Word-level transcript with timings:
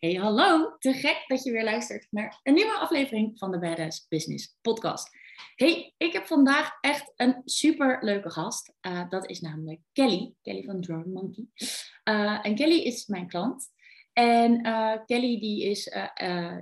Hey, 0.00 0.14
hallo. 0.14 0.76
Te 0.78 0.92
gek 0.92 1.24
dat 1.26 1.42
je 1.42 1.50
weer 1.50 1.64
luistert 1.64 2.06
naar 2.10 2.40
een 2.42 2.54
nieuwe 2.54 2.78
aflevering 2.78 3.38
van 3.38 3.50
de 3.50 3.58
Badass 3.58 4.08
Business 4.08 4.56
Podcast. 4.60 5.10
Hey, 5.54 5.94
ik 5.96 6.12
heb 6.12 6.26
vandaag 6.26 6.78
echt 6.80 7.12
een 7.16 7.42
super 7.44 7.98
leuke 8.04 8.30
gast. 8.30 8.72
Uh, 8.86 9.08
dat 9.08 9.28
is 9.28 9.40
namelijk 9.40 9.80
Kelly, 9.92 10.34
Kelly 10.42 10.62
van 10.62 10.80
Drawing 10.80 11.14
Monkey. 11.14 11.46
Uh, 12.04 12.46
en 12.46 12.54
Kelly 12.54 12.78
is 12.78 13.06
mijn 13.06 13.28
klant. 13.28 13.68
En 14.12 14.66
uh, 14.66 14.96
Kelly 15.06 15.40
die 15.40 15.64
is 15.64 15.84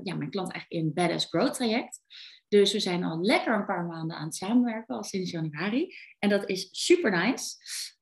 ja, 0.02 0.15
mijn 0.15 0.30
klant 0.30 0.52
eigenlijk 0.52 0.70
in 0.70 0.93
Badass 0.95 1.27
Growth 1.27 1.55
traject. 1.55 2.01
Dus 2.48 2.73
we 2.73 2.80
zijn 2.80 3.05
al 3.05 3.20
lekker 3.20 3.55
een 3.55 3.66
paar 3.66 3.84
maanden 3.84 4.16
aan 4.16 4.27
het 4.27 4.34
samenwerken, 4.34 4.97
al 4.97 5.05
sinds 5.05 5.30
januari. 5.30 5.95
En 6.19 6.29
dat 6.29 6.48
is 6.48 6.69
super 6.73 7.11
nice. 7.11 7.57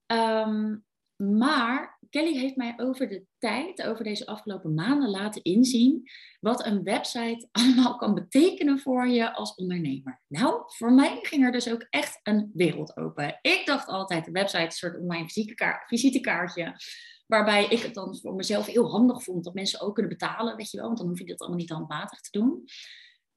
Um, 0.07 0.85
maar 1.17 1.99
Kelly 2.11 2.39
heeft 2.39 2.57
mij 2.57 2.75
over 2.77 3.09
de 3.09 3.25
tijd, 3.39 3.83
over 3.83 4.05
deze 4.05 4.27
afgelopen 4.27 4.75
maanden 4.75 5.11
laten 5.11 5.43
inzien 5.43 6.11
wat 6.41 6.67
een 6.67 6.83
website 6.83 7.49
allemaal 7.53 7.97
kan 7.97 8.15
betekenen 8.15 8.79
voor 8.79 9.09
je 9.09 9.35
als 9.35 9.55
ondernemer. 9.55 10.21
Nou, 10.29 10.63
voor 10.67 10.93
mij 10.93 11.19
ging 11.23 11.45
er 11.45 11.53
dus 11.53 11.71
ook 11.71 11.87
echt 11.91 12.21
een 12.23 12.51
wereld 12.55 12.97
open. 12.97 13.39
Ik 13.43 13.63
dacht 13.65 13.89
altijd, 13.89 14.25
de 14.25 14.31
website 14.31 14.63
is 14.63 14.83
een 14.83 14.91
soort 14.91 14.99
online 14.99 15.29
visitekaartje. 15.87 16.77
Waarbij 17.27 17.67
ik 17.67 17.81
het 17.81 17.95
dan 17.95 18.19
voor 18.19 18.35
mezelf 18.35 18.67
heel 18.67 18.91
handig 18.91 19.23
vond 19.23 19.45
dat 19.45 19.55
mensen 19.55 19.81
ook 19.81 19.95
kunnen 19.95 20.13
betalen, 20.19 20.57
weet 20.57 20.71
je 20.71 20.77
wel, 20.77 20.87
want 20.87 20.99
dan 20.99 21.09
hoef 21.09 21.19
je 21.19 21.25
dit 21.25 21.41
allemaal 21.41 21.59
niet 21.59 21.71
handmatig 21.71 22.21
te 22.21 22.39
doen. 22.39 22.65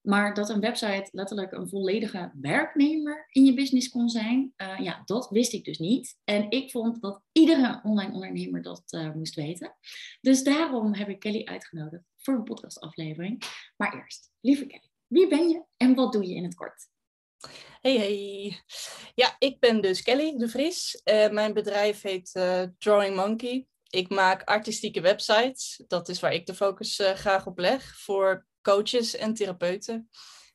Maar 0.02 0.34
dat 0.34 0.50
een 0.50 0.60
website 0.60 1.10
letterlijk 1.12 1.52
een 1.52 1.70
volledige 1.70 2.32
werknemer 2.42 3.28
in 3.30 3.46
je 3.46 3.54
business 3.54 3.90
kon 3.90 4.10
zijn, 4.10 4.54
uh, 4.58 4.80
ja, 4.80 5.02
dat 5.06 5.30
wist 5.30 5.54
ik 5.54 5.64
dus 5.64 5.78
niet. 5.78 6.18
En 6.24 6.50
ik 6.50 6.72
vond 6.72 7.02
dat 7.02 7.22
iedere 7.32 7.80
online 7.84 8.14
ondernemer 8.14 8.62
dat 8.62 8.84
uh, 8.90 9.14
moest 9.14 9.36
weten. 9.36 9.76
Dus 10.22 10.44
daarom 10.44 10.94
heb 10.94 11.10
ik 11.10 11.20
Kelly 11.20 11.46
uitgenodigd 11.46 12.04
voor 12.18 12.34
een 12.34 12.44
podcastaflevering. 12.44 13.44
Maar 13.78 13.96
eerst, 13.96 14.32
lieve 14.40 14.66
Kelly, 14.66 14.90
wie 15.08 15.28
ben 15.28 15.50
je 15.50 15.64
en 15.78 15.96
wat 15.96 16.14
doe 16.14 16.28
je 16.28 16.36
in 16.36 16.44
het 16.44 16.56
kort? 16.56 16.88
Hey, 17.82 17.98
hey. 17.98 18.60
Ja, 19.16 19.36
ik 19.40 19.60
ben 19.60 19.82
dus 19.82 20.02
Kelly 20.02 20.38
de 20.38 20.48
Vries. 20.48 21.02
Uh, 21.06 21.30
mijn 21.30 21.54
bedrijf 21.54 22.02
heet 22.02 22.32
Drawing 22.78 23.16
Monkey. 23.16 23.68
Ik 23.90 24.10
maak 24.10 24.44
artistieke 24.44 25.02
websites. 25.02 25.84
Dat 25.88 26.10
is 26.10 26.20
waar 26.20 26.34
ik 26.34 26.46
de 26.46 26.54
focus 26.54 27.02
graag 27.14 27.48
op 27.48 27.60
leg. 27.60 27.98
Voor 27.98 28.48
coaches 28.62 29.16
en 29.16 29.34
therapeuten. 29.34 30.10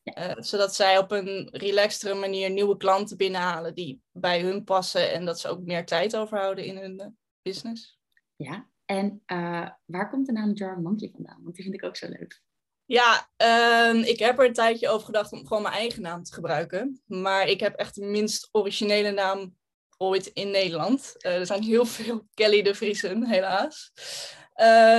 Uh, 0.04 0.32
zodat 0.36 0.74
zij 0.74 0.98
op 0.98 1.10
een 1.10 1.48
relaxtere 1.52 2.14
manier 2.14 2.50
nieuwe 2.50 2.76
klanten 2.76 3.16
binnenhalen 3.16 3.74
die 3.74 4.02
bij 4.12 4.40
hun 4.40 4.64
passen 4.64 5.12
en 5.12 5.24
dat 5.24 5.40
ze 5.40 5.48
ook 5.48 5.60
meer 5.60 5.86
tijd 5.86 6.16
overhouden 6.16 6.64
in 6.64 6.76
hun 6.76 7.00
uh, 7.00 7.06
business. 7.42 7.98
Ja, 8.36 8.68
en 8.84 9.22
uh, 9.26 9.68
waar 9.84 10.10
komt 10.10 10.26
de 10.26 10.32
naam 10.32 10.52
Jar 10.52 10.80
Monkey 10.80 11.10
vandaan? 11.12 11.40
Want 11.42 11.54
die 11.54 11.64
vind 11.64 11.76
ik 11.76 11.84
ook 11.84 11.96
zo 11.96 12.08
leuk. 12.08 12.42
Ja, 12.84 13.30
ehm, 13.36 13.96
ik 13.96 14.18
heb 14.18 14.38
er 14.38 14.46
een 14.46 14.52
tijdje 14.52 14.88
over 14.88 15.06
gedacht 15.06 15.32
om 15.32 15.46
gewoon 15.46 15.62
mijn 15.62 15.74
eigen 15.74 16.02
naam 16.02 16.22
te 16.22 16.32
gebruiken. 16.32 17.02
Maar 17.06 17.48
ik 17.48 17.60
heb 17.60 17.74
echt 17.74 17.94
de 17.94 18.04
minst 18.04 18.48
originele 18.52 19.10
naam 19.10 19.56
ooit 19.96 20.26
in 20.26 20.50
Nederland. 20.50 21.14
er 21.18 21.46
zijn 21.46 21.62
heel 21.62 21.86
veel 21.86 22.26
Kelly 22.34 22.62
de 22.62 22.74
Vriesen, 22.74 23.26
helaas. 23.26 23.92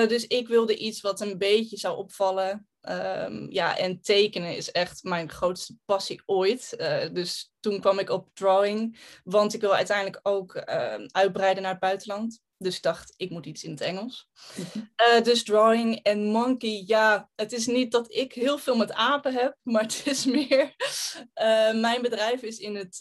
dus 0.08 0.28
ik 0.28 0.48
wilde 0.48 0.78
iets 0.78 1.02
wat 1.02 1.22
een 1.22 1.38
beetje 1.38 1.78
zou 1.78 1.98
opvallen. 1.98 2.68
Um, 2.90 3.52
ja, 3.52 3.78
en 3.78 4.02
tekenen 4.02 4.56
is 4.56 4.72
echt 4.72 5.04
mijn 5.04 5.30
grootste 5.30 5.76
passie 5.86 6.22
ooit. 6.26 6.76
Uh, 6.78 7.14
dus 7.14 7.54
toen 7.60 7.80
kwam 7.80 8.00
ik 8.00 8.10
op 8.10 8.30
drawing, 8.34 9.00
want 9.24 9.54
ik 9.54 9.62
wil 9.62 9.76
uiteindelijk 9.76 10.20
ook 10.24 10.56
uh, 10.56 10.96
uitbreiden 11.08 11.64
naar 11.64 11.72
het 11.72 11.82
buitenland. 11.82 12.40
Dus 12.58 12.76
ik 12.76 12.82
dacht, 12.82 13.14
ik 13.18 13.30
moet 13.30 13.46
iets 13.46 13.64
in 13.64 13.72
het 13.72 13.82
Engels. 13.82 14.30
Uh, 14.56 15.22
dus 15.24 15.44
drawing 15.44 16.00
en 16.04 16.26
monkey, 16.26 16.84
ja, 16.86 17.30
het 17.36 17.52
is 17.52 17.66
niet 17.66 17.92
dat 17.92 18.14
ik 18.14 18.34
heel 18.34 18.58
veel 18.58 18.76
met 18.76 18.94
apen 18.94 19.34
heb, 19.34 19.58
maar 19.72 19.82
het 19.82 20.02
is 20.06 20.26
meer. 20.26 20.76
Eh, 21.34 21.74
mijn 21.74 22.02
bedrijf 22.02 22.42
is 22.42 22.58
in 22.58 22.76
het 22.76 22.98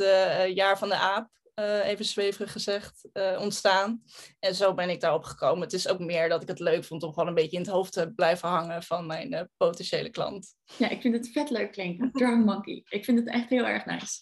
jaar 0.55 0.79
van 0.79 0.89
de 0.89 0.97
aap 0.97 1.29
uh, 1.61 1.87
even 1.87 2.05
zweverig 2.05 2.53
gezegd, 2.53 3.09
uh, 3.13 3.41
ontstaan. 3.41 4.03
En 4.39 4.55
zo 4.55 4.75
ben 4.75 4.91
ik 4.91 5.01
daarop 5.01 5.25
gekomen. 5.25 5.63
Het 5.63 5.73
is 5.73 5.89
ook 5.89 5.99
meer 5.99 6.29
dat 6.29 6.43
ik 6.43 6.49
het 6.49 6.59
leuk 6.59 6.85
vond 6.85 7.03
om 7.03 7.13
gewoon 7.13 7.29
een 7.29 7.35
beetje 7.35 7.57
in 7.57 7.63
het 7.63 7.71
hoofd 7.71 7.93
te 7.93 8.13
blijven 8.15 8.49
hangen 8.49 8.83
van 8.83 9.07
mijn 9.07 9.33
uh, 9.33 9.41
potentiële 9.57 10.11
klant. 10.11 10.55
Ja, 10.79 10.89
ik 10.89 11.01
vind 11.01 11.15
het 11.15 11.31
vet 11.33 11.51
leuk 11.51 11.73
klinken. 11.73 12.13
Drum 12.19 12.45
Monkey. 12.45 12.83
Ik 12.89 13.05
vind 13.05 13.19
het 13.19 13.29
echt 13.29 13.49
heel 13.49 13.67
erg 13.67 13.85
nice. 13.85 14.21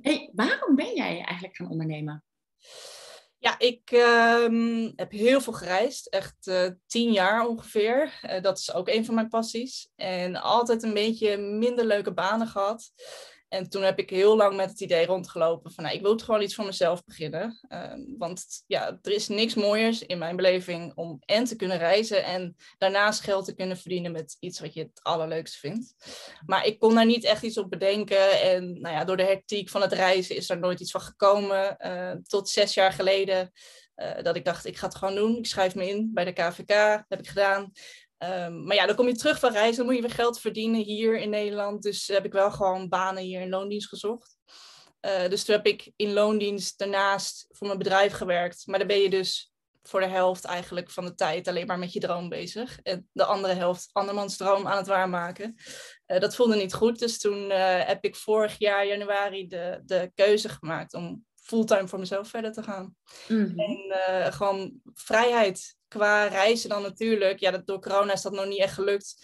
Hey, 0.00 0.30
waarom 0.32 0.76
ben 0.76 0.94
jij 0.94 1.24
eigenlijk 1.24 1.56
gaan 1.56 1.70
ondernemen? 1.70 2.24
Ja, 3.38 3.58
ik 3.58 3.90
um, 4.44 4.92
heb 4.96 5.10
heel 5.10 5.40
veel 5.40 5.52
gereisd, 5.52 6.06
echt 6.06 6.50
tien 6.86 7.12
jaar 7.12 7.46
ongeveer. 7.46 8.20
dat 8.42 8.58
is 8.58 8.74
ook 8.74 8.88
een 8.88 9.04
van 9.04 9.14
mijn 9.14 9.28
passies. 9.28 9.90
En 9.96 10.36
altijd 10.36 10.82
een 10.82 10.94
beetje 10.94 11.36
minder 11.36 11.84
leuke 11.84 12.12
banen 12.12 12.46
gehad. 12.46 12.92
En 13.50 13.68
toen 13.68 13.82
heb 13.82 13.98
ik 13.98 14.10
heel 14.10 14.36
lang 14.36 14.56
met 14.56 14.70
het 14.70 14.80
idee 14.80 15.06
rondgelopen 15.06 15.72
van 15.72 15.84
nou, 15.84 15.96
ik 15.96 16.02
wil 16.02 16.18
gewoon 16.18 16.42
iets 16.42 16.54
voor 16.54 16.64
mezelf 16.64 17.04
beginnen. 17.04 17.60
Ehm, 17.68 18.00
want 18.18 18.46
ja, 18.66 18.98
er 19.02 19.12
is 19.12 19.28
niks 19.28 19.54
mooiers 19.54 20.02
in 20.02 20.18
mijn 20.18 20.36
beleving 20.36 20.92
om 20.94 21.22
en 21.24 21.44
te 21.44 21.56
kunnen 21.56 21.78
reizen 21.78 22.24
en 22.24 22.56
daarnaast 22.78 23.20
geld 23.20 23.44
te 23.44 23.54
kunnen 23.54 23.76
verdienen 23.76 24.12
met 24.12 24.36
iets 24.40 24.60
wat 24.60 24.74
je 24.74 24.80
het 24.80 25.00
allerleukste 25.02 25.58
vindt. 25.58 25.94
Maar 26.46 26.66
ik 26.66 26.78
kon 26.78 26.94
daar 26.94 27.06
niet 27.06 27.24
echt 27.24 27.42
iets 27.42 27.58
op 27.58 27.70
bedenken. 27.70 28.40
En 28.40 28.80
nou 28.80 28.94
ja, 28.94 29.04
door 29.04 29.16
de 29.16 29.24
hectiek 29.24 29.68
van 29.68 29.80
het 29.80 29.92
reizen 29.92 30.36
is 30.36 30.50
er 30.50 30.58
nooit 30.58 30.80
iets 30.80 30.90
van 30.90 31.00
gekomen. 31.00 31.76
Uh, 31.78 32.12
tot 32.22 32.48
zes 32.48 32.74
jaar 32.74 32.92
geleden 32.92 33.52
uh, 33.96 34.22
dat 34.22 34.36
ik 34.36 34.44
dacht, 34.44 34.66
ik 34.66 34.76
ga 34.76 34.86
het 34.86 34.96
gewoon 34.96 35.14
doen. 35.14 35.36
Ik 35.36 35.46
schrijf 35.46 35.74
me 35.74 35.88
in 35.88 36.10
bij 36.14 36.24
de 36.24 36.32
KVK, 36.32 36.66
dat 36.66 37.04
heb 37.08 37.18
ik 37.18 37.28
gedaan. 37.28 37.72
Um, 38.22 38.64
maar 38.64 38.76
ja, 38.76 38.86
dan 38.86 38.96
kom 38.96 39.06
je 39.06 39.14
terug 39.14 39.38
van 39.38 39.52
reizen, 39.52 39.76
dan 39.76 39.86
moet 39.86 39.94
je 39.94 40.00
weer 40.00 40.10
geld 40.10 40.40
verdienen 40.40 40.80
hier 40.80 41.18
in 41.18 41.30
Nederland. 41.30 41.82
Dus 41.82 42.06
heb 42.06 42.24
ik 42.24 42.32
wel 42.32 42.50
gewoon 42.50 42.88
banen 42.88 43.22
hier 43.22 43.40
in 43.40 43.48
loondienst 43.48 43.88
gezocht. 43.88 44.36
Uh, 45.06 45.28
dus 45.28 45.44
toen 45.44 45.54
heb 45.54 45.66
ik 45.66 45.92
in 45.96 46.12
loondienst 46.12 46.78
daarnaast 46.78 47.46
voor 47.48 47.66
mijn 47.66 47.78
bedrijf 47.78 48.12
gewerkt. 48.12 48.66
Maar 48.66 48.78
dan 48.78 48.88
ben 48.88 49.00
je 49.00 49.10
dus 49.10 49.52
voor 49.82 50.00
de 50.00 50.06
helft 50.06 50.44
eigenlijk 50.44 50.90
van 50.90 51.04
de 51.04 51.14
tijd 51.14 51.48
alleen 51.48 51.66
maar 51.66 51.78
met 51.78 51.92
je 51.92 52.00
droom 52.00 52.28
bezig. 52.28 52.78
En 52.82 53.08
de 53.12 53.24
andere 53.24 53.54
helft 53.54 53.88
andermans 53.92 54.36
droom 54.36 54.66
aan 54.66 54.76
het 54.76 54.86
waarmaken. 54.86 55.54
Uh, 56.06 56.18
dat 56.18 56.34
voelde 56.34 56.56
niet 56.56 56.74
goed. 56.74 56.98
Dus 56.98 57.18
toen 57.18 57.50
uh, 57.50 57.84
heb 57.86 58.04
ik 58.04 58.16
vorig 58.16 58.58
jaar 58.58 58.86
januari 58.86 59.46
de, 59.46 59.80
de 59.84 60.10
keuze 60.14 60.48
gemaakt 60.48 60.94
om 60.94 61.24
fulltime 61.50 61.88
voor 61.88 61.98
mezelf 61.98 62.28
verder 62.28 62.52
te 62.52 62.62
gaan. 62.62 62.96
Mm 63.28 63.44
-hmm. 63.44 63.58
En 63.58 64.32
gewoon 64.32 64.80
vrijheid 64.94 65.76
qua 65.88 66.26
reizen 66.26 66.68
dan 66.68 66.82
natuurlijk, 66.82 67.40
ja, 67.40 67.50
dat, 67.50 67.66
door 67.66 67.80
corona 67.80 68.12
is 68.12 68.22
dat 68.22 68.32
nog 68.32 68.46
niet 68.46 68.58
echt 68.58 68.74
gelukt. 68.74 69.16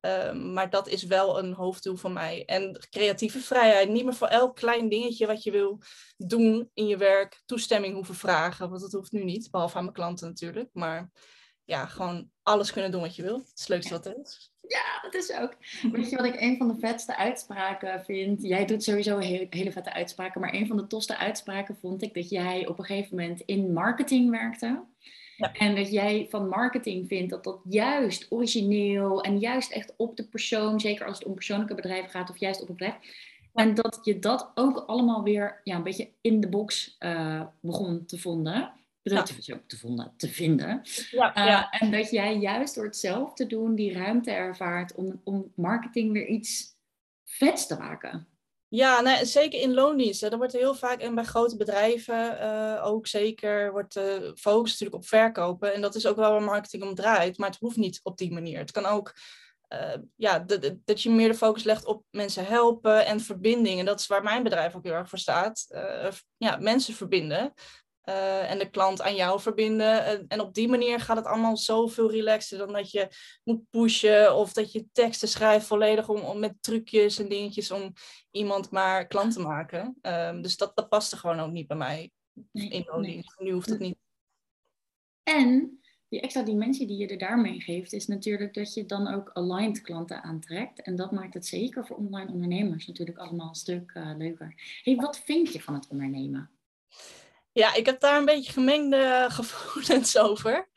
Um, 0.00 0.52
maar 0.52 0.70
dat 0.70 0.88
is 0.88 1.02
wel 1.02 1.38
een 1.38 1.52
hoofddoel 1.52 1.96
van 1.96 2.12
mij. 2.12 2.44
En 2.44 2.86
creatieve 2.90 3.38
vrijheid. 3.38 3.88
Niet 3.88 4.04
meer 4.04 4.14
voor 4.14 4.26
elk 4.26 4.56
klein 4.56 4.88
dingetje 4.88 5.26
wat 5.26 5.42
je 5.42 5.50
wil 5.50 5.78
doen 6.16 6.70
in 6.74 6.86
je 6.86 6.96
werk 6.96 7.42
toestemming 7.46 7.94
hoeven 7.94 8.14
vragen. 8.14 8.68
Want 8.68 8.80
dat 8.80 8.92
hoeft 8.92 9.12
nu 9.12 9.24
niet, 9.24 9.50
behalve 9.50 9.76
aan 9.76 9.82
mijn 9.82 9.94
klanten 9.94 10.28
natuurlijk. 10.28 10.68
Maar 10.72 11.10
ja, 11.64 11.86
gewoon 11.86 12.30
alles 12.42 12.72
kunnen 12.72 12.90
doen 12.90 13.00
wat 13.00 13.16
je 13.16 13.22
wil. 13.22 13.38
Het 13.38 13.52
is 13.54 13.60
het 13.60 13.68
leukste 13.68 13.92
wat 13.92 14.06
er 14.06 14.18
is. 14.20 14.51
Ja, 14.72 15.00
dat 15.02 15.14
is 15.14 15.32
ook. 15.32 15.56
Weet 15.92 16.10
je 16.10 16.16
wat 16.16 16.26
ik 16.26 16.40
een 16.40 16.56
van 16.56 16.68
de 16.68 16.78
vetste 16.78 17.16
uitspraken 17.16 18.04
vind? 18.04 18.42
Jij 18.42 18.64
doet 18.64 18.82
sowieso 18.82 19.18
hele, 19.18 19.46
hele 19.50 19.72
vette 19.72 19.92
uitspraken. 19.92 20.40
Maar 20.40 20.54
een 20.54 20.66
van 20.66 20.76
de 20.76 20.86
tofste 20.86 21.16
uitspraken 21.16 21.76
vond 21.76 22.02
ik 22.02 22.14
dat 22.14 22.30
jij 22.30 22.66
op 22.66 22.78
een 22.78 22.84
gegeven 22.84 23.16
moment 23.16 23.40
in 23.40 23.72
marketing 23.72 24.30
werkte. 24.30 24.84
En 25.52 25.74
dat 25.74 25.90
jij 25.90 26.26
van 26.30 26.48
marketing 26.48 27.08
vindt 27.08 27.30
dat 27.30 27.44
dat 27.44 27.60
juist 27.68 28.26
origineel 28.30 29.22
en 29.22 29.38
juist 29.38 29.72
echt 29.72 29.94
op 29.96 30.16
de 30.16 30.24
persoon, 30.24 30.80
zeker 30.80 31.06
als 31.06 31.18
het 31.18 31.26
om 31.26 31.34
persoonlijke 31.34 31.74
bedrijven 31.74 32.10
gaat 32.10 32.30
of 32.30 32.36
juist 32.38 32.62
op 32.62 32.68
een 32.68 32.74
bedrijf. 32.74 32.96
En 33.54 33.74
dat 33.74 34.00
je 34.02 34.18
dat 34.18 34.50
ook 34.54 34.84
allemaal 34.86 35.22
weer 35.22 35.60
ja, 35.64 35.76
een 35.76 35.82
beetje 35.82 36.08
in 36.20 36.40
de 36.40 36.48
box 36.48 36.96
uh, 37.00 37.42
begon 37.60 38.04
te 38.06 38.18
vonden. 38.18 38.72
Ja. 39.02 39.22
Te, 39.22 39.66
te, 39.66 39.78
vonden, 39.78 40.14
te 40.16 40.28
vinden. 40.28 40.80
Ja, 41.10 41.38
uh, 41.38 41.46
ja. 41.46 41.70
En 41.70 41.90
dat 41.90 42.10
jij 42.10 42.36
juist 42.36 42.74
door 42.74 42.84
het 42.84 42.96
zelf 42.96 43.34
te 43.34 43.46
doen 43.46 43.74
die 43.74 43.92
ruimte 43.92 44.30
ervaart 44.30 44.94
om, 44.94 45.20
om 45.24 45.52
marketing 45.56 46.12
weer 46.12 46.26
iets 46.26 46.76
vets 47.24 47.66
te 47.66 47.76
maken. 47.76 48.26
Ja, 48.74 49.24
zeker 49.24 49.60
in 49.60 49.74
loondiensten. 49.74 50.30
Er 50.30 50.36
wordt 50.36 50.52
heel 50.52 50.74
vaak, 50.74 51.00
en 51.00 51.14
bij 51.14 51.24
grote 51.24 51.56
bedrijven 51.56 52.38
uh, 52.40 52.86
ook 52.86 53.06
zeker, 53.06 53.72
wordt 53.72 53.94
de 53.94 54.18
uh, 54.22 54.30
focus 54.34 54.70
natuurlijk 54.70 55.02
op 55.02 55.06
verkopen. 55.06 55.74
En 55.74 55.80
dat 55.80 55.94
is 55.94 56.06
ook 56.06 56.16
wel 56.16 56.30
waar 56.30 56.42
marketing 56.42 56.82
om 56.82 56.94
draait, 56.94 57.38
maar 57.38 57.50
het 57.50 57.58
hoeft 57.58 57.76
niet 57.76 58.00
op 58.02 58.18
die 58.18 58.32
manier. 58.32 58.58
Het 58.58 58.70
kan 58.70 58.86
ook, 58.86 59.14
uh, 59.68 59.94
ja, 60.16 60.44
dat 60.84 61.02
je 61.02 61.10
meer 61.10 61.28
de 61.28 61.34
focus 61.34 61.64
legt 61.64 61.84
op 61.84 62.04
mensen 62.10 62.46
helpen 62.46 63.06
en 63.06 63.20
verbinding. 63.20 63.78
En 63.78 63.84
dat 63.84 64.00
is 64.00 64.06
waar 64.06 64.22
mijn 64.22 64.42
bedrijf 64.42 64.74
ook 64.74 64.84
heel 64.84 64.92
erg 64.92 65.08
voor 65.08 65.18
staat. 65.18 65.66
Eh, 65.68 66.08
ja, 66.36 66.56
mensen 66.56 66.94
verbinden. 66.94 67.52
Uh, 68.04 68.50
en 68.50 68.58
de 68.58 68.70
klant 68.70 69.02
aan 69.02 69.14
jou 69.14 69.40
verbinden. 69.40 70.04
En, 70.04 70.24
en, 70.28 70.40
op 70.40 70.54
die 70.54 70.68
manier 70.68 71.00
gaat 71.00 71.16
het 71.16 71.26
allemaal 71.26 71.56
zoveel 71.56 72.10
relaxer 72.10 72.58
dan 72.58 72.72
dat 72.72 72.90
je 72.90 73.08
moet 73.44 73.70
pushen 73.70 74.36
of 74.36 74.52
dat 74.52 74.72
je 74.72 74.86
teksten 74.92 75.28
schrijft 75.28 75.66
volledig 75.66 76.08
om, 76.08 76.20
om 76.20 76.38
met 76.38 76.54
trucjes 76.60 77.18
en 77.18 77.28
dingetjes 77.28 77.70
om 77.70 77.92
iemand 78.30 78.70
maar 78.70 79.06
klant 79.06 79.32
te 79.32 79.40
maken. 79.40 79.98
Um, 80.02 80.42
dus 80.42 80.56
dat, 80.56 80.76
dat 80.76 80.88
past 80.88 81.12
er 81.12 81.18
gewoon 81.18 81.40
ook 81.40 81.50
niet 81.50 81.66
bij 81.66 81.76
mij 81.76 82.10
nee, 82.52 82.68
in 82.68 83.00
nee. 83.00 83.24
Nu 83.38 83.52
hoeft 83.52 83.68
het 83.70 83.78
niet. 83.78 83.96
En 85.22 85.80
die 86.08 86.20
extra 86.20 86.42
dimensie 86.42 86.86
die 86.86 86.96
je 86.96 87.06
er 87.06 87.18
daarmee 87.18 87.60
geeft, 87.60 87.92
is 87.92 88.06
natuurlijk 88.06 88.54
dat 88.54 88.74
je 88.74 88.86
dan 88.86 89.14
ook 89.14 89.30
aligned 89.32 89.80
klanten 89.80 90.22
aantrekt. 90.22 90.82
En 90.82 90.96
dat 90.96 91.12
maakt 91.12 91.34
het 91.34 91.46
zeker 91.46 91.86
voor 91.86 91.96
online 91.96 92.32
ondernemers 92.32 92.86
natuurlijk 92.86 93.18
allemaal 93.18 93.48
een 93.48 93.54
stuk 93.54 93.92
uh, 93.94 94.12
leuker. 94.16 94.80
hey, 94.82 94.96
wat 94.96 95.18
vind 95.18 95.52
je 95.52 95.60
van 95.60 95.74
het 95.74 95.88
ondernemen? 95.88 96.50
Ja, 97.54 97.74
ik 97.74 97.86
heb 97.86 98.00
daar 98.00 98.18
een 98.18 98.24
beetje 98.24 98.52
gemengde 98.52 99.26
gevoelens 99.30 100.18
over. 100.18 100.68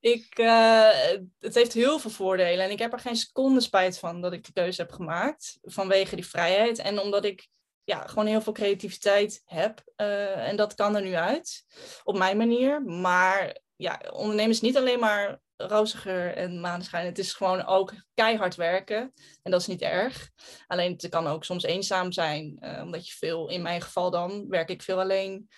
Ik, 0.00 0.38
uh, 0.38 0.90
het 1.38 1.54
heeft 1.54 1.72
heel 1.72 1.98
veel 1.98 2.10
voordelen 2.10 2.64
en 2.64 2.70
ik 2.70 2.78
heb 2.78 2.92
er 2.92 2.98
geen 2.98 3.16
seconde 3.16 3.60
spijt 3.60 3.98
van 3.98 4.20
dat 4.20 4.32
ik 4.32 4.44
de 4.44 4.52
keuze 4.52 4.82
heb 4.82 4.92
gemaakt 4.92 5.58
vanwege 5.62 6.14
die 6.14 6.26
vrijheid 6.26 6.78
en 6.78 7.00
omdat 7.00 7.24
ik 7.24 7.48
ja, 7.84 8.06
gewoon 8.06 8.26
heel 8.26 8.40
veel 8.40 8.52
creativiteit 8.52 9.42
heb. 9.44 9.82
Uh, 9.96 10.48
en 10.48 10.56
dat 10.56 10.74
kan 10.74 10.96
er 10.96 11.02
nu 11.02 11.14
uit, 11.14 11.64
op 12.04 12.18
mijn 12.18 12.36
manier. 12.36 12.82
Maar 12.82 13.56
ja, 13.76 14.00
ondernemen 14.12 14.50
is 14.50 14.60
niet 14.60 14.76
alleen 14.76 14.98
maar 14.98 15.40
roziger 15.56 16.34
en 16.34 16.60
maneschijn. 16.60 17.06
Het 17.06 17.18
is 17.18 17.32
gewoon 17.32 17.64
ook 17.64 17.92
keihard 18.14 18.54
werken. 18.54 19.12
En 19.42 19.50
dat 19.50 19.60
is 19.60 19.66
niet 19.66 19.82
erg. 19.82 20.30
Alleen 20.66 20.92
het 20.92 21.08
kan 21.08 21.26
ook 21.26 21.44
soms 21.44 21.62
eenzaam 21.62 22.12
zijn. 22.12 22.58
Omdat 22.82 23.08
je 23.08 23.14
veel, 23.16 23.48
in 23.48 23.62
mijn 23.62 23.80
geval 23.80 24.10
dan, 24.10 24.48
werk 24.48 24.68
ik 24.68 24.82
veel 24.82 25.00
alleen. 25.00 25.48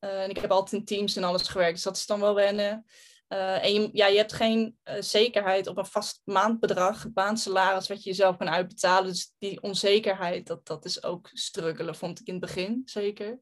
Uh, 0.00 0.22
en 0.22 0.30
ik 0.30 0.38
heb 0.38 0.50
altijd 0.50 0.80
in 0.80 0.86
teams 0.86 1.16
en 1.16 1.24
alles 1.24 1.48
gewerkt. 1.48 1.74
Dus 1.74 1.82
dat 1.82 1.96
is 1.96 2.06
dan 2.06 2.20
wel 2.20 2.34
wennen. 2.34 2.84
Uh, 3.28 3.64
en 3.64 3.72
je, 3.72 3.90
ja, 3.92 4.06
je 4.06 4.16
hebt 4.16 4.32
geen 4.32 4.78
uh, 4.84 4.94
zekerheid 5.00 5.66
op 5.66 5.76
een 5.76 5.86
vast 5.86 6.20
maandbedrag, 6.24 7.12
baansalaris, 7.12 7.88
wat 7.88 8.02
je 8.02 8.10
jezelf 8.10 8.36
kan 8.36 8.48
uitbetalen. 8.48 9.08
Dus 9.08 9.32
die 9.38 9.62
onzekerheid, 9.62 10.46
dat, 10.46 10.66
dat 10.66 10.84
is 10.84 11.02
ook 11.02 11.28
struggelen, 11.32 11.94
vond 11.94 12.20
ik 12.20 12.26
in 12.26 12.34
het 12.34 12.42
begin, 12.42 12.82
zeker. 12.84 13.40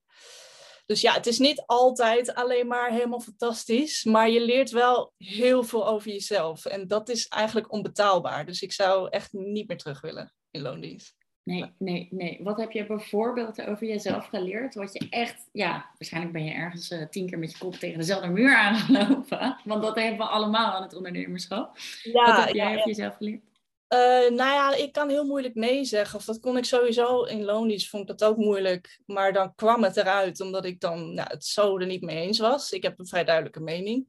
Dus 0.87 1.01
ja, 1.01 1.13
het 1.13 1.27
is 1.27 1.39
niet 1.39 1.63
altijd 1.67 2.35
alleen 2.35 2.67
maar 2.67 2.91
helemaal 2.91 3.21
fantastisch, 3.21 4.05
maar 4.05 4.31
je 4.31 4.41
leert 4.41 4.71
wel 4.71 5.13
heel 5.17 5.63
veel 5.65 5.87
over 5.87 6.11
jezelf. 6.11 6.65
En 6.65 6.87
dat 6.87 7.09
is 7.09 7.29
eigenlijk 7.29 7.73
onbetaalbaar. 7.73 8.47
Dus 8.47 8.63
ik 8.63 8.73
zou 8.73 9.09
echt 9.11 9.33
niet 9.33 9.69
meer 9.69 9.79
terug 9.79 10.01
willen 10.01 10.33
in 10.51 10.63
loondienst. 10.63 11.26
Nee, 11.47 11.73
nee, 11.79 12.09
nee. 12.11 12.41
Wat 12.43 12.57
heb 12.57 12.71
je 12.71 12.87
bijvoorbeeld 12.87 13.63
over 13.67 13.87
jezelf 13.87 14.27
geleerd? 14.27 14.75
Wat 14.75 14.93
je 14.93 15.07
echt, 15.11 15.49
ja, 15.53 15.91
waarschijnlijk 15.99 16.33
ben 16.33 16.45
je 16.45 16.53
ergens 16.53 16.91
uh, 16.91 17.07
tien 17.09 17.27
keer 17.27 17.39
met 17.39 17.53
je 17.53 17.59
kop 17.59 17.75
tegen 17.75 17.99
dezelfde 17.99 18.29
muur 18.29 18.57
aangelopen. 18.67 19.61
Want 19.65 19.83
dat 19.83 19.97
hebben 19.97 20.19
we 20.19 20.33
allemaal 20.33 20.73
aan 20.73 20.83
het 20.83 20.95
ondernemerschap. 20.95 21.79
Ja, 22.03 22.25
Wat 22.25 22.45
heb 22.45 22.55
jij 22.55 22.71
ja, 22.71 22.75
over 22.75 22.87
jezelf 22.87 23.17
geleerd? 23.17 23.43
Uh, 23.89 24.37
nou 24.37 24.37
ja, 24.37 24.75
ik 24.75 24.93
kan 24.93 25.09
heel 25.09 25.25
moeilijk 25.25 25.55
nee 25.55 25.85
zeggen. 25.85 26.19
Of 26.19 26.25
dat 26.25 26.41
kon 26.41 26.57
ik 26.57 26.65
sowieso 26.65 27.23
in 27.23 27.45
loondienst, 27.45 27.89
vond 27.89 28.11
ik 28.11 28.19
dat 28.19 28.29
ook 28.29 28.37
moeilijk. 28.37 29.01
Maar 29.07 29.33
dan 29.33 29.55
kwam 29.55 29.83
het 29.83 29.97
eruit, 29.97 30.41
omdat 30.41 30.65
ik 30.65 30.81
dan 30.81 31.15
nou, 31.15 31.29
het 31.31 31.45
zo 31.45 31.79
er 31.79 31.87
niet 31.87 32.03
mee 32.03 32.17
eens 32.17 32.39
was. 32.39 32.73
Ik 32.73 32.83
heb 32.83 32.99
een 32.99 33.07
vrij 33.07 33.25
duidelijke 33.25 33.61
mening. 33.61 34.07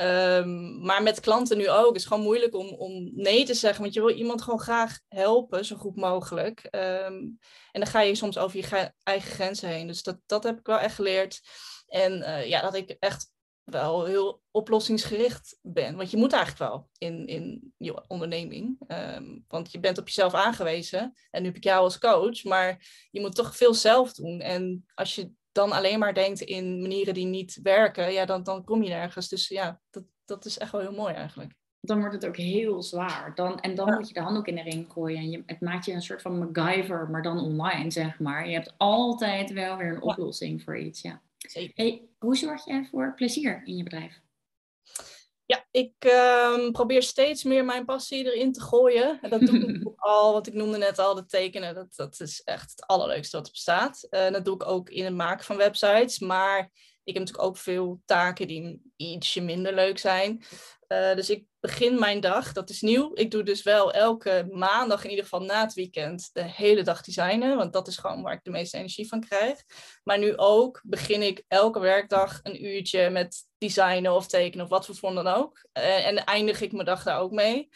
Um, 0.00 0.80
maar 0.82 1.02
met 1.02 1.20
klanten 1.20 1.56
nu 1.56 1.68
ook. 1.68 1.86
Het 1.86 1.96
is 1.96 2.04
gewoon 2.04 2.22
moeilijk 2.22 2.54
om, 2.54 2.68
om 2.68 3.10
nee 3.14 3.44
te 3.44 3.54
zeggen. 3.54 3.82
Want 3.82 3.94
je 3.94 4.00
wil 4.00 4.16
iemand 4.16 4.42
gewoon 4.42 4.60
graag 4.60 5.00
helpen, 5.08 5.64
zo 5.64 5.76
goed 5.76 5.96
mogelijk. 5.96 6.68
Um, 6.70 7.38
en 7.72 7.80
dan 7.80 7.86
ga 7.86 8.00
je 8.00 8.14
soms 8.14 8.38
over 8.38 8.58
je 8.58 8.92
eigen 9.02 9.30
grenzen 9.30 9.68
heen. 9.68 9.86
Dus 9.86 10.02
dat, 10.02 10.18
dat 10.26 10.42
heb 10.42 10.58
ik 10.58 10.66
wel 10.66 10.78
echt 10.78 10.94
geleerd. 10.94 11.40
En 11.86 12.12
uh, 12.18 12.46
ja, 12.46 12.60
dat 12.60 12.74
ik 12.74 12.96
echt 12.98 13.30
wel 13.64 14.04
heel 14.04 14.42
oplossingsgericht 14.50 15.58
ben. 15.62 15.96
Want 15.96 16.10
je 16.10 16.16
moet 16.16 16.32
eigenlijk 16.32 16.70
wel 16.70 16.88
in, 16.98 17.26
in 17.26 17.72
je 17.76 18.08
onderneming. 18.08 18.78
Um, 18.88 19.44
want 19.48 19.72
je 19.72 19.80
bent 19.80 19.98
op 19.98 20.06
jezelf 20.06 20.34
aangewezen. 20.34 21.14
En 21.30 21.40
nu 21.42 21.48
heb 21.48 21.56
ik 21.56 21.64
jou 21.64 21.82
als 21.82 21.98
coach. 21.98 22.44
Maar 22.44 22.86
je 23.10 23.20
moet 23.20 23.34
toch 23.34 23.56
veel 23.56 23.74
zelf 23.74 24.12
doen. 24.12 24.40
En 24.40 24.86
als 24.94 25.14
je 25.14 25.30
dan 25.58 25.72
alleen 25.72 25.98
maar 25.98 26.14
denkt 26.14 26.40
in 26.40 26.80
manieren 26.80 27.14
die 27.14 27.26
niet 27.26 27.58
werken, 27.62 28.12
ja, 28.12 28.24
dan, 28.24 28.42
dan 28.42 28.64
kom 28.64 28.82
je 28.82 28.88
nergens. 28.88 29.28
Dus 29.28 29.48
ja, 29.48 29.80
dat, 29.90 30.04
dat 30.24 30.44
is 30.44 30.58
echt 30.58 30.72
wel 30.72 30.80
heel 30.80 30.92
mooi 30.92 31.14
eigenlijk. 31.14 31.52
Dan 31.80 31.98
wordt 31.98 32.14
het 32.14 32.26
ook 32.26 32.36
heel 32.36 32.82
zwaar. 32.82 33.34
Dan, 33.34 33.60
en 33.60 33.74
dan 33.74 33.94
moet 33.94 34.08
je 34.08 34.14
de 34.14 34.20
hand 34.20 34.36
ook 34.36 34.46
in 34.46 34.54
de 34.54 34.62
ring 34.62 34.92
gooien. 34.92 35.18
En 35.18 35.30
je, 35.30 35.42
het 35.46 35.60
maakt 35.60 35.84
je 35.84 35.92
een 35.92 36.02
soort 36.02 36.22
van 36.22 36.38
MacGyver, 36.38 37.10
maar 37.10 37.22
dan 37.22 37.40
online, 37.40 37.90
zeg 37.90 38.18
maar. 38.18 38.48
Je 38.48 38.54
hebt 38.54 38.74
altijd 38.76 39.52
wel 39.52 39.76
weer 39.76 39.94
een 39.94 40.02
oplossing 40.02 40.62
voor 40.62 40.78
iets, 40.78 41.00
ja. 41.02 41.22
Zeker. 41.38 41.84
Hey, 41.84 42.08
hoe 42.18 42.36
zorg 42.36 42.64
je 42.64 42.86
voor 42.90 43.14
plezier 43.14 43.62
in 43.64 43.76
je 43.76 43.82
bedrijf? 43.82 44.20
Ik 45.78 46.04
um, 46.04 46.72
probeer 46.72 47.02
steeds 47.02 47.42
meer 47.42 47.64
mijn 47.64 47.84
passie 47.84 48.24
erin 48.24 48.52
te 48.52 48.60
gooien. 48.60 49.18
Dat 49.28 49.40
doe 49.40 49.58
ik 49.58 49.88
al, 49.96 50.32
wat 50.32 50.46
ik 50.46 50.54
noemde 50.54 50.78
net 50.78 50.98
al, 50.98 51.14
de 51.14 51.26
tekenen. 51.26 51.74
Dat, 51.74 51.96
dat 51.96 52.20
is 52.20 52.42
echt 52.42 52.70
het 52.70 52.86
allerleukste 52.86 53.36
wat 53.36 53.46
er 53.46 53.52
bestaat. 53.52 54.06
Uh, 54.10 54.30
dat 54.30 54.44
doe 54.44 54.54
ik 54.54 54.68
ook 54.68 54.90
in 54.90 55.04
het 55.04 55.14
maken 55.14 55.44
van 55.44 55.56
websites. 55.56 56.18
Maar 56.18 56.70
ik 57.08 57.14
heb 57.14 57.22
natuurlijk 57.22 57.48
ook 57.48 57.56
veel 57.56 58.00
taken 58.04 58.46
die 58.46 58.82
ietsje 58.96 59.40
minder 59.40 59.74
leuk 59.74 59.98
zijn. 59.98 60.42
Uh, 60.88 61.14
dus 61.14 61.30
ik 61.30 61.44
begin 61.60 61.98
mijn 61.98 62.20
dag, 62.20 62.52
dat 62.52 62.70
is 62.70 62.80
nieuw. 62.80 63.10
Ik 63.14 63.30
doe 63.30 63.42
dus 63.42 63.62
wel 63.62 63.92
elke 63.92 64.48
maandag, 64.52 65.04
in 65.04 65.10
ieder 65.10 65.24
geval 65.24 65.42
na 65.42 65.60
het 65.60 65.74
weekend, 65.74 66.30
de 66.32 66.42
hele 66.42 66.82
dag 66.82 67.02
designen. 67.02 67.56
Want 67.56 67.72
dat 67.72 67.88
is 67.88 67.96
gewoon 67.96 68.22
waar 68.22 68.32
ik 68.32 68.44
de 68.44 68.50
meeste 68.50 68.76
energie 68.76 69.08
van 69.08 69.20
krijg. 69.20 69.62
Maar 70.04 70.18
nu 70.18 70.36
ook 70.36 70.80
begin 70.84 71.22
ik 71.22 71.44
elke 71.46 71.80
werkdag 71.80 72.40
een 72.42 72.64
uurtje 72.64 73.10
met 73.10 73.46
designen 73.58 74.14
of 74.14 74.26
tekenen 74.26 74.64
of 74.64 74.70
wat 74.70 74.86
voor 74.86 74.94
vorm 74.94 75.14
dan 75.14 75.26
ook. 75.26 75.66
Uh, 75.78 76.06
en 76.06 76.24
eindig 76.24 76.60
ik 76.60 76.72
mijn 76.72 76.86
dag 76.86 77.02
daar 77.02 77.20
ook 77.20 77.32
mee. 77.32 77.68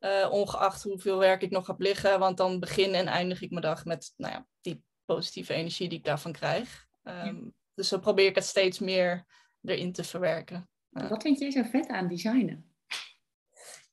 Uh, 0.00 0.28
ongeacht 0.30 0.82
hoeveel 0.82 1.18
werk 1.18 1.42
ik 1.42 1.50
nog 1.50 1.66
heb 1.66 1.80
liggen. 1.80 2.18
Want 2.18 2.36
dan 2.36 2.60
begin 2.60 2.94
en 2.94 3.06
eindig 3.06 3.42
ik 3.42 3.50
mijn 3.50 3.62
dag 3.62 3.84
met 3.84 4.12
nou 4.16 4.32
ja, 4.32 4.46
die 4.60 4.82
positieve 5.04 5.54
energie 5.54 5.88
die 5.88 5.98
ik 5.98 6.04
daarvan 6.04 6.32
krijg. 6.32 6.86
Um, 7.02 7.14
ja. 7.14 7.62
Dus 7.74 7.88
zo 7.88 7.98
probeer 7.98 8.26
ik 8.26 8.34
het 8.34 8.44
steeds 8.44 8.78
meer 8.78 9.24
erin 9.62 9.92
te 9.92 10.04
verwerken. 10.04 10.68
Wat 10.90 11.22
vind 11.22 11.38
jij 11.38 11.50
zo 11.50 11.62
vet 11.62 11.88
aan 11.88 12.08
designen? 12.08 12.74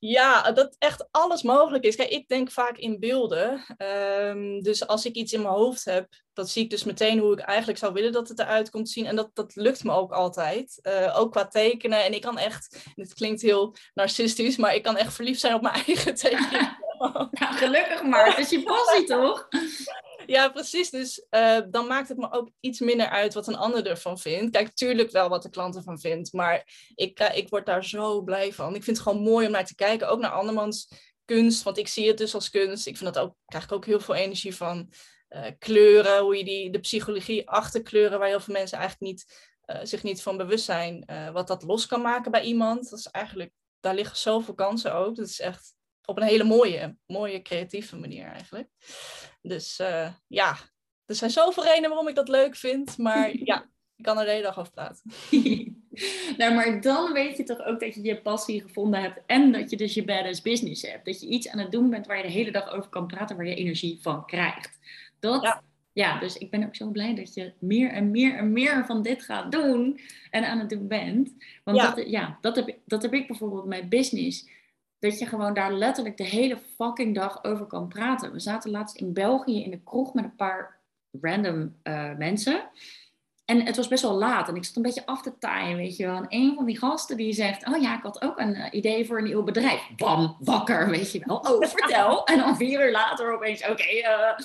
Ja, 0.04 0.52
dat 0.52 0.76
echt 0.78 1.08
alles 1.10 1.42
mogelijk 1.42 1.84
is. 1.84 1.96
Kijk, 1.96 2.08
ik 2.08 2.28
denk 2.28 2.50
vaak 2.50 2.76
in 2.76 3.00
beelden. 3.00 3.64
Um, 3.78 4.62
dus 4.62 4.86
als 4.86 5.06
ik 5.06 5.14
iets 5.14 5.32
in 5.32 5.42
mijn 5.42 5.54
hoofd 5.54 5.84
heb, 5.84 6.08
dan 6.32 6.46
zie 6.46 6.62
ik 6.62 6.70
dus 6.70 6.84
meteen 6.84 7.18
hoe 7.18 7.32
ik 7.32 7.38
eigenlijk 7.38 7.78
zou 7.78 7.92
willen 7.92 8.12
dat 8.12 8.28
het 8.28 8.38
eruit 8.38 8.70
komt 8.70 8.90
zien. 8.90 9.06
En 9.06 9.16
dat, 9.16 9.30
dat 9.32 9.54
lukt 9.56 9.84
me 9.84 9.92
ook 9.92 10.12
altijd. 10.12 10.78
Uh, 10.82 11.18
ook 11.18 11.32
qua 11.32 11.48
tekenen. 11.48 12.04
En 12.04 12.14
ik 12.14 12.20
kan 12.20 12.38
echt, 12.38 12.84
het 12.94 13.14
klinkt 13.14 13.42
heel 13.42 13.74
narcistisch, 13.94 14.56
maar 14.56 14.74
ik 14.74 14.82
kan 14.82 14.96
echt 14.96 15.14
verliefd 15.14 15.40
zijn 15.40 15.54
op 15.54 15.62
mijn 15.62 15.74
eigen 15.86 16.14
tekening. 16.14 16.78
ja, 17.30 17.52
gelukkig 17.52 18.02
maar. 18.02 18.26
Het 18.26 18.38
is 18.38 18.50
je 18.50 18.62
passie, 18.62 19.04
toch? 19.16 19.48
Ja, 20.26 20.48
precies. 20.48 20.90
Dus 20.90 21.26
uh, 21.30 21.58
dan 21.70 21.86
maakt 21.86 22.08
het 22.08 22.18
me 22.18 22.32
ook 22.32 22.50
iets 22.60 22.80
minder 22.80 23.08
uit 23.08 23.34
wat 23.34 23.46
een 23.46 23.56
ander 23.56 23.86
ervan 23.86 24.18
vindt. 24.18 24.50
Kijk, 24.50 24.74
tuurlijk 24.74 25.10
wel 25.10 25.28
wat 25.28 25.42
de 25.42 25.50
klant 25.50 25.76
ervan 25.76 26.00
vindt, 26.00 26.32
maar 26.32 26.64
ik, 26.94 27.20
ik 27.20 27.48
word 27.48 27.66
daar 27.66 27.84
zo 27.84 28.22
blij 28.22 28.52
van. 28.52 28.74
Ik 28.74 28.84
vind 28.84 28.96
het 28.96 29.06
gewoon 29.06 29.22
mooi 29.22 29.46
om 29.46 29.52
naar 29.52 29.66
te 29.66 29.74
kijken, 29.74 30.08
ook 30.08 30.20
naar 30.20 30.30
andermans 30.30 30.88
kunst, 31.24 31.62
want 31.62 31.78
ik 31.78 31.88
zie 31.88 32.08
het 32.08 32.18
dus 32.18 32.34
als 32.34 32.50
kunst. 32.50 32.86
Ik 32.86 32.96
vind 32.96 33.14
dat 33.14 33.24
ook, 33.24 33.34
krijg 33.46 33.64
ik 33.64 33.72
ook 33.72 33.86
heel 33.86 34.00
veel 34.00 34.14
energie 34.14 34.56
van. 34.56 34.92
Uh, 35.28 35.46
kleuren, 35.58 36.20
hoe 36.22 36.36
je 36.36 36.44
die, 36.44 36.70
de 36.70 36.78
psychologie 36.78 37.48
achter 37.48 37.82
kleuren, 37.82 38.18
waar 38.18 38.28
heel 38.28 38.40
veel 38.40 38.54
mensen 38.54 38.78
eigenlijk 38.78 39.12
niet, 39.12 39.50
zich 39.82 40.02
niet 40.02 40.22
van 40.22 40.36
bewust 40.36 40.64
zijn, 40.64 41.08
wat 41.32 41.46
dat 41.46 41.62
los 41.62 41.86
kan 41.86 42.02
maken 42.02 42.30
bij 42.30 42.42
iemand. 42.42 42.90
Dat 42.90 42.98
is 42.98 43.06
eigenlijk, 43.06 43.52
daar 43.80 43.94
liggen 43.94 44.16
zoveel 44.16 44.54
kansen 44.54 44.94
ook. 44.94 45.16
Dat 45.16 45.26
is 45.26 45.40
echt 45.40 45.74
op 46.04 46.16
een 46.16 46.22
hele 46.22 46.44
mooie, 46.44 46.96
mooie 47.06 47.42
creatieve 47.42 47.96
manier 47.96 48.26
eigenlijk. 48.26 48.68
Dus 49.42 49.78
uh, 49.80 50.08
ja, 50.26 50.56
er 51.06 51.14
zijn 51.14 51.30
zoveel 51.30 51.64
redenen 51.64 51.88
waarom 51.88 52.08
ik 52.08 52.14
dat 52.14 52.28
leuk 52.28 52.56
vind. 52.56 52.98
Maar 52.98 53.36
ja, 53.44 53.68
ik 53.96 54.04
kan 54.04 54.18
er 54.18 54.24
de 54.24 54.30
hele 54.30 54.42
dag 54.42 54.58
over 54.58 54.72
praten. 54.72 55.02
nou, 56.38 56.54
maar 56.54 56.80
dan 56.80 57.12
weet 57.12 57.36
je 57.36 57.44
toch 57.44 57.64
ook 57.64 57.80
dat 57.80 57.94
je 57.94 58.02
je 58.02 58.20
passie 58.20 58.60
gevonden 58.60 59.00
hebt. 59.00 59.20
En 59.26 59.52
dat 59.52 59.70
je 59.70 59.76
dus 59.76 59.94
je 59.94 60.04
badass 60.04 60.42
business 60.42 60.82
hebt. 60.82 61.04
Dat 61.04 61.20
je 61.20 61.26
iets 61.26 61.48
aan 61.48 61.58
het 61.58 61.72
doen 61.72 61.90
bent 61.90 62.06
waar 62.06 62.16
je 62.16 62.22
de 62.22 62.28
hele 62.28 62.50
dag 62.50 62.72
over 62.72 62.90
kan 62.90 63.06
praten. 63.06 63.36
Waar 63.36 63.46
je 63.46 63.54
energie 63.54 63.98
van 64.02 64.26
krijgt. 64.26 64.78
Dat, 65.20 65.42
ja. 65.42 65.62
ja 65.92 66.18
dus 66.18 66.38
ik 66.38 66.50
ben 66.50 66.64
ook 66.64 66.76
zo 66.76 66.90
blij 66.90 67.14
dat 67.14 67.34
je 67.34 67.52
meer 67.58 67.90
en 67.90 68.10
meer 68.10 68.36
en 68.36 68.52
meer 68.52 68.86
van 68.86 69.02
dit 69.02 69.22
gaat 69.22 69.52
doen. 69.52 70.00
En 70.30 70.44
aan 70.44 70.58
het 70.58 70.70
doen 70.70 70.88
bent. 70.88 71.34
Want 71.64 71.76
ja. 71.76 71.94
Dat, 71.94 72.10
ja, 72.10 72.38
dat, 72.40 72.56
heb, 72.56 72.78
dat 72.86 73.02
heb 73.02 73.14
ik 73.14 73.26
bijvoorbeeld 73.26 73.66
met 73.66 73.88
business 73.88 74.48
dat 75.02 75.18
je 75.18 75.26
gewoon 75.26 75.54
daar 75.54 75.72
letterlijk 75.72 76.16
de 76.16 76.24
hele 76.24 76.58
fucking 76.76 77.14
dag 77.14 77.44
over 77.44 77.66
kan 77.66 77.88
praten. 77.88 78.32
We 78.32 78.40
zaten 78.40 78.70
laatst 78.70 78.96
in 78.96 79.12
België 79.12 79.62
in 79.64 79.70
de 79.70 79.80
kroeg 79.84 80.14
met 80.14 80.24
een 80.24 80.36
paar 80.36 80.80
random 81.20 81.76
uh, 81.82 82.16
mensen. 82.16 82.62
En 83.44 83.66
het 83.66 83.76
was 83.76 83.88
best 83.88 84.02
wel 84.02 84.14
laat 84.14 84.48
en 84.48 84.56
ik 84.56 84.64
zat 84.64 84.76
een 84.76 84.82
beetje 84.82 85.06
af 85.06 85.22
te 85.22 85.38
taaien, 85.38 85.76
weet 85.76 85.96
je 85.96 86.06
wel. 86.06 86.16
En 86.16 86.26
een 86.28 86.54
van 86.54 86.64
die 86.64 86.78
gasten 86.78 87.16
die 87.16 87.32
zegt, 87.32 87.66
oh 87.66 87.82
ja, 87.82 87.96
ik 87.96 88.02
had 88.02 88.22
ook 88.22 88.38
een 88.38 88.54
uh, 88.54 88.66
idee 88.70 89.06
voor 89.06 89.18
een 89.18 89.24
nieuw 89.24 89.42
bedrijf. 89.42 89.88
Bam, 89.96 90.36
wakker, 90.38 90.90
weet 90.90 91.12
je 91.12 91.22
wel. 91.24 91.36
Oh, 91.36 91.68
vertel. 91.68 92.24
en 92.26 92.38
dan 92.38 92.56
vier 92.56 92.86
uur 92.86 92.90
later 92.90 93.34
opeens, 93.34 93.62
oké, 93.62 93.70
okay, 93.70 93.98
uh, 93.98 94.38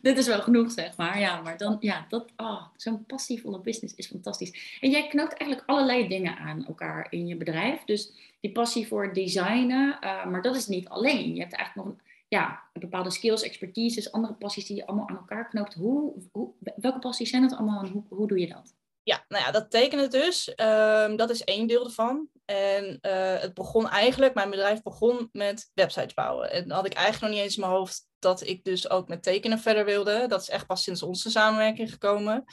dit 0.00 0.18
is 0.18 0.26
wel 0.26 0.40
genoeg, 0.40 0.70
zeg 0.70 0.96
maar. 0.96 1.18
Ja, 1.18 1.40
maar 1.40 1.56
dan, 1.56 1.76
ja, 1.80 2.06
dat, 2.08 2.30
oh, 2.36 2.62
zo'n 2.76 3.04
passievolle 3.04 3.60
business 3.60 3.94
is 3.94 4.06
fantastisch. 4.06 4.78
En 4.80 4.90
jij 4.90 5.08
knoopt 5.08 5.34
eigenlijk 5.34 5.70
allerlei 5.70 6.08
dingen 6.08 6.36
aan 6.36 6.66
elkaar 6.66 7.06
in 7.10 7.26
je 7.26 7.36
bedrijf. 7.36 7.84
Dus 7.84 8.12
die 8.40 8.52
passie 8.52 8.86
voor 8.86 9.12
designen, 9.12 9.98
uh, 10.00 10.26
maar 10.26 10.42
dat 10.42 10.56
is 10.56 10.66
niet 10.66 10.88
alleen. 10.88 11.34
Je 11.34 11.40
hebt 11.40 11.54
eigenlijk 11.54 11.88
nog 11.88 11.96
een 11.96 12.11
ja, 12.32 12.62
bepaalde 12.72 13.10
skills, 13.10 13.42
expertises, 13.42 14.12
andere 14.12 14.34
passies 14.34 14.66
die 14.66 14.76
je 14.76 14.86
allemaal 14.86 15.08
aan 15.08 15.16
elkaar 15.16 15.48
knoopt. 15.48 15.74
Hoe, 15.74 16.14
hoe, 16.30 16.52
welke 16.76 16.98
passies 16.98 17.30
zijn 17.30 17.42
het 17.42 17.52
allemaal 17.52 17.84
en 17.84 17.90
hoe, 17.90 18.04
hoe 18.08 18.28
doe 18.28 18.38
je 18.38 18.48
dat? 18.48 18.74
Ja, 19.02 19.24
nou 19.28 19.44
ja, 19.44 19.50
dat 19.50 19.70
tekenen 19.70 20.10
dus. 20.10 20.54
Ehm, 20.54 21.16
dat 21.16 21.30
is 21.30 21.44
één 21.44 21.66
deel 21.66 21.84
ervan. 21.84 22.28
En 22.44 22.98
uh, 23.02 23.40
het 23.40 23.54
begon 23.54 23.88
eigenlijk, 23.88 24.34
mijn 24.34 24.50
bedrijf 24.50 24.82
begon 24.82 25.28
met 25.32 25.70
websites 25.74 26.14
bouwen. 26.14 26.50
En 26.50 26.68
dan 26.68 26.76
had 26.76 26.86
ik 26.86 26.92
eigenlijk 26.92 27.22
nog 27.22 27.32
niet 27.32 27.40
eens 27.40 27.54
in 27.54 27.60
mijn 27.60 27.72
hoofd 27.72 28.08
dat 28.18 28.46
ik 28.46 28.64
dus 28.64 28.90
ook 28.90 29.08
met 29.08 29.22
tekenen 29.22 29.58
verder 29.58 29.84
wilde. 29.84 30.26
Dat 30.28 30.40
is 30.40 30.48
echt 30.48 30.66
pas 30.66 30.82
sinds 30.82 31.02
onze 31.02 31.30
samenwerking 31.30 31.90
gekomen. 31.90 32.44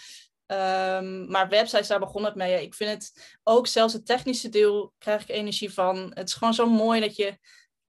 Um, 0.52 1.30
maar 1.30 1.50
websites, 1.50 1.88
daar 1.88 2.00
begon 2.00 2.26
het 2.26 2.36
mee. 2.36 2.64
Ik 2.64 2.74
vind 2.74 2.92
het 2.92 3.38
ook 3.44 3.68
zelfs 3.68 3.94
het 3.94 4.06
technische 4.06 4.50
deel 4.50 4.94
krijg 4.98 5.22
ik 5.22 5.30
energie 5.30 5.74
van. 5.74 6.12
Het 6.14 6.28
is 6.28 6.34
gewoon 6.34 6.54
zo 6.54 6.70
mooi 6.70 7.00
dat 7.02 7.16
je 7.16 7.38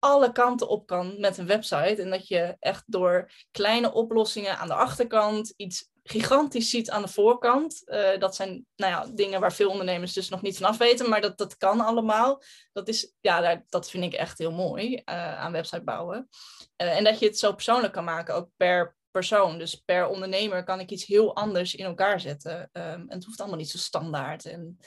alle 0.03 0.33
kanten 0.33 0.69
op 0.69 0.87
kan 0.87 1.21
met 1.21 1.39
een 1.39 1.47
website. 1.47 2.03
En 2.03 2.11
dat 2.11 2.29
je 2.29 2.57
echt 2.59 2.83
door 2.87 3.31
kleine 3.51 3.93
oplossingen 3.93 4.59
aan 4.59 4.69
de 4.69 4.75
achterkant 4.75 5.53
iets 5.57 5.91
gigantisch 6.03 6.71
ziet 6.71 6.91
aan 6.91 7.03
de 7.03 7.09
voorkant. 7.09 7.83
Uh, 7.85 8.19
dat 8.19 8.35
zijn 8.35 8.67
nou 8.77 8.93
ja, 8.93 9.15
dingen 9.15 9.41
waar 9.41 9.53
veel 9.53 9.71
ondernemers 9.71 10.13
dus 10.13 10.29
nog 10.29 10.43
niet 10.43 10.57
vanaf 10.57 10.79
weten, 10.79 11.09
maar 11.09 11.21
dat, 11.21 11.39
dat 11.39 11.57
kan 11.57 11.81
allemaal. 11.81 12.43
Dat, 12.73 12.89
is, 12.89 13.15
ja, 13.21 13.63
dat 13.69 13.91
vind 13.91 14.05
ik 14.05 14.13
echt 14.13 14.39
heel 14.39 14.53
mooi 14.53 14.93
uh, 14.95 15.39
aan 15.39 15.53
website 15.53 15.85
bouwen. 15.85 16.29
Uh, 16.77 16.97
en 16.97 17.05
dat 17.05 17.19
je 17.19 17.27
het 17.27 17.39
zo 17.39 17.53
persoonlijk 17.53 17.93
kan 17.93 18.05
maken, 18.05 18.35
ook 18.35 18.49
per 18.57 18.97
persoon. 19.11 19.59
Dus 19.59 19.75
per 19.75 20.07
ondernemer 20.07 20.65
kan 20.65 20.81
ik 20.81 20.91
iets 20.91 21.05
heel 21.05 21.37
anders 21.37 21.75
in 21.75 21.85
elkaar 21.85 22.21
zetten. 22.21 22.69
En 22.73 23.05
het 23.09 23.25
hoeft 23.25 23.41
allemaal 23.41 23.59
niet 23.59 23.71
zo 23.71 23.79
standaard 23.79 24.45
en 24.45 24.79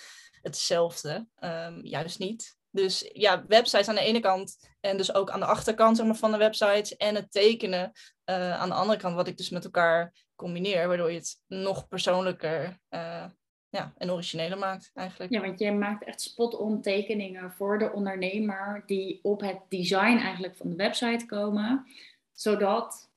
hetzelfde. 0.41 1.27
Um, 1.39 1.86
juist 1.86 2.19
niet. 2.19 2.57
Dus 2.75 3.10
ja, 3.13 3.46
websites 3.48 3.88
aan 3.88 3.96
de 3.96 4.01
ene 4.01 4.20
kant 4.20 4.70
en 4.79 4.98
dus 4.98 5.13
ook 5.13 5.29
aan 5.29 5.39
de 5.39 5.46
achterkant 5.46 5.98
zeg 5.98 6.05
maar, 6.05 6.15
van 6.15 6.32
de 6.32 6.38
websites 6.38 6.96
en 6.98 7.15
het 7.15 7.32
tekenen 7.32 7.91
uh, 8.25 8.60
aan 8.60 8.70
de 8.70 8.75
andere 8.75 9.00
kant, 9.00 9.15
wat 9.15 9.27
ik 9.27 9.38
dus 9.38 9.50
met 9.50 9.63
elkaar 9.63 10.13
combineer, 10.36 10.88
waardoor 10.88 11.12
je 11.12 11.17
het 11.17 11.41
nog 11.48 11.88
persoonlijker 11.88 12.79
uh, 12.89 13.25
ja, 13.70 13.94
en 13.98 14.12
origineler 14.12 14.58
maakt 14.58 14.91
eigenlijk. 14.94 15.34
Ja, 15.34 15.41
want 15.41 15.60
je 15.60 15.72
maakt 15.72 16.03
echt 16.03 16.22
spot-on 16.22 16.82
tekeningen 16.82 17.51
voor 17.51 17.79
de 17.79 17.91
ondernemer 17.91 18.84
die 18.86 19.20
op 19.24 19.41
het 19.41 19.60
design 19.70 20.17
eigenlijk 20.17 20.55
van 20.55 20.70
de 20.70 20.75
website 20.75 21.25
komen, 21.25 21.86
zodat 22.34 23.10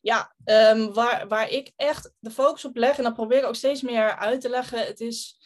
ja, 0.00 0.34
um, 0.44 0.92
waar, 0.92 1.28
waar 1.28 1.50
ik 1.50 1.72
echt 1.76 2.14
de 2.18 2.30
focus 2.30 2.64
op 2.64 2.76
leg, 2.76 2.96
en 2.98 3.04
dat 3.04 3.14
probeer 3.14 3.38
ik 3.38 3.44
ook 3.44 3.54
steeds 3.54 3.82
meer 3.82 4.16
uit 4.16 4.40
te 4.40 4.48
leggen, 4.48 4.86
het 4.86 5.00
is 5.00 5.38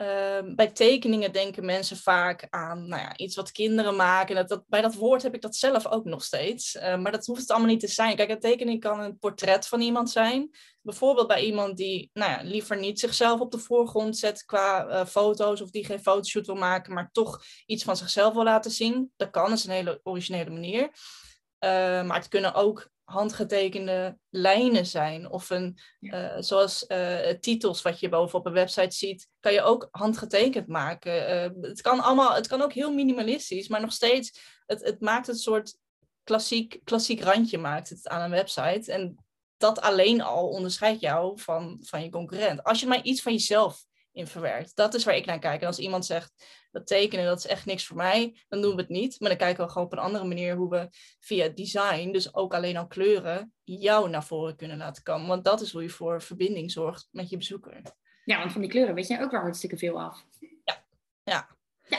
Ehm, 0.00 0.54
bij 0.54 0.70
tekeningen 0.70 1.32
denken 1.32 1.64
mensen 1.64 1.96
vaak 1.96 2.46
aan 2.50 2.88
nou 2.88 3.02
ja, 3.02 3.16
iets 3.16 3.36
wat 3.36 3.52
kinderen 3.52 3.96
maken. 3.96 4.46
Dat, 4.46 4.64
bij 4.66 4.80
dat 4.80 4.94
woord 4.94 5.22
heb 5.22 5.34
ik 5.34 5.40
dat 5.40 5.56
zelf 5.56 5.86
ook 5.86 6.04
nog 6.04 6.24
steeds. 6.24 6.76
Ehm, 6.76 7.02
maar 7.02 7.12
dat 7.12 7.26
hoeft 7.26 7.40
het 7.40 7.50
allemaal 7.50 7.68
niet 7.68 7.80
te 7.80 7.88
zijn. 7.88 8.16
Kijk, 8.16 8.30
een 8.30 8.40
tekening 8.40 8.80
kan 8.80 9.00
een 9.00 9.18
portret 9.18 9.66
van 9.66 9.80
iemand 9.80 10.10
zijn. 10.10 10.50
Bijvoorbeeld 10.82 11.26
bij 11.26 11.44
iemand 11.44 11.76
die 11.76 12.10
nou 12.12 12.30
ja, 12.30 12.42
liever 12.42 12.78
niet 12.78 13.00
zichzelf 13.00 13.40
op 13.40 13.50
de 13.50 13.58
voorgrond 13.58 14.18
zet 14.18 14.44
qua 14.44 14.88
uh, 14.88 15.06
foto's 15.06 15.60
of 15.60 15.70
die 15.70 15.84
geen 15.84 16.02
fotoshoot 16.02 16.46
wil 16.46 16.54
maken, 16.54 16.94
maar 16.94 17.10
toch 17.12 17.42
iets 17.66 17.84
van 17.84 17.96
zichzelf 17.96 18.34
wil 18.34 18.44
laten 18.44 18.70
zien. 18.70 19.12
Dat 19.16 19.30
kan, 19.30 19.48
dat 19.48 19.58
is 19.58 19.64
een 19.64 19.70
hele 19.70 20.00
originele 20.02 20.50
manier. 20.50 20.82
Uh, 20.84 21.70
maar 22.02 22.16
het 22.16 22.28
kunnen 22.28 22.54
ook 22.54 22.90
handgetekende 23.10 24.18
lijnen 24.28 24.86
zijn. 24.86 25.30
Of 25.30 25.50
een, 25.50 25.78
uh, 26.00 26.36
zoals 26.38 26.84
uh, 26.88 27.28
titels 27.28 27.82
wat 27.82 28.00
je 28.00 28.08
bovenop 28.08 28.46
een 28.46 28.52
website 28.52 28.96
ziet, 28.96 29.28
kan 29.40 29.52
je 29.52 29.62
ook 29.62 29.88
handgetekend 29.90 30.66
maken. 30.66 31.34
Uh, 31.34 31.68
het, 31.68 31.80
kan 31.80 32.00
allemaal, 32.00 32.34
het 32.34 32.46
kan 32.46 32.62
ook 32.62 32.72
heel 32.72 32.92
minimalistisch, 32.92 33.68
maar 33.68 33.80
nog 33.80 33.92
steeds, 33.92 34.40
het, 34.66 34.84
het 34.84 35.00
maakt 35.00 35.28
een 35.28 35.34
soort 35.34 35.76
klassiek, 36.24 36.80
klassiek 36.84 37.20
randje 37.20 37.58
maakt 37.58 37.88
het 37.88 38.08
aan 38.08 38.22
een 38.22 38.30
website. 38.30 38.92
En 38.92 39.24
dat 39.56 39.80
alleen 39.80 40.22
al 40.22 40.48
onderscheidt 40.48 41.00
jou 41.00 41.40
van, 41.40 41.78
van 41.80 42.02
je 42.02 42.10
concurrent. 42.10 42.64
Als 42.64 42.80
je 42.80 42.86
maar 42.86 43.02
iets 43.02 43.22
van 43.22 43.32
jezelf 43.32 43.84
in 44.20 44.26
verwerkt. 44.26 44.76
Dat 44.76 44.94
is 44.94 45.04
waar 45.04 45.16
ik 45.16 45.26
naar 45.26 45.38
kijk. 45.38 45.60
En 45.60 45.66
als 45.66 45.78
iemand 45.78 46.06
zegt, 46.06 46.46
dat 46.70 46.86
tekenen, 46.86 47.24
dat 47.24 47.38
is 47.38 47.46
echt 47.46 47.66
niks 47.66 47.86
voor 47.86 47.96
mij, 47.96 48.44
dan 48.48 48.60
doen 48.60 48.74
we 48.74 48.80
het 48.80 48.90
niet. 48.90 49.20
Maar 49.20 49.28
dan 49.28 49.38
kijken 49.38 49.64
we 49.64 49.70
gewoon 49.70 49.86
op 49.86 49.92
een 49.92 49.98
andere 49.98 50.24
manier 50.24 50.56
hoe 50.56 50.70
we 50.70 50.88
via 51.20 51.48
design, 51.48 52.10
dus 52.10 52.34
ook 52.34 52.54
alleen 52.54 52.76
al 52.76 52.86
kleuren, 52.86 53.52
jou 53.64 54.08
naar 54.08 54.24
voren 54.24 54.56
kunnen 54.56 54.76
laten 54.76 55.02
komen. 55.02 55.26
Want 55.26 55.44
dat 55.44 55.60
is 55.60 55.72
hoe 55.72 55.82
je 55.82 55.90
voor 55.90 56.22
verbinding 56.22 56.70
zorgt 56.70 57.08
met 57.10 57.30
je 57.30 57.36
bezoeker. 57.36 57.82
Ja, 58.24 58.38
want 58.38 58.52
van 58.52 58.60
die 58.60 58.70
kleuren 58.70 58.94
weet 58.94 59.06
jij 59.06 59.22
ook 59.22 59.30
wel 59.30 59.40
hartstikke 59.40 59.78
veel 59.78 60.00
af. 60.00 60.24
Ja, 60.64 60.84
ja. 61.22 61.58
Ja. 61.90 61.98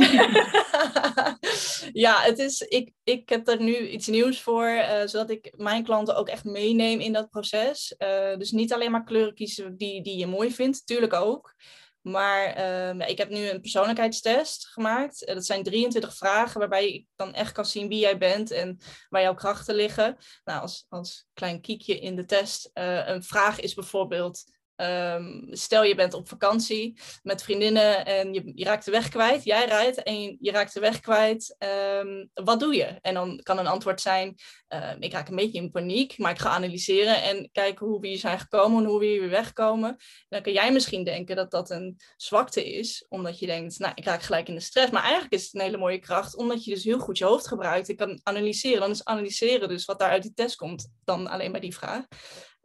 ja, 1.92 2.20
het 2.20 2.38
is, 2.38 2.60
ik, 2.60 2.92
ik 3.04 3.28
heb 3.28 3.48
er 3.48 3.62
nu 3.62 3.88
iets 3.88 4.06
nieuws 4.06 4.40
voor, 4.40 4.68
uh, 4.68 5.00
zodat 5.04 5.30
ik 5.30 5.52
mijn 5.56 5.84
klanten 5.84 6.16
ook 6.16 6.28
echt 6.28 6.44
meeneem 6.44 7.00
in 7.00 7.12
dat 7.12 7.30
proces. 7.30 7.94
Uh, 7.98 8.36
dus 8.36 8.50
niet 8.50 8.72
alleen 8.72 8.90
maar 8.90 9.04
kleuren 9.04 9.34
kiezen 9.34 9.76
die, 9.76 10.02
die 10.02 10.16
je 10.16 10.26
mooi 10.26 10.52
vindt, 10.52 10.86
tuurlijk 10.86 11.12
ook. 11.12 11.54
Maar 12.00 12.58
uh, 12.58 13.08
ik 13.08 13.18
heb 13.18 13.28
nu 13.28 13.48
een 13.48 13.60
persoonlijkheidstest 13.60 14.66
gemaakt. 14.66 15.28
Uh, 15.28 15.34
dat 15.34 15.46
zijn 15.46 15.62
23 15.62 16.16
vragen 16.16 16.58
waarbij 16.58 16.88
ik 16.88 17.06
dan 17.16 17.34
echt 17.34 17.52
kan 17.52 17.66
zien 17.66 17.88
wie 17.88 17.98
jij 17.98 18.18
bent 18.18 18.50
en 18.50 18.78
waar 19.08 19.22
jouw 19.22 19.34
krachten 19.34 19.74
liggen. 19.74 20.16
Nou, 20.44 20.60
als, 20.60 20.86
als 20.88 21.26
klein 21.32 21.60
kiekje 21.60 21.98
in 21.98 22.16
de 22.16 22.24
test. 22.24 22.70
Een 22.72 23.22
vraag 23.22 23.60
is 23.60 23.74
bijvoorbeeld: 23.74 24.44
Um, 24.80 25.48
stel 25.50 25.84
je 25.84 25.94
bent 25.94 26.14
op 26.14 26.28
vakantie 26.28 27.00
met 27.22 27.42
vriendinnen 27.42 28.06
en 28.06 28.34
je, 28.34 28.52
je, 28.54 28.64
raakt 28.64 28.84
de 28.84 28.90
weg 28.90 29.08
kwijt. 29.08 29.44
Jij 29.44 29.66
rijdt 29.66 30.02
en 30.02 30.36
je, 30.40 30.50
raakt 30.50 30.74
de 30.74 30.80
weg 30.80 31.00
kwijt. 31.00 31.56
Um, 31.98 32.30
wat 32.34 32.60
doe 32.60 32.74
je? 32.74 32.98
En 33.00 33.14
dan 33.14 33.40
kan 33.42 33.58
een 33.58 33.66
antwoord 33.66 34.00
zijn, 34.00 34.34
uh, 34.68 34.90
ik 34.98 35.12
raak 35.12 35.28
een 35.28 35.36
beetje 35.36 35.58
in 35.58 35.70
paniek, 35.70 36.18
maar 36.18 36.30
ik 36.30 36.38
ga 36.38 36.48
analyseren 36.50 37.22
en 37.22 37.48
kijken 37.52 37.86
hoe 37.86 38.00
we 38.00 38.08
hier 38.08 38.18
zijn 38.18 38.38
gekomen 38.38 38.82
en 38.82 38.88
hoe 38.88 38.98
we 38.98 39.06
hier 39.06 39.20
weer 39.20 39.30
wegkomen. 39.30 39.88
En 39.90 39.98
dan 40.28 40.42
kan 40.42 40.52
jij 40.52 40.72
misschien 40.72 41.04
denken 41.04 41.36
dat 41.36 41.50
dat 41.50 41.70
een 41.70 42.00
zwakte 42.16 42.72
is, 42.72 43.06
omdat 43.08 43.38
je 43.38 43.46
denkt, 43.46 43.78
nou, 43.78 43.92
ik 43.94 44.04
raak 44.04 44.22
gelijk 44.22 44.48
in 44.48 44.54
de 44.54 44.60
stress. 44.60 44.90
Maar 44.90 45.02
eigenlijk 45.02 45.32
is 45.32 45.44
het 45.44 45.54
een 45.54 45.60
hele 45.60 45.76
mooie 45.76 45.98
kracht, 45.98 46.36
omdat 46.36 46.64
je 46.64 46.74
dus 46.74 46.84
heel 46.84 46.98
goed 46.98 47.18
je 47.18 47.24
hoofd 47.24 47.48
gebruikt. 47.48 47.88
Ik 47.88 47.96
kan 47.96 48.20
analyseren, 48.22 48.80
dan 48.80 48.90
is 48.90 49.04
analyseren 49.04 49.68
dus 49.68 49.84
wat 49.84 49.98
daar 49.98 50.10
uit 50.10 50.22
die 50.22 50.34
test 50.34 50.56
komt, 50.56 50.92
dan 51.04 51.26
alleen 51.26 51.52
bij 51.52 51.60
die 51.60 51.74
vraag. 51.74 52.04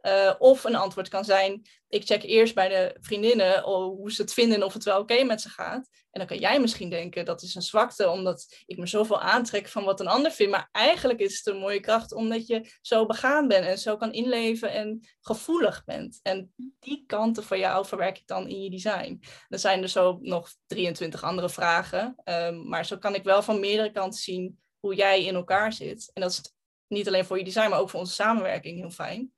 Uh, 0.06 0.34
of 0.38 0.64
een 0.64 0.74
antwoord 0.74 1.08
kan 1.08 1.24
zijn, 1.24 1.62
ik 1.88 2.04
check 2.04 2.22
eerst 2.22 2.54
bij 2.54 2.68
de 2.68 2.96
vriendinnen 3.00 3.62
hoe 3.62 4.12
ze 4.12 4.22
het 4.22 4.32
vinden 4.32 4.56
en 4.56 4.62
of 4.62 4.72
het 4.72 4.84
wel 4.84 5.00
oké 5.00 5.22
met 5.22 5.40
ze 5.40 5.48
gaat. 5.48 5.88
En 6.10 6.26
dan 6.26 6.26
kan 6.26 6.38
jij 6.38 6.60
misschien 6.60 6.90
denken, 6.90 7.24
dat 7.24 7.42
is 7.42 7.54
een 7.54 7.62
zwakte, 7.62 8.08
omdat 8.08 8.62
ik 8.66 8.78
me 8.78 8.86
zoveel 8.86 9.20
aantrek 9.20 9.68
van 9.68 9.84
wat 9.84 10.00
een 10.00 10.06
ander 10.06 10.30
vindt. 10.30 10.52
Maar 10.52 10.68
eigenlijk 10.72 11.20
is 11.20 11.36
het 11.36 11.46
een 11.46 11.60
mooie 11.60 11.80
kracht, 11.80 12.12
omdat 12.12 12.46
je 12.46 12.70
zo 12.80 13.06
begaan 13.06 13.48
bent 13.48 13.66
en 13.66 13.78
zo 13.78 13.96
kan 13.96 14.12
inleven 14.12 14.72
en 14.72 15.06
gevoelig 15.20 15.84
bent. 15.84 16.20
En 16.22 16.52
die 16.80 17.04
kanten 17.06 17.44
van 17.44 17.58
jou 17.58 17.86
verwerk 17.86 18.18
ik 18.18 18.26
dan 18.26 18.48
in 18.48 18.62
je 18.62 18.70
design. 18.70 19.22
Er 19.48 19.58
zijn 19.58 19.82
er 19.82 19.88
zo 19.88 20.18
nog 20.20 20.50
23 20.66 21.22
andere 21.22 21.48
vragen, 21.48 22.14
um, 22.24 22.68
maar 22.68 22.86
zo 22.86 22.98
kan 22.98 23.14
ik 23.14 23.24
wel 23.24 23.42
van 23.42 23.60
meerdere 23.60 23.92
kanten 23.92 24.20
zien 24.20 24.58
hoe 24.78 24.94
jij 24.94 25.24
in 25.24 25.34
elkaar 25.34 25.72
zit. 25.72 26.10
En 26.12 26.22
dat 26.22 26.30
is 26.30 26.54
niet 26.88 27.06
alleen 27.06 27.24
voor 27.24 27.38
je 27.38 27.44
design, 27.44 27.70
maar 27.70 27.78
ook 27.78 27.90
voor 27.90 28.00
onze 28.00 28.14
samenwerking 28.14 28.78
heel 28.78 28.90
fijn. 28.90 29.32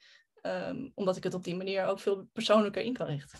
Um, 0.48 0.92
omdat 0.94 1.16
ik 1.16 1.22
het 1.22 1.34
op 1.34 1.44
die 1.44 1.56
manier 1.56 1.84
ook 1.84 2.00
veel 2.00 2.28
persoonlijker 2.32 2.82
in 2.82 2.92
kan 2.92 3.06
richten. 3.06 3.38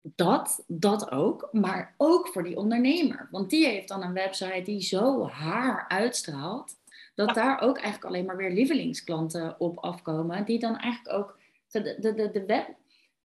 Dat, 0.00 0.64
dat 0.66 1.10
ook, 1.10 1.48
maar 1.52 1.94
ook 1.96 2.28
voor 2.28 2.42
die 2.42 2.56
ondernemer. 2.56 3.28
Want 3.30 3.50
die 3.50 3.66
heeft 3.66 3.88
dan 3.88 4.02
een 4.02 4.12
website 4.12 4.62
die 4.62 4.80
zo 4.80 5.26
haar 5.26 5.88
uitstraalt, 5.88 6.76
dat 7.14 7.28
ja. 7.28 7.34
daar 7.34 7.60
ook 7.60 7.76
eigenlijk 7.76 8.04
alleen 8.04 8.24
maar 8.24 8.36
weer 8.36 8.50
lievelingsklanten 8.50 9.60
op 9.60 9.78
afkomen, 9.78 10.44
die 10.44 10.58
dan 10.58 10.76
eigenlijk 10.76 11.16
ook 11.16 11.38
de, 11.70 11.96
de, 12.00 12.14
de, 12.14 12.30
de 12.30 12.44
web. 12.46 12.76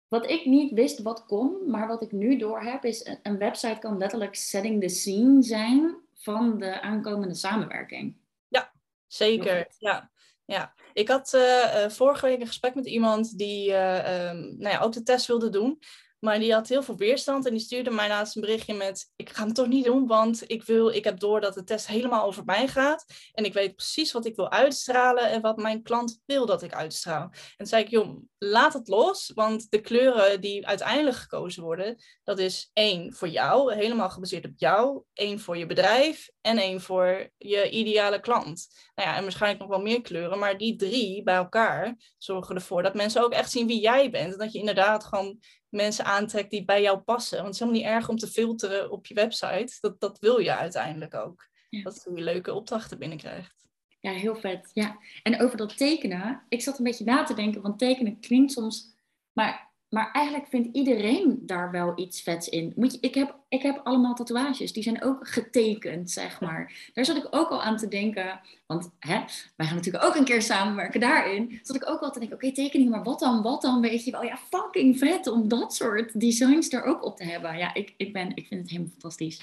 Wat 0.09 0.31
ik 0.31 0.45
niet 0.45 0.73
wist 0.73 1.03
wat 1.03 1.27
kon, 1.27 1.71
maar 1.71 1.87
wat 1.87 2.03
ik 2.03 2.13
nu 2.13 2.37
door 2.37 2.61
heb, 2.61 2.85
is 2.85 3.11
een 3.23 3.39
website 3.39 3.79
kan 3.79 3.99
letterlijk 3.99 4.35
setting 4.35 4.83
the 4.83 4.89
scene 4.89 5.43
zijn 5.43 5.97
van 6.15 6.59
de 6.59 6.81
aankomende 6.81 7.35
samenwerking. 7.35 8.17
Ja, 8.49 8.73
zeker. 9.07 9.67
Ja, 9.79 10.11
ja, 10.45 10.75
ik 10.97 11.09
had 11.09 11.33
uh, 11.35 11.89
vorige 11.89 12.27
week 12.27 12.41
een 12.41 12.47
gesprek 12.47 12.75
met 12.75 12.87
iemand 12.87 13.39
die 13.39 13.71
uh, 13.71 14.29
um, 14.29 14.57
nou 14.59 14.75
ja, 14.75 14.81
ook 14.81 14.93
de 14.93 15.03
test 15.03 15.27
wilde 15.27 15.49
doen. 15.49 15.79
Maar 16.19 16.39
die 16.39 16.53
had 16.53 16.69
heel 16.69 16.83
veel 16.83 16.97
weerstand 16.97 17.47
en 17.47 17.53
die 17.53 17.61
stuurde 17.61 17.91
mij 17.91 18.09
laatst 18.09 18.35
een 18.37 18.41
berichtje 18.41 18.75
met: 18.75 19.13
Ik 19.17 19.31
ga 19.31 19.43
hem 19.43 19.53
toch 19.53 19.67
niet 19.67 19.85
doen, 19.85 20.07
want 20.07 20.51
ik, 20.51 20.63
wil, 20.63 20.89
ik 20.89 21.05
heb 21.05 21.19
door 21.19 21.41
dat 21.41 21.55
de 21.55 21.65
test 21.65 21.87
helemaal 21.87 22.25
over 22.25 22.45
mij 22.45 22.69
gaat. 22.69 23.05
En 23.33 23.45
ik 23.45 23.53
weet 23.53 23.77
precies 23.77 24.13
wat 24.13 24.27
ik 24.27 24.37
wil 24.37 24.51
uitstralen 24.51 25.31
en 25.31 25.41
wat 25.41 25.57
mijn 25.57 25.83
klant 25.83 26.21
wil 26.27 26.47
dat 26.47 26.63
ik 26.63 26.75
uitstraal. 26.75 27.23
En 27.23 27.57
toen 27.57 27.67
zei 27.67 27.83
ik: 27.83 27.91
Joh, 27.91 28.17
laat 28.39 28.73
het 28.73 28.89
los, 28.89 29.33
want 29.35 29.71
de 29.71 29.81
kleuren 29.81 30.41
die 30.41 30.67
uiteindelijk 30.67 31.17
gekozen 31.17 31.63
worden, 31.63 31.97
dat 32.25 32.39
is 32.39 32.71
één 32.73 33.15
voor 33.15 33.29
jou, 33.29 33.75
helemaal 33.75 34.11
gebaseerd 34.11 34.45
op 34.45 34.53
jou, 34.57 35.03
één 35.13 35.41
voor 35.41 35.57
je 35.57 35.67
bedrijf 35.67 36.29
en 36.41 36.59
één 36.59 36.81
voor 36.81 37.31
je 37.37 37.71
ideale 37.71 38.21
klant. 38.21 38.67
Nou 38.95 39.09
ja, 39.09 39.17
en 39.17 39.23
waarschijnlijk 39.23 39.61
nog 39.61 39.71
wel 39.71 39.81
meer 39.81 40.03
kleuren, 40.03 40.39
maar 40.39 40.59
die 40.59 40.77
drie 40.77 41.23
bij 41.23 41.35
elkaar 41.35 41.97
zorgen 42.19 42.55
ervoor 42.55 42.83
dat 42.83 42.95
mensen 42.95 43.23
ook 43.23 43.33
echt 43.33 43.51
zien 43.51 43.67
wie 43.67 43.81
jij 43.81 44.11
bent. 44.11 44.33
En 44.33 44.39
dat 44.39 44.53
je 44.53 44.59
inderdaad 44.59 45.05
gewoon 45.05 45.39
mensen 45.69 46.05
aantrekt 46.05 46.51
die 46.51 46.65
bij 46.65 46.83
jou 46.83 46.99
passen. 46.99 47.37
Want 47.37 47.47
het 47.47 47.55
is 47.55 47.61
helemaal 47.61 47.83
niet 47.83 47.91
erg 47.91 48.09
om 48.09 48.17
te 48.17 48.27
filteren 48.27 48.91
op 48.91 49.07
je 49.07 49.15
website. 49.15 49.79
Dat, 49.81 50.01
dat 50.01 50.19
wil 50.19 50.39
je 50.39 50.57
uiteindelijk 50.57 51.15
ook. 51.15 51.49
Dat 51.83 52.07
je 52.15 52.23
leuke 52.23 52.55
opdrachten 52.55 52.99
binnenkrijgt. 52.99 53.55
Ja, 54.01 54.13
heel 54.13 54.37
vet. 54.37 54.71
Ja. 54.73 54.99
En 55.23 55.41
over 55.41 55.57
dat 55.57 55.77
tekenen, 55.77 56.45
ik 56.49 56.63
zat 56.63 56.79
een 56.79 56.85
beetje 56.85 57.05
na 57.05 57.25
te 57.25 57.35
denken, 57.35 57.63
want 57.63 57.79
tekenen 57.79 58.21
klinkt 58.21 58.53
soms, 58.53 58.95
maar 59.33 59.75
maar 59.89 60.11
eigenlijk 60.13 60.47
vindt 60.49 60.69
iedereen 60.73 61.39
daar 61.43 61.71
wel 61.71 61.93
iets 61.97 62.23
vets 62.23 62.49
in. 62.49 62.73
Moet 62.77 62.93
je, 62.93 62.99
ik, 63.01 63.15
heb, 63.15 63.35
ik 63.49 63.63
heb 63.63 63.81
allemaal 63.85 64.15
tatoeages, 64.15 64.73
die 64.73 64.83
zijn 64.83 65.03
ook 65.03 65.29
getekend, 65.29 66.11
zeg 66.11 66.41
maar. 66.41 66.91
Daar 66.95 67.05
zat 67.05 67.17
ik 67.17 67.27
ook 67.31 67.49
al 67.49 67.63
aan 67.63 67.77
te 67.77 67.89
denken, 67.89 68.41
want 68.67 68.91
hè, 68.99 69.19
wij 69.57 69.67
gaan 69.67 69.77
natuurlijk 69.77 70.05
ook 70.05 70.15
een 70.15 70.25
keer 70.25 70.43
samenwerken 70.43 71.01
daarin. 71.01 71.61
Zat 71.63 71.77
ik 71.77 71.89
ook 71.89 72.01
al 72.01 72.11
te 72.11 72.19
denken, 72.19 72.37
oké, 72.37 72.53
tekeningen, 72.53 72.93
maar 72.93 73.03
wat 73.03 73.19
dan, 73.19 73.43
wat 73.43 73.63
dan? 73.63 73.81
Weet 73.81 74.05
je 74.05 74.11
wel, 74.11 74.23
ja, 74.23 74.37
fucking 74.51 74.99
vet 74.99 75.27
om 75.27 75.49
dat 75.49 75.75
soort 75.75 76.21
designs 76.21 76.73
er 76.73 76.85
ook 76.85 77.05
op 77.05 77.17
te 77.17 77.25
hebben. 77.25 77.59
Ja, 77.59 77.75
ik, 77.75 77.95
ik, 77.97 78.13
ben, 78.13 78.31
ik 78.35 78.47
vind 78.47 78.61
het 78.61 78.71
helemaal 78.71 78.91
fantastisch. 78.91 79.41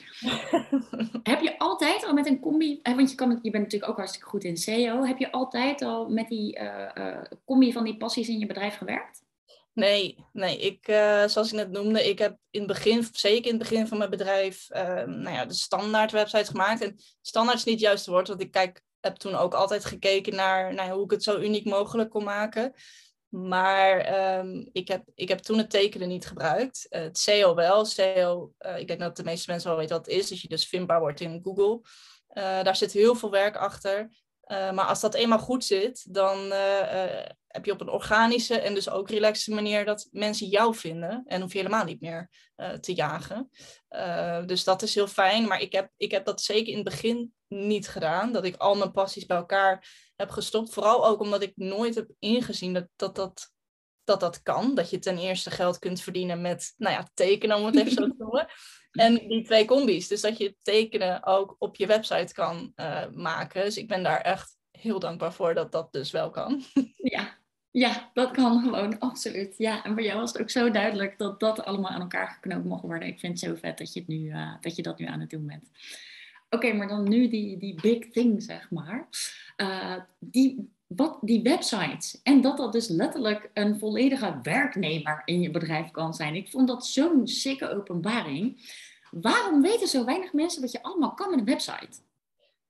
heb 1.33 1.41
je 1.41 1.57
altijd 1.57 2.05
al 2.05 2.13
met 2.13 2.27
een 2.27 2.39
combi, 2.39 2.79
want 2.83 3.09
je, 3.09 3.15
kan, 3.15 3.39
je 3.41 3.51
bent 3.51 3.63
natuurlijk 3.63 3.91
ook 3.91 3.97
hartstikke 3.97 4.29
goed 4.29 4.43
in 4.43 4.57
SEO. 4.57 5.03
Heb 5.03 5.17
je 5.17 5.31
altijd 5.31 5.81
al 5.81 6.09
met 6.09 6.27
die 6.27 6.59
uh, 6.59 7.17
combi 7.45 7.71
van 7.71 7.83
die 7.83 7.97
passies 7.97 8.27
in 8.27 8.39
je 8.39 8.45
bedrijf 8.45 8.77
gewerkt? 8.77 9.22
Nee, 9.73 10.25
nee. 10.31 10.57
Ik, 10.57 10.87
uh, 10.87 11.27
zoals 11.27 11.47
ik 11.47 11.53
net 11.53 11.71
noemde, 11.71 12.09
ik 12.09 12.19
heb 12.19 12.37
in 12.49 12.59
het 12.59 12.69
begin, 12.69 13.07
zeker 13.11 13.51
in 13.51 13.59
het 13.59 13.69
begin 13.69 13.87
van 13.87 13.97
mijn 13.97 14.09
bedrijf, 14.09 14.67
uh, 14.71 15.03
nou 15.03 15.29
ja, 15.29 15.45
de 15.45 15.53
standaard 15.53 16.11
website 16.11 16.51
gemaakt. 16.51 16.81
En 16.81 16.99
standaard 17.21 17.57
is 17.57 17.63
niet 17.63 17.73
het 17.73 17.83
juiste 17.83 18.11
woord, 18.11 18.27
want 18.27 18.41
ik 18.41 18.51
kijk, 18.51 18.81
heb 18.99 19.15
toen 19.15 19.35
ook 19.35 19.53
altijd 19.53 19.85
gekeken 19.85 20.35
naar 20.35 20.73
nou, 20.73 20.91
hoe 20.91 21.03
ik 21.03 21.11
het 21.11 21.23
zo 21.23 21.39
uniek 21.39 21.65
mogelijk 21.65 22.09
kon 22.09 22.23
maken. 22.23 22.73
Maar 23.29 24.13
um, 24.39 24.69
ik, 24.71 24.87
heb, 24.87 25.03
ik 25.15 25.29
heb 25.29 25.39
toen 25.39 25.57
het 25.57 25.69
tekenen 25.69 26.07
niet 26.07 26.27
gebruikt. 26.27 26.87
Uh, 26.89 27.01
het 27.01 27.17
SEO 27.17 27.55
wel. 27.55 27.85
SEO, 27.85 28.53
ik 28.77 28.87
denk 28.87 28.99
dat 28.99 29.15
de 29.15 29.23
meeste 29.23 29.51
mensen 29.51 29.69
wel 29.69 29.77
weten 29.77 29.95
wat 29.95 30.05
het 30.05 30.15
is. 30.15 30.29
Dat 30.29 30.41
je 30.41 30.47
dus 30.47 30.67
vindbaar 30.67 30.99
wordt 30.99 31.19
in 31.19 31.41
Google. 31.43 31.81
daar 32.63 32.75
zit 32.75 32.91
heel 32.91 33.15
veel 33.15 33.31
werk 33.31 33.55
achter. 33.55 34.09
Maar 34.47 34.85
als 34.85 34.99
dat 34.99 35.13
eenmaal 35.13 35.39
goed 35.39 35.65
zit, 35.65 36.13
dan 36.13 36.53
heb 37.53 37.65
je 37.65 37.71
op 37.71 37.81
een 37.81 37.89
organische 37.89 38.59
en 38.59 38.73
dus 38.73 38.89
ook 38.89 39.09
relaxe 39.09 39.53
manier 39.53 39.85
dat 39.85 40.07
mensen 40.11 40.47
jou 40.47 40.75
vinden. 40.75 41.23
En 41.25 41.41
hoef 41.41 41.51
je 41.51 41.57
helemaal 41.57 41.85
niet 41.85 42.01
meer 42.01 42.29
te 42.79 42.93
jagen. 42.93 43.49
dus 44.45 44.63
dat 44.63 44.81
is 44.81 44.95
heel 44.95 45.07
fijn. 45.07 45.47
Maar 45.47 45.61
ik 45.61 45.71
heb, 45.71 45.89
ik 45.97 46.11
heb 46.11 46.25
dat 46.25 46.41
zeker 46.41 46.67
in 46.67 46.75
het 46.75 46.89
begin 46.89 47.33
niet 47.47 47.87
gedaan. 47.87 48.31
Dat 48.31 48.45
ik 48.45 48.55
al 48.55 48.75
mijn 48.75 48.91
passies 48.91 49.25
bij 49.25 49.37
elkaar 49.37 49.87
heb 50.15 50.29
gestopt. 50.29 50.73
Vooral 50.73 51.07
ook 51.07 51.19
omdat 51.19 51.41
ik 51.41 51.51
nooit 51.55 51.95
heb 51.95 52.09
ingezien 52.19 52.73
dat 52.73 52.87
dat, 52.95 53.15
dat, 53.15 53.51
dat, 54.03 54.19
dat 54.19 54.41
kan. 54.41 54.75
Dat 54.75 54.89
je 54.89 54.99
ten 54.99 55.17
eerste 55.17 55.51
geld 55.51 55.79
kunt 55.79 56.01
verdienen 56.01 56.41
met 56.41 56.73
nou 56.77 56.95
ja, 56.95 57.09
tekenen, 57.13 57.57
om 57.57 57.65
het 57.65 57.75
even 57.75 57.91
zo 57.91 58.07
te 58.07 58.15
noemen. 58.23 58.47
En 58.91 59.27
die 59.27 59.43
twee 59.43 59.65
combi's. 59.65 60.07
Dus 60.07 60.21
dat 60.21 60.37
je 60.37 60.55
tekenen 60.61 61.25
ook 61.25 61.55
op 61.59 61.75
je 61.75 61.85
website 61.85 62.33
kan 62.33 62.71
uh, 62.75 63.09
maken. 63.09 63.63
Dus 63.63 63.77
ik 63.77 63.87
ben 63.87 64.03
daar 64.03 64.21
echt 64.21 64.57
heel 64.71 64.99
dankbaar 64.99 65.33
voor 65.33 65.53
dat 65.53 65.71
dat 65.71 65.91
dus 65.91 66.11
wel 66.11 66.29
kan. 66.29 66.63
Ja, 66.95 67.37
ja, 67.73 68.09
dat 68.13 68.31
kan 68.31 68.61
gewoon, 68.61 68.99
absoluut. 68.99 69.57
Ja, 69.57 69.83
en 69.83 69.95
bij 69.95 70.03
jou 70.03 70.19
was 70.19 70.31
het 70.33 70.41
ook 70.41 70.49
zo 70.49 70.71
duidelijk 70.71 71.17
dat 71.17 71.39
dat 71.39 71.65
allemaal 71.65 71.91
aan 71.91 72.01
elkaar 72.01 72.27
geknoopt 72.27 72.65
mocht 72.65 72.81
worden. 72.81 73.07
Ik 73.07 73.19
vind 73.19 73.41
het 73.41 73.49
zo 73.49 73.55
vet 73.59 73.77
dat 73.77 73.93
je, 73.93 73.99
het 73.99 74.09
nu, 74.09 74.17
uh, 74.17 74.53
dat, 74.61 74.75
je 74.75 74.81
dat 74.81 74.99
nu 74.99 75.05
aan 75.05 75.19
het 75.19 75.29
doen 75.29 75.45
bent. 75.45 75.69
Oké, 76.49 76.73
maar 76.73 76.87
dan 76.87 77.09
nu 77.09 77.27
die, 77.27 77.57
die 77.57 77.81
big 77.81 78.09
thing, 78.09 78.43
zeg 78.43 78.71
maar. 78.71 79.07
Uh, 79.57 79.95
die, 80.19 80.71
wat 80.87 81.17
die 81.21 81.41
websites. 81.41 82.19
En 82.23 82.41
dat 82.41 82.57
dat 82.57 82.71
dus 82.71 82.87
letterlijk 82.87 83.49
een 83.53 83.79
volledige 83.79 84.39
werknemer 84.41 85.21
in 85.25 85.41
je 85.41 85.51
bedrijf 85.51 85.91
kan 85.91 86.13
zijn. 86.13 86.35
Ik 86.35 86.49
vond 86.49 86.67
dat 86.67 86.85
zo'n 86.85 87.27
sikke 87.27 87.69
openbaring. 87.69 88.71
Waarom 89.11 89.61
weten 89.61 89.87
zo 89.87 90.05
weinig 90.05 90.33
mensen 90.33 90.61
wat 90.61 90.71
je 90.71 90.83
allemaal 90.83 91.13
kan 91.13 91.29
met 91.29 91.39
een 91.39 91.45
website? 91.45 92.01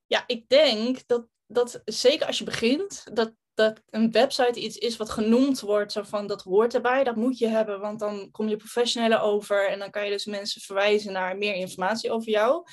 Ja, 0.08 0.24
ik 0.28 0.50
denk 0.50 1.08
dat, 1.08 1.28
dat 1.48 1.82
zeker 1.86 2.28
als 2.28 2.38
je 2.38 2.44
begint, 2.44 3.06
dat, 3.14 3.34
dat 3.54 3.82
een 3.90 4.12
website 4.12 4.60
iets 4.60 4.78
is 4.78 4.98
wat 4.98 5.10
genoemd 5.10 5.60
wordt. 5.60 5.92
Zo 5.92 6.04
van 6.04 6.28
dat 6.28 6.42
hoort 6.42 6.74
erbij, 6.74 7.04
dat 7.04 7.16
moet 7.16 7.38
je 7.38 7.48
hebben, 7.48 7.80
want 7.80 8.00
dan 8.00 8.32
kom 8.32 8.48
je 8.48 8.56
professionele 8.56 9.20
over 9.20 9.70
en 9.70 9.80
dan 9.80 9.92
kan 9.92 10.06
je 10.06 10.12
dus 10.12 10.26
mensen 10.26 10.62
verwijzen 10.62 11.14
naar 11.14 11.38
meer 11.38 11.56
informatie 11.56 12.12
over 12.12 12.30
jou. 12.30 12.66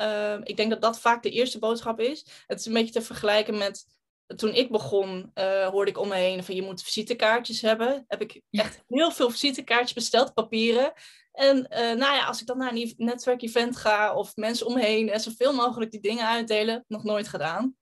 Uh, 0.00 0.38
ik 0.42 0.56
denk 0.56 0.70
dat 0.70 0.82
dat 0.82 1.00
vaak 1.00 1.22
de 1.22 1.30
eerste 1.30 1.58
boodschap 1.58 2.00
is. 2.00 2.26
Het 2.46 2.58
is 2.58 2.66
een 2.66 2.72
beetje 2.72 2.92
te 2.92 3.02
vergelijken 3.02 3.58
met 3.58 3.86
toen 4.26 4.54
ik 4.54 4.70
begon, 4.70 5.30
uh, 5.34 5.66
hoorde 5.66 5.90
ik 5.90 5.98
om 5.98 6.08
me 6.08 6.14
heen 6.14 6.44
van 6.44 6.54
je 6.54 6.62
moet 6.62 6.82
visitekaartjes 6.82 7.60
hebben. 7.60 8.04
Heb 8.08 8.20
ik 8.20 8.40
echt 8.50 8.82
heel 8.86 9.10
veel 9.10 9.30
visitekaartjes 9.30 9.92
besteld, 9.92 10.34
papieren. 10.34 10.92
En 11.32 11.56
uh, 11.56 11.78
nou 11.78 11.98
ja, 11.98 12.26
als 12.26 12.40
ik 12.40 12.46
dan 12.46 12.58
naar 12.58 12.72
een 12.72 12.94
netwerkevent 12.96 13.76
ga 13.76 14.14
of 14.14 14.36
mensen 14.36 14.66
omheen 14.66 15.10
en 15.10 15.20
zoveel 15.20 15.54
mogelijk 15.54 15.90
die 15.90 16.00
dingen 16.00 16.26
uitdelen, 16.26 16.84
nog 16.88 17.04
nooit 17.04 17.28
gedaan. 17.28 17.76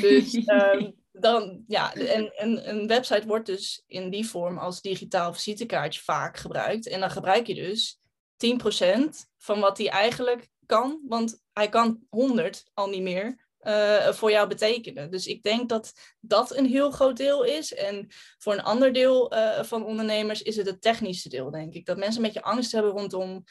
Dus 0.00 0.34
uh, 0.34 0.88
dan, 1.12 1.64
ja, 1.66 1.94
en, 1.94 2.36
en 2.36 2.68
een 2.68 2.86
website 2.86 3.26
wordt 3.26 3.46
dus 3.46 3.82
in 3.86 4.10
die 4.10 4.28
vorm 4.28 4.58
als 4.58 4.80
digitaal 4.80 5.32
visitekaartje 5.32 6.00
vaak 6.00 6.36
gebruikt. 6.36 6.86
En 6.86 7.00
dan 7.00 7.10
gebruik 7.10 7.46
je 7.46 7.54
dus 7.54 8.00
10% 8.36 9.08
van 9.38 9.60
wat 9.60 9.78
hij 9.78 9.88
eigenlijk 9.88 10.48
kan, 10.66 11.00
want 11.08 11.42
hij 11.52 11.68
kan 11.68 12.00
100 12.08 12.64
al 12.74 12.88
niet 12.88 13.02
meer 13.02 13.50
uh, 13.62 14.08
voor 14.08 14.30
jou 14.30 14.48
betekenen. 14.48 15.10
Dus 15.10 15.26
ik 15.26 15.42
denk 15.42 15.68
dat 15.68 15.92
dat 16.20 16.56
een 16.56 16.66
heel 16.66 16.90
groot 16.90 17.16
deel 17.16 17.44
is. 17.44 17.74
En 17.74 18.08
voor 18.38 18.52
een 18.52 18.62
ander 18.62 18.92
deel 18.92 19.34
uh, 19.34 19.62
van 19.62 19.84
ondernemers 19.84 20.42
is 20.42 20.56
het 20.56 20.66
het 20.66 20.80
technische 20.80 21.28
deel, 21.28 21.50
denk 21.50 21.74
ik. 21.74 21.86
Dat 21.86 21.96
mensen 21.96 22.16
een 22.16 22.26
beetje 22.26 22.42
angst 22.42 22.72
hebben 22.72 22.92
rondom 22.92 23.44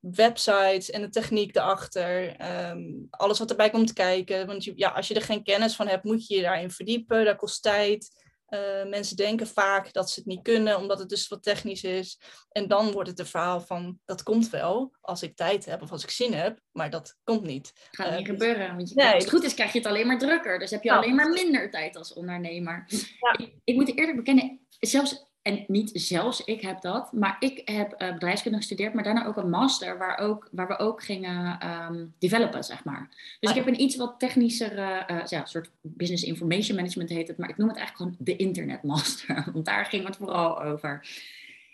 websites 0.00 0.90
en 0.90 1.00
de 1.00 1.08
techniek 1.08 1.56
erachter. 1.56 2.36
Um, 2.70 3.06
alles 3.10 3.38
wat 3.38 3.50
erbij 3.50 3.70
komt 3.70 3.92
kijken. 3.92 4.46
Want 4.46 4.64
je, 4.64 4.72
ja, 4.76 4.88
als 4.88 5.08
je 5.08 5.14
er 5.14 5.22
geen 5.22 5.42
kennis 5.42 5.76
van 5.76 5.88
hebt, 5.88 6.04
moet 6.04 6.26
je 6.26 6.36
je 6.36 6.42
daarin 6.42 6.70
verdiepen. 6.70 7.24
Dat 7.24 7.36
kost 7.36 7.62
tijd. 7.62 8.26
Uh, 8.54 8.84
mensen 8.84 9.16
denken 9.16 9.46
vaak 9.46 9.92
dat 9.92 10.10
ze 10.10 10.20
het 10.20 10.28
niet 10.28 10.42
kunnen, 10.42 10.76
omdat 10.76 10.98
het 10.98 11.08
dus 11.08 11.28
wat 11.28 11.42
technisch 11.42 11.82
is. 11.82 12.20
En 12.48 12.68
dan 12.68 12.92
wordt 12.92 13.08
het 13.08 13.18
een 13.18 13.26
verhaal 13.26 13.60
van, 13.60 13.98
dat 14.04 14.22
komt 14.22 14.50
wel, 14.50 14.94
als 15.00 15.22
ik 15.22 15.36
tijd 15.36 15.64
heb 15.64 15.82
of 15.82 15.90
als 15.90 16.02
ik 16.02 16.10
zin 16.10 16.32
heb, 16.32 16.60
maar 16.72 16.90
dat 16.90 17.16
komt 17.24 17.42
niet. 17.42 17.72
Gaat 17.90 18.10
niet 18.10 18.20
uh, 18.20 18.26
gebeuren, 18.26 18.76
want 18.76 18.88
je, 18.88 18.94
nee. 18.94 19.14
als 19.14 19.24
het 19.24 19.32
goed 19.32 19.44
is 19.44 19.54
krijg 19.54 19.72
je 19.72 19.78
het 19.78 19.86
alleen 19.86 20.06
maar 20.06 20.18
drukker. 20.18 20.58
Dus 20.58 20.70
heb 20.70 20.82
je 20.82 20.88
nou, 20.88 21.02
alleen 21.02 21.14
maar 21.14 21.28
minder 21.28 21.70
tijd 21.70 21.96
als 21.96 22.12
ondernemer. 22.12 22.84
Ja. 22.88 23.38
Ik, 23.38 23.54
ik 23.64 23.74
moet 23.74 23.96
eerlijk 23.96 24.16
bekennen, 24.16 24.66
zelfs 24.78 25.27
en 25.48 25.64
niet 25.66 25.90
zelfs 25.94 26.44
ik 26.44 26.60
heb 26.60 26.80
dat, 26.80 27.12
maar 27.12 27.36
ik 27.40 27.62
heb 27.64 28.02
uh, 28.02 28.12
bedrijfskunde 28.12 28.58
gestudeerd, 28.58 28.94
maar 28.94 29.04
daarna 29.04 29.26
ook 29.26 29.36
een 29.36 29.50
master 29.50 29.98
waar, 29.98 30.18
ook, 30.18 30.48
waar 30.52 30.68
we 30.68 30.78
ook 30.78 31.02
gingen 31.02 31.68
um, 31.68 32.14
developen, 32.18 32.64
zeg 32.64 32.84
maar. 32.84 33.08
Dus 33.40 33.50
ik 33.50 33.56
heb 33.56 33.66
een 33.66 33.80
iets 33.80 33.96
wat 33.96 34.14
technischere, 34.18 35.06
uh, 35.10 35.24
ja, 35.26 35.44
soort 35.44 35.70
business 35.80 36.24
information 36.24 36.76
management 36.76 37.10
heet 37.10 37.28
het, 37.28 37.38
maar 37.38 37.48
ik 37.48 37.56
noem 37.56 37.68
het 37.68 37.76
eigenlijk 37.76 38.10
gewoon 38.10 38.26
de 38.26 38.44
internetmaster, 38.44 39.44
want 39.52 39.64
daar 39.64 39.84
ging 39.84 40.06
het 40.06 40.16
vooral 40.16 40.62
over. 40.62 41.06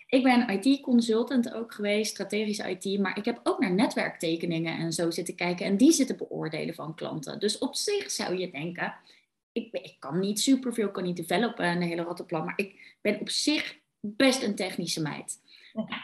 Ik 0.06 0.22
ben 0.22 0.48
IT-consultant 0.48 1.52
ook 1.52 1.72
geweest, 1.72 2.10
strategische 2.10 2.78
IT, 2.78 3.00
maar 3.00 3.18
ik 3.18 3.24
heb 3.24 3.40
ook 3.42 3.58
naar 3.58 3.74
netwerktekeningen 3.74 4.78
en 4.78 4.92
zo 4.92 5.10
zitten 5.10 5.34
kijken 5.34 5.66
en 5.66 5.76
die 5.76 5.92
zitten 5.92 6.16
beoordelen 6.16 6.74
van 6.74 6.94
klanten. 6.94 7.40
Dus 7.40 7.58
op 7.58 7.74
zich 7.74 8.10
zou 8.10 8.38
je 8.38 8.50
denken, 8.50 8.94
ik, 9.52 9.72
ik 9.72 9.96
kan 9.98 10.20
niet 10.20 10.40
superveel, 10.40 10.90
kan 10.90 11.04
niet 11.04 11.16
developen, 11.16 11.66
een 11.66 11.82
hele 11.82 12.02
rattenplan, 12.02 12.44
maar 12.44 12.56
ik 12.56 12.93
ben 13.04 13.20
op 13.20 13.30
zich 13.30 13.78
best 14.00 14.42
een 14.42 14.54
technische 14.54 15.02
meid. 15.02 15.42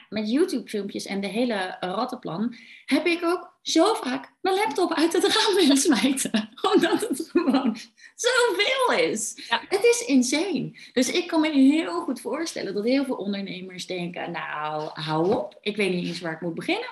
Met 0.08 0.30
YouTube-filmpjes 0.30 1.06
en 1.06 1.20
de 1.20 1.26
hele 1.26 1.76
rattenplan 1.80 2.54
heb 2.84 3.06
ik 3.06 3.24
ook 3.24 3.58
zo 3.62 3.94
vaak 3.94 4.32
mijn 4.40 4.54
laptop 4.54 4.94
uit 4.94 5.12
het 5.12 5.24
raam 5.24 5.54
willen 5.54 5.76
smijten. 5.76 6.50
Omdat 6.74 7.08
het 7.08 7.28
gewoon 7.30 7.76
zoveel 8.14 9.10
is. 9.10 9.46
Ja. 9.48 9.62
Het 9.68 9.84
is 9.84 10.04
insane. 10.06 10.78
Dus 10.92 11.12
ik 11.12 11.26
kan 11.26 11.40
me 11.40 11.50
heel 11.50 12.00
goed 12.00 12.20
voorstellen 12.20 12.74
dat 12.74 12.84
heel 12.84 13.04
veel 13.04 13.16
ondernemers 13.16 13.86
denken: 13.86 14.30
Nou, 14.30 14.90
hou 14.92 15.34
op, 15.34 15.58
ik 15.60 15.76
weet 15.76 15.92
niet 15.92 16.06
eens 16.06 16.20
waar 16.20 16.32
ik 16.32 16.40
moet 16.40 16.54
beginnen. 16.54 16.90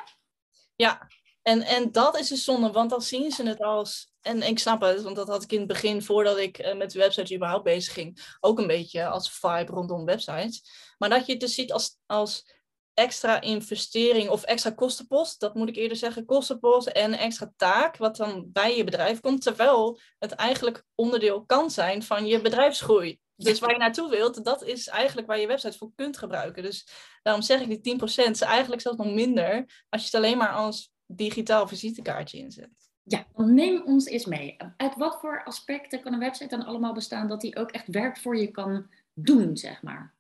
Ja, 0.77 1.09
en, 1.49 1.63
en 1.63 1.93
dat 1.93 2.19
is 2.19 2.31
een 2.31 2.37
zonde, 2.37 2.71
want 2.71 2.91
dan 2.91 3.03
zien 3.03 3.31
ze 3.31 3.43
het 3.43 3.61
als. 3.61 4.13
En 4.21 4.43
ik 4.43 4.59
snap 4.59 4.81
het, 4.81 5.03
want 5.03 5.17
dat 5.17 5.29
had 5.29 5.43
ik 5.43 5.53
in 5.53 5.59
het 5.59 5.69
begin, 5.69 6.03
voordat 6.03 6.39
ik 6.39 6.59
uh, 6.59 6.75
met 6.77 6.91
de 6.91 6.99
website 6.99 7.35
überhaupt 7.35 7.65
bezig 7.65 7.93
ging, 7.93 8.37
ook 8.41 8.59
een 8.59 8.67
beetje 8.67 9.07
als 9.07 9.31
vibe 9.31 9.73
rondom 9.73 10.05
websites. 10.05 10.63
Maar 10.99 11.09
dat 11.09 11.27
je 11.27 11.33
het 11.33 11.41
dus 11.41 11.55
ziet 11.55 11.73
als, 11.73 11.97
als 12.07 12.53
extra 12.95 13.41
investering 13.41 14.29
of 14.29 14.43
extra 14.43 14.71
kostenpost, 14.71 15.41
dat 15.41 15.55
moet 15.55 15.69
ik 15.69 15.77
eerder 15.77 15.97
zeggen, 15.97 16.25
kostenpost 16.25 16.87
en 16.87 17.15
extra 17.15 17.53
taak, 17.57 17.97
wat 17.97 18.17
dan 18.17 18.49
bij 18.53 18.77
je 18.77 18.85
bedrijf 18.85 19.21
komt, 19.21 19.43
terwijl 19.43 20.01
het 20.19 20.33
eigenlijk 20.33 20.85
onderdeel 20.95 21.45
kan 21.45 21.71
zijn 21.71 22.03
van 22.03 22.27
je 22.27 22.41
bedrijfsgroei. 22.41 23.19
Dus 23.37 23.59
waar 23.59 23.73
je 23.73 23.79
naartoe 23.79 24.11
wilt, 24.11 24.45
dat 24.45 24.63
is 24.63 24.89
eigenlijk 24.89 25.27
waar 25.27 25.41
je 25.41 25.47
website 25.47 25.79
voor 25.79 25.91
kunt 25.95 26.19
gebruiken. 26.19 26.63
Dus 26.63 26.89
daarom 27.23 27.43
zeg 27.43 27.61
ik 27.61 27.85
die 27.85 27.99
10% 28.01 28.31
is 28.31 28.41
eigenlijk 28.41 28.83
zelfs 28.83 28.99
nog 28.99 29.13
minder 29.13 29.85
als 29.89 30.01
je 30.01 30.07
het 30.07 30.25
alleen 30.25 30.39
maar 30.39 30.53
als 30.53 30.91
digitaal 31.09 31.69
visitekaartje 31.69 32.39
inzet. 32.39 32.91
Ja, 33.03 33.27
dan 33.35 33.55
neem 33.55 33.83
ons 33.83 34.07
eens 34.07 34.27
mee. 34.27 34.57
Uit 34.77 34.97
wat 34.97 35.21
voor 35.21 35.45
aspecten 35.45 36.01
kan 36.01 36.13
een 36.13 36.19
website 36.19 36.57
dan 36.57 36.67
allemaal 36.67 36.93
bestaan 36.93 37.29
dat 37.29 37.41
die 37.41 37.57
ook 37.57 37.71
echt 37.71 37.89
werk 37.89 38.19
voor 38.19 38.37
je 38.37 38.51
kan 38.51 38.87
doen, 39.13 39.57
zeg 39.57 39.83
maar? 39.83 40.15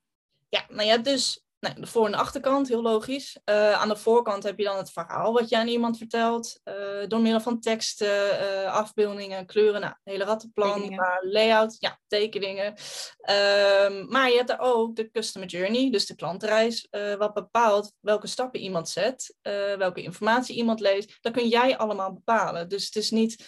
Ja, 0.48 0.64
nou 0.68 0.86
ja, 0.86 0.96
dus 0.96 1.47
nou, 1.60 1.80
de 1.80 1.86
voor- 1.86 2.06
en 2.06 2.14
achterkant, 2.14 2.68
heel 2.68 2.82
logisch. 2.82 3.38
Uh, 3.44 3.72
aan 3.72 3.88
de 3.88 3.96
voorkant 3.96 4.42
heb 4.42 4.58
je 4.58 4.64
dan 4.64 4.76
het 4.76 4.90
verhaal 4.90 5.32
wat 5.32 5.48
je 5.48 5.56
aan 5.56 5.68
iemand 5.68 5.96
vertelt. 5.96 6.60
Uh, 6.64 6.74
door 7.08 7.20
middel 7.20 7.40
van 7.40 7.60
teksten, 7.60 8.40
uh, 8.40 8.72
afbeeldingen, 8.72 9.46
kleuren, 9.46 9.80
nou, 9.80 9.94
hele 10.04 10.24
rattenplan, 10.24 11.00
layout, 11.20 11.76
ja, 11.78 11.98
tekeningen. 12.06 12.66
Um, 12.66 14.08
maar 14.08 14.28
je 14.28 14.36
hebt 14.36 14.48
daar 14.48 14.60
ook 14.60 14.96
de 14.96 15.10
customer 15.10 15.48
journey, 15.48 15.90
dus 15.90 16.06
de 16.06 16.14
klantreis, 16.14 16.88
wat 17.18 17.34
bepaalt 17.34 17.92
welke 18.00 18.26
stappen 18.26 18.60
iemand 18.60 18.88
zet, 18.88 19.36
welke 19.78 20.02
informatie 20.02 20.56
iemand 20.56 20.80
leest. 20.80 21.18
Dat 21.20 21.32
kun 21.32 21.48
jij 21.48 21.76
allemaal 21.76 22.12
bepalen. 22.12 22.68
Dus 22.68 22.84
het 22.84 22.96
is 22.96 23.10
niet 23.10 23.44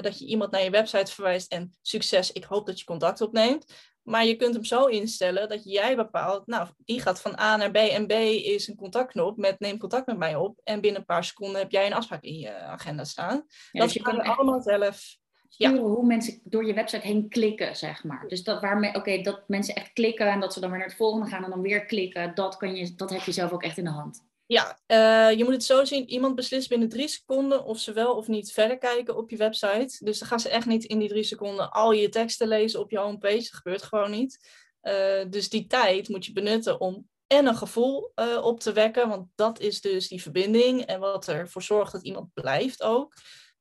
dat 0.00 0.18
je 0.18 0.26
iemand 0.26 0.50
naar 0.50 0.62
je 0.62 0.70
website 0.70 1.12
verwijst 1.12 1.52
en 1.52 1.72
succes, 1.82 2.32
ik 2.32 2.44
hoop 2.44 2.66
dat 2.66 2.78
je 2.78 2.84
contact 2.84 3.20
opneemt. 3.20 3.72
Maar 4.02 4.24
je 4.24 4.36
kunt 4.36 4.54
hem 4.54 4.64
zo 4.64 4.84
instellen 4.84 5.48
dat 5.48 5.64
jij 5.64 5.96
bepaalt, 5.96 6.46
nou, 6.46 6.68
die 6.76 7.00
gaat 7.00 7.20
van 7.20 7.38
A 7.38 7.56
naar 7.56 7.70
B 7.70 7.76
en 7.76 8.06
B 8.06 8.12
is 8.12 8.68
een 8.68 8.76
contactknop 8.76 9.36
met 9.36 9.60
neem 9.60 9.78
contact 9.78 10.06
met 10.06 10.18
mij 10.18 10.36
op. 10.36 10.60
En 10.64 10.80
binnen 10.80 11.00
een 11.00 11.06
paar 11.06 11.24
seconden 11.24 11.60
heb 11.60 11.70
jij 11.70 11.86
een 11.86 11.92
afspraak 11.92 12.22
in 12.22 12.38
je 12.38 12.54
agenda 12.54 13.04
staan. 13.04 13.36
dat 13.72 13.82
dus 13.82 13.92
je 13.92 14.02
kan 14.02 14.20
allemaal 14.20 14.62
zelf. 14.62 15.18
Sturen 15.48 15.76
ja. 15.76 15.82
hoe 15.82 16.06
mensen 16.06 16.40
door 16.44 16.66
je 16.66 16.74
website 16.74 17.06
heen 17.06 17.28
klikken, 17.28 17.76
zeg 17.76 18.04
maar. 18.04 18.28
Dus 18.28 18.42
dat 18.42 18.60
waarmee, 18.60 18.94
oké, 18.94 19.20
dat 19.20 19.42
mensen 19.46 19.74
echt 19.74 19.92
klikken 19.92 20.26
en 20.26 20.40
dat 20.40 20.52
ze 20.52 20.60
dan 20.60 20.70
weer 20.70 20.78
naar 20.78 20.88
het 20.88 20.96
volgende 20.96 21.26
gaan 21.26 21.44
en 21.44 21.50
dan 21.50 21.60
weer 21.60 21.84
klikken, 21.84 22.34
dat, 22.34 22.56
kan 22.56 22.74
je, 22.74 22.94
dat 22.94 23.10
heb 23.10 23.20
je 23.20 23.32
zelf 23.32 23.52
ook 23.52 23.62
echt 23.62 23.78
in 23.78 23.84
de 23.84 23.90
hand. 23.90 24.28
Ja, 24.50 24.78
uh, 24.86 25.38
je 25.38 25.44
moet 25.44 25.52
het 25.52 25.64
zo 25.64 25.84
zien. 25.84 26.08
Iemand 26.08 26.34
beslist 26.34 26.68
binnen 26.68 26.88
drie 26.88 27.08
seconden 27.08 27.64
of 27.64 27.78
ze 27.78 27.92
wel 27.92 28.16
of 28.16 28.28
niet 28.28 28.52
verder 28.52 28.78
kijken 28.78 29.16
op 29.16 29.30
je 29.30 29.36
website. 29.36 30.04
Dus 30.04 30.18
dan 30.18 30.28
gaan 30.28 30.40
ze 30.40 30.48
echt 30.48 30.66
niet 30.66 30.84
in 30.84 30.98
die 30.98 31.08
drie 31.08 31.22
seconden 31.22 31.70
al 31.70 31.92
je 31.92 32.08
teksten 32.08 32.48
lezen 32.48 32.80
op 32.80 32.90
je 32.90 32.98
homepage. 32.98 33.36
Dat 33.36 33.54
gebeurt 33.54 33.82
gewoon 33.82 34.10
niet. 34.10 34.48
Uh, 34.82 35.24
dus 35.28 35.48
die 35.48 35.66
tijd 35.66 36.08
moet 36.08 36.26
je 36.26 36.32
benutten 36.32 36.80
om 36.80 37.08
en 37.26 37.46
een 37.46 37.56
gevoel 37.56 38.12
uh, 38.14 38.44
op 38.44 38.60
te 38.60 38.72
wekken. 38.72 39.08
Want 39.08 39.28
dat 39.34 39.60
is 39.60 39.80
dus 39.80 40.08
die 40.08 40.22
verbinding 40.22 40.82
en 40.82 41.00
wat 41.00 41.28
ervoor 41.28 41.62
zorgt 41.62 41.92
dat 41.92 42.04
iemand 42.04 42.32
blijft 42.32 42.82
ook. 42.82 43.14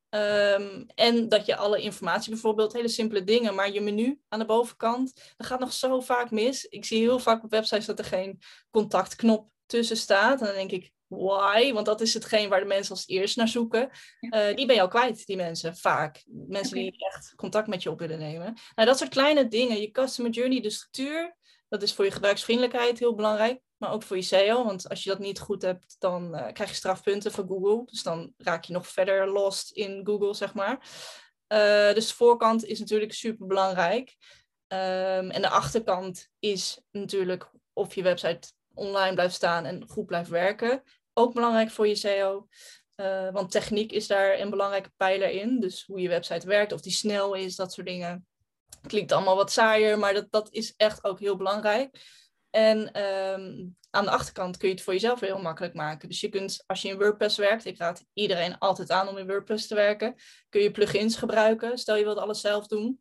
Um, 0.10 0.86
en 0.96 1.30
dat 1.30 1.46
je 1.46 1.56
alle 1.56 1.82
informatie, 1.82 2.32
bijvoorbeeld 2.32 2.74
hele 2.74 2.88
simpele 2.88 3.24
dingen, 3.24 3.56
maar 3.56 3.72
je 3.72 3.82
menu 3.82 4.20
aan 4.28 4.40
de 4.40 4.46
bovenkant, 4.46 5.34
dat 5.38 5.48
gaat 5.48 5.60
nog 5.60 5.74
zo 5.74 6.00
vaak 6.00 6.32
mis. 6.32 6.66
Ik 6.66 6.86
zie 6.86 7.00
heel 7.00 7.20
vaak 7.20 7.44
op 7.44 7.52
websites 7.52 7.86
dat 7.86 8.00
er 8.00 8.06
geen 8.06 8.40
contactknop 8.70 9.50
tussen 9.70 9.98
staat. 9.98 10.40
En 10.40 10.46
dan 10.46 10.56
denk 10.56 10.72
ik, 10.72 10.92
why? 11.08 11.74
Want 11.74 11.86
dat 11.86 12.02
is 12.02 12.14
hetgeen 12.14 12.50
waar 12.50 12.60
de 12.60 12.66
mensen 12.66 12.96
als 12.96 13.08
eerst 13.08 13.38
naar 13.38 13.48
zoeken. 13.48 13.90
Uh, 14.20 14.56
die 14.56 14.66
ben 14.66 14.76
je 14.76 14.82
al 14.82 14.88
kwijt, 14.88 15.26
die 15.26 15.36
mensen, 15.36 15.76
vaak. 15.76 16.24
Mensen 16.28 16.76
die 16.76 16.96
echt 16.98 17.34
contact 17.36 17.68
met 17.68 17.84
je 17.84 17.92
op 17.92 18.00
willen 18.00 18.20
nemen. 18.20 18.58
Nou, 18.76 18.88
dat 18.88 18.98
soort 18.98 19.10
kleine 19.10 19.48
dingen. 19.48 19.82
Je 19.82 19.92
customer 19.92 20.32
journey, 20.32 20.62
de 20.62 20.70
structuur, 20.70 21.36
dat 21.70 21.82
is 21.82 21.94
voor 21.94 22.06
je 22.06 22.12
gebruiksvriendelijkheid 22.12 23.00
heel 23.00 23.16
belangrijk. 23.16 23.62
Maar 23.78 23.92
ook 23.92 24.04
voor 24.04 24.16
je 24.16 24.22
SEO, 24.22 24.64
want 24.64 24.90
als 24.90 25.04
je 25.04 25.10
dat 25.10 25.20
niet 25.20 25.40
goed 25.40 25.62
hebt, 25.62 25.96
dan 26.00 26.36
uh, 26.36 26.52
krijg 26.52 26.70
je 26.70 26.76
strafpunten 26.76 27.32
van 27.32 27.48
Google. 27.48 27.86
Dus 27.86 28.04
dan 28.04 28.34
raak 28.38 28.64
je 28.64 28.74
nog 28.74 28.88
verder 28.88 29.28
lost 29.28 29.72
in 29.72 30.02
Google, 30.04 30.34
zeg 30.34 30.54
maar. 30.54 30.74
Uh, 31.54 31.94
dus 31.94 32.08
de 32.08 32.14
voorkant 32.14 32.66
is 32.66 32.80
natuurlijk 32.80 33.14
super 33.14 33.48
belangrijk. 33.48 34.16
Um, 34.68 35.30
en 35.30 35.42
de 35.42 35.50
achterkant 35.50 36.28
is 36.40 36.82
natuurlijk 36.92 37.52
of 37.74 37.96
je 37.96 38.04
website 38.04 38.52
online 38.80 39.14
blijft 39.14 39.36
staan 39.36 39.66
en 39.66 39.88
goed 39.88 40.06
blijft 40.06 40.30
werken. 40.30 40.84
Ook 41.14 41.34
belangrijk 41.34 41.72
voor 41.72 41.88
je 41.88 41.96
SEO. 41.96 42.48
Uh, 42.96 43.32
want 43.32 43.52
techniek 43.52 43.92
is 43.92 44.08
daar 44.08 44.40
een 44.40 44.50
belangrijke 44.50 44.92
pijler 44.98 45.30
in. 45.30 45.60
Dus 45.60 45.84
hoe 45.86 46.02
je 46.02 46.10
website 46.10 46.48
werkt, 46.48 46.72
of 46.72 46.82
die 46.82 46.92
snel 46.92 47.34
is, 47.34 47.56
dat 47.56 47.74
soort 47.74 47.88
dingen. 47.88 48.28
Klinkt 48.88 49.12
allemaal 49.12 49.36
wat 49.36 49.52
saaier, 49.52 50.00
maar 50.00 50.14
dat, 50.14 50.28
dat 50.30 50.48
is 50.52 50.74
echt 50.78 51.04
ook 51.04 51.20
heel 51.20 51.36
belangrijk. 51.36 52.02
En 52.50 53.02
um, 53.04 53.78
aan 53.90 54.06
de 54.06 54.12
achterkant 54.12 54.58
kun 54.58 54.68
je 54.68 54.74
het 54.74 54.84
voor 54.84 54.94
jezelf 54.94 55.20
heel 55.20 55.42
makkelijk 55.42 55.74
maken. 55.74 56.10
Dus 56.10 56.20
je 56.20 56.30
kunt, 56.30 56.64
als 56.66 56.82
je 56.82 56.88
in 56.88 56.98
WordPress 56.98 57.38
werkt, 57.38 57.66
ik 57.66 57.78
raad 57.78 58.06
iedereen 58.14 58.58
altijd 58.58 58.92
aan 58.92 59.08
om 59.08 59.18
in 59.18 59.28
WordPress 59.28 59.68
te 59.68 59.76
werken, 59.76 60.16
kun 60.50 60.62
je 60.62 60.72
plugins 60.72 61.16
gebruiken. 61.16 61.78
Stel 61.78 61.96
je 61.96 62.04
wilt 62.04 62.18
alles 62.18 62.42
zelf 62.42 62.68
doen. 62.68 63.00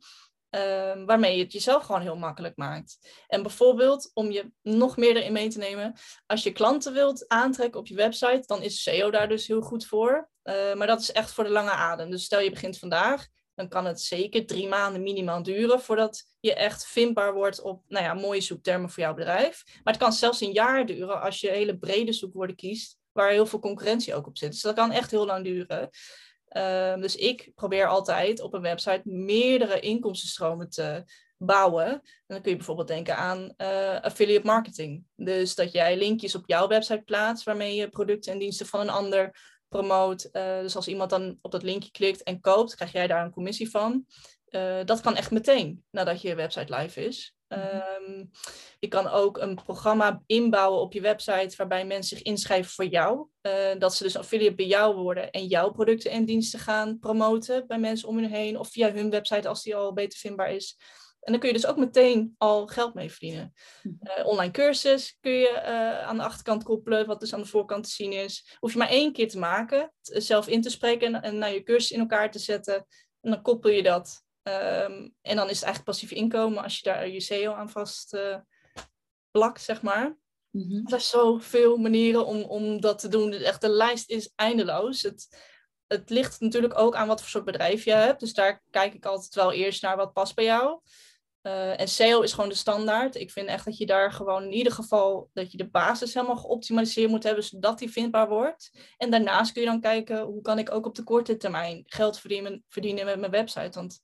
Um, 0.50 1.06
waarmee 1.06 1.36
je 1.36 1.42
het 1.42 1.52
jezelf 1.52 1.84
gewoon 1.84 2.00
heel 2.00 2.16
makkelijk 2.16 2.56
maakt. 2.56 2.98
En 3.26 3.42
bijvoorbeeld, 3.42 4.10
om 4.14 4.30
je 4.30 4.52
nog 4.62 4.96
meer 4.96 5.16
erin 5.16 5.32
mee 5.32 5.48
te 5.48 5.58
nemen, 5.58 5.94
als 6.26 6.42
je 6.42 6.52
klanten 6.52 6.92
wilt 6.92 7.28
aantrekken 7.28 7.80
op 7.80 7.86
je 7.86 7.94
website, 7.94 8.42
dan 8.46 8.62
is 8.62 8.82
SEO 8.82 9.10
daar 9.10 9.28
dus 9.28 9.46
heel 9.46 9.60
goed 9.60 9.86
voor. 9.86 10.30
Uh, 10.44 10.74
maar 10.74 10.86
dat 10.86 11.00
is 11.00 11.12
echt 11.12 11.32
voor 11.32 11.44
de 11.44 11.50
lange 11.50 11.70
adem. 11.70 12.10
Dus 12.10 12.24
stel 12.24 12.40
je 12.40 12.50
begint 12.50 12.78
vandaag, 12.78 13.26
dan 13.54 13.68
kan 13.68 13.84
het 13.84 14.00
zeker 14.00 14.46
drie 14.46 14.68
maanden 14.68 15.02
minimaal 15.02 15.42
duren 15.42 15.80
voordat 15.80 16.24
je 16.40 16.54
echt 16.54 16.86
vindbaar 16.86 17.34
wordt 17.34 17.60
op 17.60 17.82
nou 17.88 18.04
ja, 18.04 18.14
mooie 18.14 18.40
zoektermen 18.40 18.90
voor 18.90 19.02
jouw 19.02 19.14
bedrijf. 19.14 19.62
Maar 19.66 19.92
het 19.92 20.02
kan 20.02 20.12
zelfs 20.12 20.40
een 20.40 20.52
jaar 20.52 20.86
duren 20.86 21.20
als 21.20 21.40
je 21.40 21.50
hele 21.50 21.78
brede 21.78 22.12
zoekwoorden 22.12 22.56
kiest, 22.56 22.98
waar 23.12 23.30
heel 23.30 23.46
veel 23.46 23.58
concurrentie 23.58 24.14
ook 24.14 24.26
op 24.26 24.38
zit. 24.38 24.50
Dus 24.50 24.60
dat 24.60 24.74
kan 24.74 24.90
echt 24.90 25.10
heel 25.10 25.26
lang 25.26 25.44
duren. 25.44 25.90
Ehm, 26.48 27.00
dus 27.00 27.16
ik 27.16 27.50
probeer 27.54 27.86
altijd 27.86 28.40
op 28.40 28.54
een 28.54 28.62
website 28.62 29.00
meerdere 29.04 29.80
inkomstenstromen 29.80 30.70
te 30.70 31.04
bouwen. 31.38 31.86
En 31.90 32.02
dan 32.26 32.40
kun 32.40 32.50
je 32.50 32.56
bijvoorbeeld 32.56 32.88
denken 32.88 33.16
aan 33.16 33.54
uh, 33.56 34.00
affiliate 34.00 34.46
marketing. 34.46 35.04
Dus 35.16 35.54
dat 35.54 35.72
jij 35.72 35.96
linkjes 35.96 36.34
op 36.34 36.42
jouw 36.46 36.68
website 36.68 37.02
plaatst 37.02 37.44
waarmee 37.44 37.74
je 37.74 37.88
producten 37.88 38.32
en 38.32 38.38
diensten 38.38 38.66
van 38.66 38.80
een 38.80 38.88
ander 38.88 39.40
promoot. 39.68 40.28
Uh, 40.32 40.60
dus 40.60 40.76
als 40.76 40.88
iemand 40.88 41.10
dan 41.10 41.38
op 41.42 41.50
dat 41.50 41.62
linkje 41.62 41.90
klikt 41.90 42.22
en 42.22 42.40
koopt, 42.40 42.74
krijg 42.74 42.92
jij 42.92 43.06
daar 43.06 43.24
een 43.24 43.30
commissie 43.30 43.70
van. 43.70 44.06
Uh, 44.48 44.84
dat 44.84 45.00
kan 45.00 45.16
echt 45.16 45.30
meteen 45.30 45.84
nadat 45.90 46.20
je 46.20 46.34
website 46.34 46.74
live 46.74 47.04
is. 47.04 47.36
Um, 47.48 48.30
je 48.78 48.88
kan 48.88 49.08
ook 49.08 49.38
een 49.38 49.54
programma 49.54 50.22
inbouwen 50.26 50.80
op 50.80 50.92
je 50.92 51.00
website 51.00 51.56
waarbij 51.56 51.86
mensen 51.86 52.16
zich 52.16 52.26
inschrijven 52.26 52.70
voor 52.70 52.84
jou. 52.84 53.28
Uh, 53.42 53.78
dat 53.78 53.94
ze 53.94 54.02
dus 54.02 54.16
affiliate 54.16 54.54
bij 54.54 54.66
jou 54.66 54.96
worden 54.96 55.30
en 55.30 55.46
jouw 55.46 55.70
producten 55.70 56.10
en 56.10 56.24
diensten 56.24 56.58
gaan 56.58 56.98
promoten 56.98 57.66
bij 57.66 57.78
mensen 57.78 58.08
om 58.08 58.16
hun 58.16 58.30
heen 58.30 58.58
of 58.58 58.70
via 58.70 58.92
hun 58.92 59.10
website 59.10 59.48
als 59.48 59.62
die 59.62 59.76
al 59.76 59.92
beter 59.92 60.18
vindbaar 60.18 60.52
is. 60.52 60.78
En 61.20 61.32
dan 61.32 61.40
kun 61.40 61.48
je 61.48 61.54
dus 61.54 61.66
ook 61.66 61.76
meteen 61.76 62.34
al 62.38 62.66
geld 62.66 62.94
mee 62.94 63.10
verdienen. 63.10 63.52
Uh, 63.82 64.26
online 64.26 64.52
cursus 64.52 65.16
kun 65.20 65.32
je 65.32 65.50
uh, 65.50 66.00
aan 66.00 66.16
de 66.16 66.22
achterkant 66.22 66.62
koppelen, 66.62 67.06
wat 67.06 67.20
dus 67.20 67.34
aan 67.34 67.40
de 67.40 67.46
voorkant 67.46 67.84
te 67.84 67.90
zien 67.90 68.12
is. 68.12 68.56
Hoef 68.58 68.72
je 68.72 68.78
maar 68.78 68.88
één 68.88 69.12
keer 69.12 69.28
te 69.28 69.38
maken, 69.38 69.92
zelf 70.00 70.48
in 70.48 70.62
te 70.62 70.70
spreken 70.70 71.14
en, 71.14 71.22
en 71.22 71.38
naar 71.38 71.52
je 71.52 71.62
cursus 71.62 71.90
in 71.90 72.00
elkaar 72.00 72.30
te 72.30 72.38
zetten. 72.38 72.86
En 73.20 73.30
dan 73.30 73.42
koppel 73.42 73.70
je 73.70 73.82
dat 73.82 74.26
Um, 74.48 75.14
en 75.22 75.36
dan 75.36 75.48
is 75.48 75.56
het 75.56 75.64
eigenlijk 75.64 75.84
passief 75.84 76.10
inkomen 76.10 76.62
als 76.62 76.76
je 76.76 76.82
daar 76.82 77.08
je 77.08 77.20
SEO 77.20 77.52
aan 77.52 77.70
vast 77.70 78.14
uh, 78.14 78.36
plakt, 79.30 79.62
zeg 79.62 79.82
maar. 79.82 80.18
Mm 80.50 80.62
-hmm. 80.62 80.82
Er 80.82 80.88
zijn 80.88 81.00
zoveel 81.00 81.76
manieren 81.76 82.26
om, 82.26 82.42
om 82.42 82.80
dat 82.80 82.98
te 82.98 83.08
doen. 83.08 83.32
Echt, 83.32 83.60
de 83.60 83.68
lijst 83.68 84.10
is 84.10 84.32
eindeloos. 84.34 85.02
Het, 85.02 85.28
het 85.86 86.10
ligt 86.10 86.40
natuurlijk 86.40 86.78
ook 86.78 86.94
aan 86.94 87.06
wat 87.08 87.20
voor 87.20 87.28
soort 87.28 87.44
bedrijf 87.44 87.84
je 87.84 87.92
hebt. 87.92 88.20
Dus 88.20 88.32
daar 88.32 88.62
kijk 88.70 88.94
ik 88.94 89.06
altijd 89.06 89.34
wel 89.34 89.52
eerst 89.52 89.82
naar 89.82 89.96
wat 89.96 90.12
past 90.12 90.34
bij 90.34 90.44
jou. 90.44 90.80
Uh, 91.42 91.80
en 91.80 91.88
SEO 91.88 92.20
is 92.20 92.32
gewoon 92.32 92.48
de 92.48 92.54
standaard. 92.54 93.14
Ik 93.14 93.30
vind 93.30 93.48
echt 93.48 93.64
dat 93.64 93.76
je 93.76 93.86
daar 93.86 94.12
gewoon 94.12 94.42
in 94.44 94.52
ieder 94.52 94.72
geval 94.72 95.30
dat 95.32 95.52
je 95.52 95.58
de 95.58 95.68
basis 95.68 96.14
helemaal 96.14 96.36
geoptimaliseerd 96.36 97.10
moet 97.10 97.22
hebben, 97.22 97.44
zodat 97.44 97.78
die 97.78 97.90
vindbaar 97.90 98.28
wordt. 98.28 98.70
En 98.96 99.10
daarnaast 99.10 99.52
kun 99.52 99.62
je 99.62 99.68
dan 99.68 99.80
kijken 99.80 100.22
hoe 100.22 100.42
kan 100.42 100.58
ik 100.58 100.70
ook 100.70 100.86
op 100.86 100.94
de 100.94 101.02
korte 101.02 101.36
termijn 101.36 101.82
geld 101.86 102.18
verdienen, 102.18 102.64
verdienen 102.68 103.04
met 103.04 103.18
mijn 103.18 103.32
website. 103.32 103.78
Want 103.78 104.00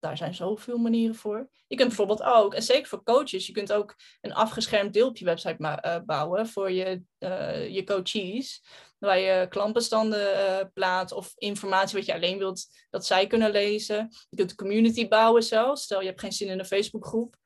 daar 0.00 0.16
zijn 0.16 0.34
zoveel 0.34 0.78
manieren 0.78 1.14
voor. 1.14 1.48
Je 1.66 1.76
kunt 1.76 1.88
bijvoorbeeld 1.88 2.22
ook, 2.22 2.54
en 2.54 2.62
zeker 2.62 2.88
voor 2.88 3.02
coaches, 3.02 3.46
je 3.46 3.52
kunt 3.52 3.72
ook 3.72 3.94
een 4.20 4.34
afgeschermd 4.34 4.92
deel 4.92 5.08
op 5.08 5.16
je 5.16 5.24
website 5.24 5.80
uh, 5.84 5.96
bouwen 6.06 6.46
voor 6.46 6.70
je, 6.70 7.02
uh, 7.18 7.68
je 7.68 7.84
coaches. 7.84 8.62
Waar 8.98 9.18
je 9.18 9.46
klantbestanden 9.48 10.32
uh, 10.32 10.66
plaatst 10.74 11.14
of 11.14 11.32
informatie 11.36 11.96
wat 11.96 12.06
je 12.06 12.14
alleen 12.14 12.38
wilt 12.38 12.66
dat 12.90 13.06
zij 13.06 13.26
kunnen 13.26 13.50
lezen. 13.50 14.08
Je 14.28 14.36
kunt 14.36 14.54
community 14.54 15.08
bouwen 15.08 15.42
zelfs. 15.42 15.82
Stel 15.82 16.00
je 16.00 16.06
hebt 16.06 16.20
geen 16.20 16.32
zin 16.32 16.48
in 16.48 16.58
een 16.58 16.64
Facebookgroep, 16.64 17.36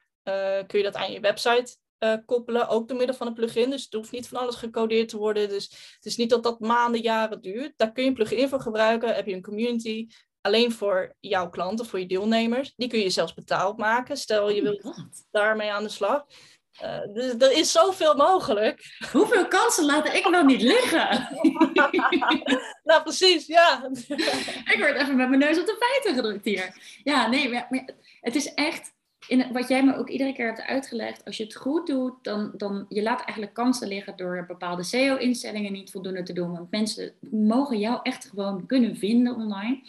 kun 0.66 0.78
je 0.78 0.82
dat 0.82 0.94
aan 0.94 1.12
je 1.12 1.20
website 1.20 1.76
koppelen, 2.24 2.68
ook 2.68 2.88
door 2.88 2.96
middel 2.96 3.16
van 3.16 3.26
een 3.26 3.34
plugin. 3.34 3.70
Dus 3.70 3.84
het 3.84 3.92
hoeft 3.92 4.12
niet 4.12 4.28
van 4.28 4.40
alles 4.40 4.54
gecodeerd 4.54 5.08
te 5.08 5.16
worden. 5.16 5.48
Dus 5.48 5.94
het 5.94 6.04
is 6.04 6.16
niet 6.16 6.30
dat 6.30 6.42
dat 6.42 6.60
maanden, 6.60 7.00
jaren 7.00 7.40
duurt. 7.40 7.72
Daar 7.76 7.92
kun 7.92 8.02
je 8.02 8.08
een 8.08 8.14
plugin 8.14 8.48
voor 8.48 8.60
gebruiken. 8.60 9.14
Heb 9.14 9.26
je 9.26 9.34
een 9.34 9.42
community, 9.42 10.08
alleen 10.42 10.72
voor 10.72 11.14
jouw 11.20 11.48
klanten, 11.50 11.86
voor 11.86 12.00
je 12.00 12.06
deelnemers. 12.06 12.72
Die 12.76 12.88
kun 12.88 12.98
je 12.98 13.10
zelfs 13.10 13.34
betaald 13.34 13.78
maken. 13.78 14.16
Stel 14.16 14.50
je 14.50 14.56
oh 14.56 14.62
wilt 14.62 15.04
daarmee 15.30 15.72
aan 15.72 15.82
de 15.82 15.88
slag. 15.88 16.24
Uh, 16.82 17.14
dus 17.14 17.34
er 17.38 17.58
is 17.58 17.72
zoveel 17.72 18.14
mogelijk. 18.14 18.96
Hoeveel 19.12 19.48
kansen 19.48 19.84
laat 19.84 20.14
ik 20.14 20.28
nog 20.28 20.44
niet 20.44 20.62
liggen? 20.62 21.28
nou, 22.84 23.02
precies, 23.02 23.46
ja. 23.46 23.90
ik 24.72 24.76
word 24.78 24.94
even 24.94 25.16
met 25.16 25.28
mijn 25.28 25.40
neus 25.40 25.60
op 25.60 25.66
de 25.66 25.76
feiten 25.78 26.14
gedrukt 26.14 26.44
hier. 26.44 26.98
Ja, 27.04 27.28
nee, 27.28 27.50
maar, 27.50 27.66
maar 27.70 27.88
het 28.20 28.34
is 28.34 28.54
echt... 28.54 28.92
In 29.26 29.52
wat 29.52 29.68
jij 29.68 29.84
me 29.84 29.96
ook 29.96 30.08
iedere 30.08 30.32
keer 30.32 30.46
hebt 30.46 30.60
uitgelegd, 30.60 31.24
als 31.24 31.36
je 31.36 31.44
het 31.44 31.56
goed 31.56 31.86
doet, 31.86 32.24
dan, 32.24 32.52
dan 32.56 32.86
je 32.88 33.02
laat 33.02 33.24
eigenlijk 33.24 33.54
kansen 33.54 33.88
liggen 33.88 34.16
door 34.16 34.44
bepaalde 34.46 34.82
SEO-instellingen 34.82 35.72
niet 35.72 35.90
voldoende 35.90 36.22
te 36.22 36.32
doen. 36.32 36.52
Want 36.52 36.70
mensen 36.70 37.12
mogen 37.30 37.78
jou 37.78 38.00
echt 38.02 38.28
gewoon 38.28 38.66
kunnen 38.66 38.96
vinden 38.96 39.34
online. 39.34 39.82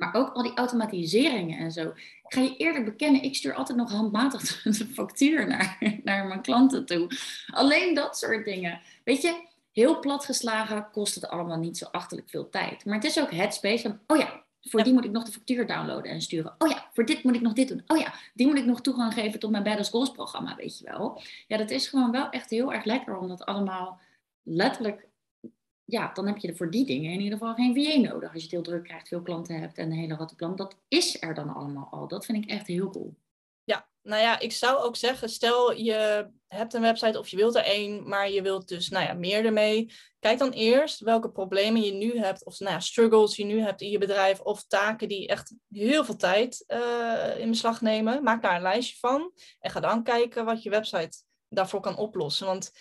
Maar 0.00 0.14
ook 0.14 0.32
al 0.32 0.42
die 0.42 0.54
automatiseringen 0.54 1.58
en 1.58 1.72
zo. 1.72 1.88
Ik 1.88 2.34
ga 2.34 2.40
je 2.40 2.56
eerlijk 2.56 2.84
bekennen, 2.84 3.22
ik 3.22 3.36
stuur 3.36 3.54
altijd 3.54 3.78
nog 3.78 3.92
handmatig 3.92 4.60
een 4.64 4.74
factuur 4.74 5.46
naar, 5.46 6.00
naar 6.04 6.26
mijn 6.26 6.42
klanten 6.42 6.86
toe. 6.86 7.10
Alleen 7.46 7.94
dat 7.94 8.18
soort 8.18 8.44
dingen. 8.44 8.80
Weet 9.04 9.22
je, 9.22 9.46
heel 9.72 10.00
plat 10.00 10.24
geslagen 10.24 10.88
kost 10.92 11.14
het 11.14 11.28
allemaal 11.28 11.58
niet 11.58 11.78
zo 11.78 11.84
achterlijk 11.84 12.30
veel 12.30 12.48
tijd. 12.48 12.84
Maar 12.84 12.94
het 12.94 13.04
is 13.04 13.20
ook 13.20 13.30
headspace 13.30 13.82
van, 13.82 13.98
oh 14.06 14.16
ja, 14.16 14.42
voor 14.60 14.82
die 14.82 14.92
moet 14.92 15.04
ik 15.04 15.10
nog 15.10 15.24
de 15.24 15.32
factuur 15.32 15.66
downloaden 15.66 16.10
en 16.10 16.20
sturen. 16.20 16.54
Oh 16.58 16.68
ja, 16.68 16.88
voor 16.92 17.06
dit 17.06 17.22
moet 17.22 17.34
ik 17.34 17.40
nog 17.40 17.52
dit 17.52 17.68
doen. 17.68 17.82
Oh 17.86 17.98
ja, 17.98 18.14
die 18.34 18.46
moet 18.46 18.58
ik 18.58 18.64
nog 18.64 18.80
toegang 18.80 19.12
geven 19.12 19.40
tot 19.40 19.50
mijn 19.50 19.62
Badass 19.62 19.90
Goals 19.90 20.10
programma, 20.10 20.56
weet 20.56 20.78
je 20.78 20.84
wel. 20.84 21.22
Ja, 21.46 21.56
dat 21.56 21.70
is 21.70 21.88
gewoon 21.88 22.10
wel 22.10 22.28
echt 22.30 22.50
heel 22.50 22.72
erg 22.72 22.84
lekker 22.84 23.16
om 23.16 23.28
dat 23.28 23.44
allemaal 23.44 24.00
letterlijk... 24.42 25.08
Ja, 25.90 26.10
dan 26.12 26.26
heb 26.26 26.36
je 26.36 26.48
er 26.48 26.56
voor 26.56 26.70
die 26.70 26.86
dingen 26.86 27.12
in 27.12 27.20
ieder 27.20 27.38
geval 27.38 27.54
geen 27.54 27.74
VA 27.74 28.10
nodig. 28.10 28.32
Als 28.32 28.38
je 28.38 28.42
het 28.42 28.50
heel 28.50 28.62
druk 28.62 28.84
krijgt, 28.84 29.08
veel 29.08 29.22
klanten 29.22 29.60
hebt 29.60 29.78
en 29.78 29.86
een 29.86 29.98
hele 29.98 30.14
rattenplan. 30.14 30.56
Dat 30.56 30.76
is 30.88 31.22
er 31.22 31.34
dan 31.34 31.54
allemaal 31.54 31.88
al. 31.90 32.08
Dat 32.08 32.24
vind 32.24 32.44
ik 32.44 32.50
echt 32.50 32.66
heel 32.66 32.90
cool. 32.90 33.14
Ja, 33.64 33.88
nou 34.02 34.22
ja, 34.22 34.38
ik 34.38 34.52
zou 34.52 34.82
ook 34.82 34.96
zeggen, 34.96 35.28
stel 35.28 35.72
je 35.72 36.28
hebt 36.46 36.74
een 36.74 36.82
website 36.82 37.18
of 37.18 37.28
je 37.28 37.36
wilt 37.36 37.54
er 37.54 37.64
één, 37.64 38.08
maar 38.08 38.30
je 38.30 38.42
wilt 38.42 38.68
dus 38.68 38.88
nou 38.88 39.06
ja, 39.06 39.12
meer 39.12 39.44
ermee. 39.44 39.92
Kijk 40.18 40.38
dan 40.38 40.50
eerst 40.50 41.00
welke 41.00 41.30
problemen 41.30 41.82
je 41.82 41.92
nu 41.92 42.18
hebt, 42.18 42.44
of 42.44 42.58
nou 42.58 42.80
struggles 42.80 43.36
je 43.36 43.44
nu 43.44 43.60
hebt 43.60 43.80
in 43.80 43.90
je 43.90 43.98
bedrijf, 43.98 44.40
of 44.40 44.64
taken 44.66 45.08
die 45.08 45.28
echt 45.28 45.54
heel 45.68 46.04
veel 46.04 46.16
tijd 46.16 46.64
uh, 46.68 47.38
in 47.38 47.50
beslag 47.50 47.80
nemen. 47.80 48.22
Maak 48.22 48.42
daar 48.42 48.54
een 48.56 48.62
lijstje 48.62 48.96
van 48.96 49.32
en 49.60 49.70
ga 49.70 49.80
dan 49.80 50.02
kijken 50.02 50.44
wat 50.44 50.62
je 50.62 50.70
website 50.70 51.22
daarvoor 51.48 51.80
kan 51.80 51.96
oplossen. 51.96 52.46
Want 52.46 52.72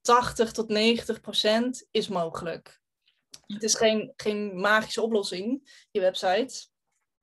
80 0.00 0.52
tot 0.52 0.68
90 0.68 1.20
procent 1.20 1.86
is 1.90 2.08
mogelijk. 2.08 2.80
Het 3.46 3.62
is 3.62 3.74
geen, 3.74 4.12
geen 4.16 4.60
magische 4.60 5.02
oplossing, 5.02 5.70
je 5.90 6.00
website, 6.00 6.66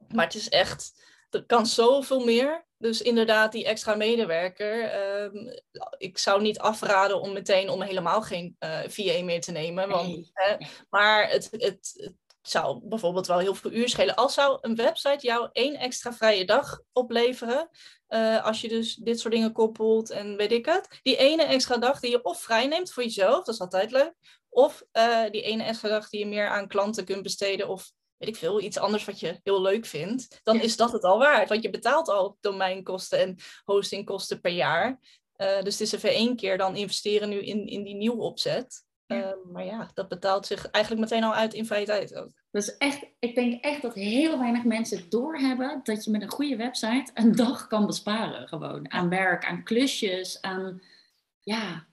maar 0.08 0.26
het 0.26 0.36
is 0.36 0.50
echt, 0.50 0.94
er 1.30 1.46
kan 1.46 1.66
zoveel 1.66 2.26
meer. 2.26 2.66
Dus 2.78 3.02
inderdaad, 3.02 3.52
die 3.52 3.66
extra 3.66 3.96
medewerker. 3.96 4.84
Ehm, 4.84 5.58
ik 5.98 6.18
zou 6.18 6.42
niet 6.42 6.60
afraden 6.60 7.22
om 7.22 7.34
meteen 7.34 7.70
om 7.70 7.82
helemaal 7.82 8.22
geen 8.22 8.56
uh, 8.60 8.84
eh, 8.84 8.90
VA 8.90 9.24
meer 9.24 9.42
te 9.42 9.52
nemen. 9.52 9.90
Want, 9.90 10.30
hè, 10.34 10.56
maar 10.90 11.30
het, 11.30 11.48
het, 11.52 11.94
het, 11.96 12.14
zou 12.48 12.80
bijvoorbeeld 12.84 13.28
wel 13.28 13.40
heel 13.40 13.56
veel 13.56 13.72
uur 13.72 13.90
schelen. 13.90 14.16
Als 14.16 14.34
zou 14.34 14.58
een 14.62 14.76
website 14.76 15.26
jou 15.26 15.50
één 15.52 15.76
extra 15.76 16.14
vrije 16.14 16.46
dag 16.46 16.82
opleveren. 16.94 17.70
Uh, 18.10 18.46
als 18.46 18.62
je 18.62 18.68
dus 18.68 18.96
dit 18.96 19.20
soort 19.20 19.34
dingen 19.34 19.52
koppelt 19.52 20.10
en 20.10 20.38
weet 20.38 20.52
ik 20.52 20.66
het. 20.66 21.00
Die 21.02 21.18
ene 21.18 21.44
extra 21.44 21.78
dag 21.78 22.00
die 22.00 22.12
je 22.12 22.24
of 22.24 22.42
vrij 22.42 22.68
neemt 22.68 22.92
voor 22.92 23.04
jezelf, 23.04 23.46
dat 23.46 23.54
is 23.54 23.60
altijd 23.60 23.92
leuk. 23.92 24.14
Of 24.50 24.84
uh, 24.94 25.24
die 25.32 25.42
ene 25.42 25.64
extra 25.64 25.90
dag 25.90 26.10
die 26.10 26.20
je 26.20 26.26
meer 26.26 26.48
aan 26.48 26.68
klanten 26.68 27.06
kunt 27.06 27.24
besteden. 27.24 27.68
Of 27.68 27.92
weet 28.18 28.30
ik 28.30 28.36
veel, 28.36 28.62
iets 28.62 28.78
anders 28.78 29.06
wat 29.06 29.20
je 29.20 29.40
heel 29.44 29.62
leuk 29.62 29.86
vindt, 29.86 30.40
dan 30.44 30.62
is 30.62 30.78
dat 30.78 30.92
het 30.92 31.04
al 31.04 31.18
waard. 31.18 31.50
Want 31.50 31.64
je 31.64 31.70
betaalt 31.70 32.10
al 32.10 32.38
domeinkosten 32.40 33.20
en 33.20 33.36
hostingkosten 33.64 34.42
per 34.42 34.52
jaar. 34.52 35.00
Uh, 35.38 35.62
dus 35.62 35.80
het 35.80 35.82
is 35.82 35.92
even 35.92 36.10
één 36.10 36.36
keer 36.36 36.58
dan 36.58 36.76
investeren 36.76 37.30
nu 37.30 37.42
in, 37.46 37.68
in 37.68 37.84
die 37.84 37.96
nieuwe 37.96 38.22
opzet. 38.22 38.84
Uh, 39.08 39.30
maar 39.52 39.66
ja, 39.66 39.90
dat 39.94 40.08
betaalt 40.08 40.46
zich 40.46 40.66
eigenlijk 40.72 41.10
meteen 41.10 41.24
al 41.24 41.34
uit 41.34 41.54
in 41.54 41.66
vrije 41.66 41.86
tijd 41.86 42.16
ook. 42.16 42.32
Dus 42.52 42.78
echt, 42.78 43.06
ik 43.20 43.36
denk 43.36 43.64
echt 43.64 43.82
dat 43.82 43.94
heel 43.94 44.40
weinig 44.40 44.64
mensen 44.64 45.10
doorhebben 45.10 45.80
dat 45.84 46.04
je 46.04 46.12
met 46.12 46.22
een 46.22 46.32
goede 46.32 46.56
website 46.56 47.12
een 47.14 47.36
dag 47.46 47.68
kan 47.68 47.86
besparen. 47.86 48.48
Gewoon 48.48 48.92
aan 48.92 49.10
werk, 49.10 49.46
aan 49.46 49.64
klusjes, 49.64 50.42
aan 50.42 50.82
ja, 51.40 51.86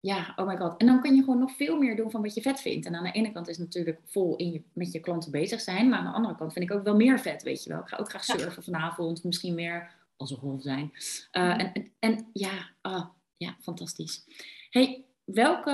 ja, 0.00 0.32
oh 0.36 0.46
my 0.46 0.56
god. 0.56 0.76
En 0.76 0.86
dan 0.86 1.00
kun 1.00 1.14
je 1.14 1.22
gewoon 1.22 1.38
nog 1.38 1.56
veel 1.56 1.76
meer 1.78 1.96
doen 1.96 2.10
van 2.10 2.22
wat 2.22 2.34
je 2.34 2.42
vet 2.42 2.60
vindt. 2.60 2.86
En 2.86 2.94
aan 2.94 3.04
de 3.04 3.12
ene 3.12 3.32
kant 3.32 3.48
is 3.48 3.56
het 3.56 3.66
natuurlijk 3.66 4.00
vol 4.04 4.36
in 4.36 4.52
je, 4.52 4.62
met 4.72 4.92
je 4.92 5.00
klanten 5.00 5.30
bezig 5.30 5.60
zijn. 5.60 5.88
Maar 5.88 5.98
aan 5.98 6.04
de 6.04 6.12
andere 6.12 6.36
kant 6.36 6.52
vind 6.52 6.70
ik 6.70 6.76
ook 6.76 6.84
wel 6.84 6.96
meer 6.96 7.20
vet, 7.20 7.42
weet 7.42 7.64
je 7.64 7.70
wel. 7.70 7.80
Ik 7.80 7.88
ga 7.88 7.96
ook 7.96 8.08
graag 8.08 8.24
surfen 8.24 8.62
vanavond. 8.62 9.24
Misschien 9.24 9.54
meer 9.54 9.90
als 10.16 10.30
een 10.30 10.36
golf 10.36 10.62
zijn. 10.62 10.92
Uh, 10.92 11.60
en, 11.60 11.72
en, 11.72 11.92
en, 11.98 12.28
ja, 12.32 12.70
oh, 12.82 13.04
ja, 13.36 13.56
fantastisch. 13.60 14.24
Hey, 14.70 15.04
welke, 15.24 15.70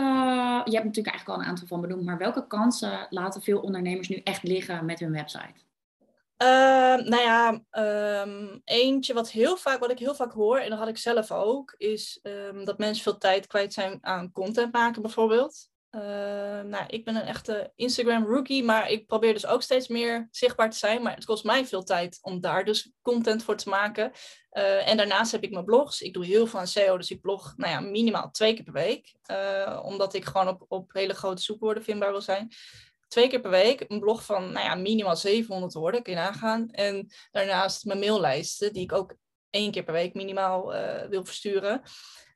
je 0.64 0.72
hebt 0.72 0.84
natuurlijk 0.84 1.14
eigenlijk 1.14 1.28
al 1.28 1.38
een 1.38 1.50
aantal 1.50 1.66
van 1.66 1.80
benoemd. 1.80 2.04
Maar 2.04 2.18
welke 2.18 2.46
kansen 2.46 3.06
laten 3.10 3.42
veel 3.42 3.60
ondernemers 3.60 4.08
nu 4.08 4.16
echt 4.16 4.42
liggen 4.42 4.84
met 4.84 4.98
hun 4.98 5.12
website? 5.12 5.66
Uh, 6.42 6.48
nou 7.08 7.22
ja, 7.22 7.62
um, 8.22 8.60
eentje 8.64 9.14
wat, 9.14 9.30
heel 9.30 9.56
vaak, 9.56 9.78
wat 9.78 9.90
ik 9.90 9.98
heel 9.98 10.14
vaak 10.14 10.32
hoor, 10.32 10.58
en 10.58 10.70
dat 10.70 10.78
had 10.78 10.88
ik 10.88 10.98
zelf 10.98 11.32
ook, 11.32 11.74
is 11.76 12.20
um, 12.22 12.64
dat 12.64 12.78
mensen 12.78 13.02
veel 13.02 13.18
tijd 13.18 13.46
kwijt 13.46 13.72
zijn 13.72 13.98
aan 14.00 14.32
content 14.32 14.72
maken 14.72 15.02
bijvoorbeeld. 15.02 15.70
Uh, 15.90 16.00
nou, 16.60 16.84
ik 16.86 17.04
ben 17.04 17.16
een 17.16 17.26
echte 17.26 17.72
Instagram 17.74 18.24
rookie, 18.24 18.64
maar 18.64 18.90
ik 18.90 19.06
probeer 19.06 19.32
dus 19.32 19.46
ook 19.46 19.62
steeds 19.62 19.88
meer 19.88 20.28
zichtbaar 20.30 20.70
te 20.70 20.76
zijn. 20.76 21.02
Maar 21.02 21.14
het 21.14 21.24
kost 21.24 21.44
mij 21.44 21.66
veel 21.66 21.82
tijd 21.82 22.18
om 22.22 22.40
daar 22.40 22.64
dus 22.64 22.92
content 23.02 23.42
voor 23.42 23.56
te 23.56 23.68
maken. 23.68 24.12
Uh, 24.52 24.88
en 24.88 24.96
daarnaast 24.96 25.32
heb 25.32 25.42
ik 25.42 25.50
mijn 25.50 25.64
blogs. 25.64 26.00
Ik 26.00 26.14
doe 26.14 26.24
heel 26.24 26.46
veel 26.46 26.58
aan 26.58 26.66
SEO, 26.66 26.96
dus 26.96 27.10
ik 27.10 27.20
blog 27.20 27.54
nou 27.56 27.72
ja, 27.72 27.80
minimaal 27.80 28.30
twee 28.30 28.54
keer 28.54 28.64
per 28.64 28.72
week. 28.72 29.14
Uh, 29.30 29.80
omdat 29.84 30.14
ik 30.14 30.24
gewoon 30.24 30.48
op, 30.48 30.64
op 30.68 30.92
hele 30.92 31.14
grote 31.14 31.42
zoekwoorden 31.42 31.82
vindbaar 31.82 32.10
wil 32.10 32.20
zijn 32.20 32.48
twee 33.08 33.28
keer 33.28 33.40
per 33.40 33.50
week 33.50 33.84
een 33.88 34.00
blog 34.00 34.24
van 34.24 34.52
nou 34.52 34.66
ja, 34.66 34.74
minimaal 34.74 35.16
700 35.16 35.72
woorden, 35.72 36.02
kun 36.02 36.12
je 36.12 36.18
nagaan. 36.18 36.70
En 36.70 37.08
daarnaast 37.30 37.84
mijn 37.84 37.98
maillijsten, 37.98 38.72
die 38.72 38.82
ik 38.82 38.92
ook 38.92 39.14
één 39.50 39.70
keer 39.70 39.84
per 39.84 39.92
week 39.92 40.14
minimaal 40.14 40.74
uh, 40.74 41.02
wil 41.08 41.24
versturen. 41.24 41.82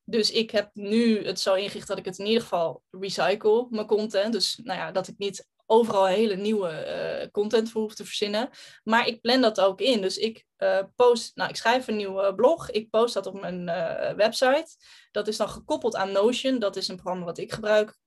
Dus 0.04 0.30
ik 0.30 0.50
heb 0.50 0.70
nu 0.72 1.26
het 1.26 1.40
zo 1.40 1.54
ingericht 1.54 1.86
dat 1.86 1.98
ik 1.98 2.04
het 2.04 2.18
in 2.18 2.26
ieder 2.26 2.42
geval 2.42 2.82
recycle, 2.90 3.66
mijn 3.70 3.86
content. 3.86 4.32
Dus 4.32 4.60
nou 4.62 4.78
ja, 4.78 4.92
dat 4.92 5.08
ik 5.08 5.18
niet 5.18 5.48
overal 5.66 6.06
hele 6.06 6.36
nieuwe 6.36 7.20
uh, 7.22 7.30
content 7.30 7.70
voor 7.70 7.82
hoef 7.82 7.94
te 7.94 8.04
verzinnen. 8.04 8.50
Maar 8.84 9.06
ik 9.06 9.20
plan 9.20 9.40
dat 9.40 9.60
ook 9.60 9.80
in. 9.80 10.00
Dus 10.00 10.16
ik 10.16 10.44
uh, 10.58 10.78
post, 10.96 11.36
nou, 11.36 11.50
ik 11.50 11.56
schrijf 11.56 11.88
een 11.88 11.96
nieuwe 11.96 12.34
blog. 12.34 12.70
Ik 12.70 12.90
post 12.90 13.14
dat 13.14 13.26
op 13.26 13.40
mijn 13.40 13.64
website. 14.16 14.76
Dat 15.10 15.28
is 15.28 15.36
dan 15.36 15.48
gekoppeld 15.48 15.96
aan 15.96 16.12
Notion. 16.12 16.58
Dat 16.58 16.76
is 16.76 16.88
een 16.88 16.96
programma 16.96 17.24
wat 17.24 17.38
ik 17.38 17.52
gebruik 17.52 17.98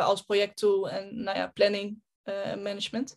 als 0.00 0.22
projecttool 0.22 0.88
en 0.88 1.22
nou 1.22 1.38
ja, 1.38 1.46
planning 1.46 2.02
eh, 2.30 2.56
management. 2.56 3.16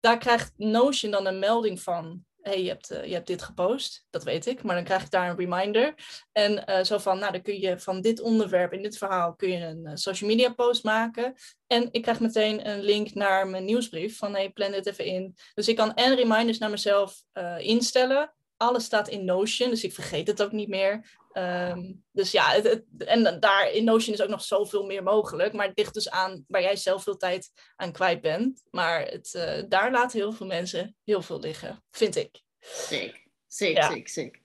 Daar 0.00 0.18
krijgt 0.18 0.52
Notion 0.56 1.10
dan 1.10 1.26
een 1.26 1.38
melding 1.38 1.82
van 1.82 2.24
hey, 2.42 2.62
je 2.62 2.68
hebt, 2.68 2.92
uh, 2.92 3.04
je 3.04 3.12
hebt 3.12 3.26
dit 3.26 3.42
gepost, 3.42 4.06
dat 4.10 4.24
weet 4.24 4.46
ik, 4.46 4.62
maar 4.62 4.74
dan 4.74 4.84
krijg 4.84 5.02
ik 5.02 5.10
daar 5.10 5.30
een 5.30 5.36
reminder. 5.36 5.94
En 6.32 6.64
uh, 6.70 6.82
zo 6.82 6.98
van, 6.98 7.18
nou, 7.18 7.32
dan 7.32 7.42
kun 7.42 7.60
je 7.60 7.78
van 7.78 8.00
dit 8.00 8.20
onderwerp 8.20 8.72
in 8.72 8.82
dit 8.82 8.98
verhaal 8.98 9.34
kun 9.34 9.50
je 9.50 9.64
een 9.64 9.98
social 9.98 10.30
media 10.30 10.52
post 10.52 10.84
maken. 10.84 11.34
En 11.66 11.88
ik 11.90 12.02
krijg 12.02 12.20
meteen 12.20 12.68
een 12.68 12.82
link 12.82 13.14
naar 13.14 13.46
mijn 13.46 13.64
nieuwsbrief 13.64 14.16
van, 14.16 14.32
hey, 14.32 14.50
plan 14.50 14.70
dit 14.70 14.86
even 14.86 15.04
in. 15.04 15.36
Dus 15.54 15.68
ik 15.68 15.76
kan 15.76 15.94
en 15.94 16.14
reminders 16.14 16.58
naar 16.58 16.70
mezelf 16.70 17.22
instellen. 17.58 18.34
Alles 18.62 18.84
staat 18.84 19.08
in 19.08 19.24
Notion, 19.24 19.70
dus 19.70 19.84
ik 19.84 19.92
vergeet 19.92 20.26
het 20.26 20.42
ook 20.42 20.52
niet 20.52 20.68
meer. 20.68 21.20
Um, 21.32 22.04
dus 22.12 22.30
ja, 22.30 22.50
het, 22.50 22.84
en 22.98 23.40
daar 23.40 23.70
in 23.70 23.84
Notion 23.84 24.14
is 24.14 24.22
ook 24.22 24.28
nog 24.28 24.42
zoveel 24.42 24.86
meer 24.86 25.02
mogelijk. 25.02 25.52
Maar 25.52 25.66
het 25.66 25.78
ligt 25.78 25.94
dus 25.94 26.10
aan 26.10 26.44
waar 26.48 26.62
jij 26.62 26.76
zelf 26.76 27.02
veel 27.02 27.16
tijd 27.16 27.50
aan 27.76 27.92
kwijt 27.92 28.20
bent. 28.20 28.62
Maar 28.70 29.00
het, 29.00 29.34
uh, 29.36 29.62
daar 29.68 29.90
laten 29.90 30.18
heel 30.18 30.32
veel 30.32 30.46
mensen 30.46 30.96
heel 31.04 31.22
veel 31.22 31.40
liggen, 31.40 31.82
vind 31.90 32.16
ik. 32.16 32.42
Zeker, 32.60 33.20
zeker, 33.46 33.82
ja. 33.82 33.90
zeker, 33.90 34.08
zeker. 34.08 34.42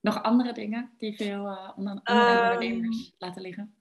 Nog 0.00 0.22
andere 0.22 0.52
dingen 0.52 0.94
die 0.98 1.16
veel 1.16 1.46
uh, 1.46 1.70
onder, 1.76 2.00
ondernemers 2.04 3.06
um, 3.06 3.14
laten 3.18 3.42
liggen? 3.42 3.74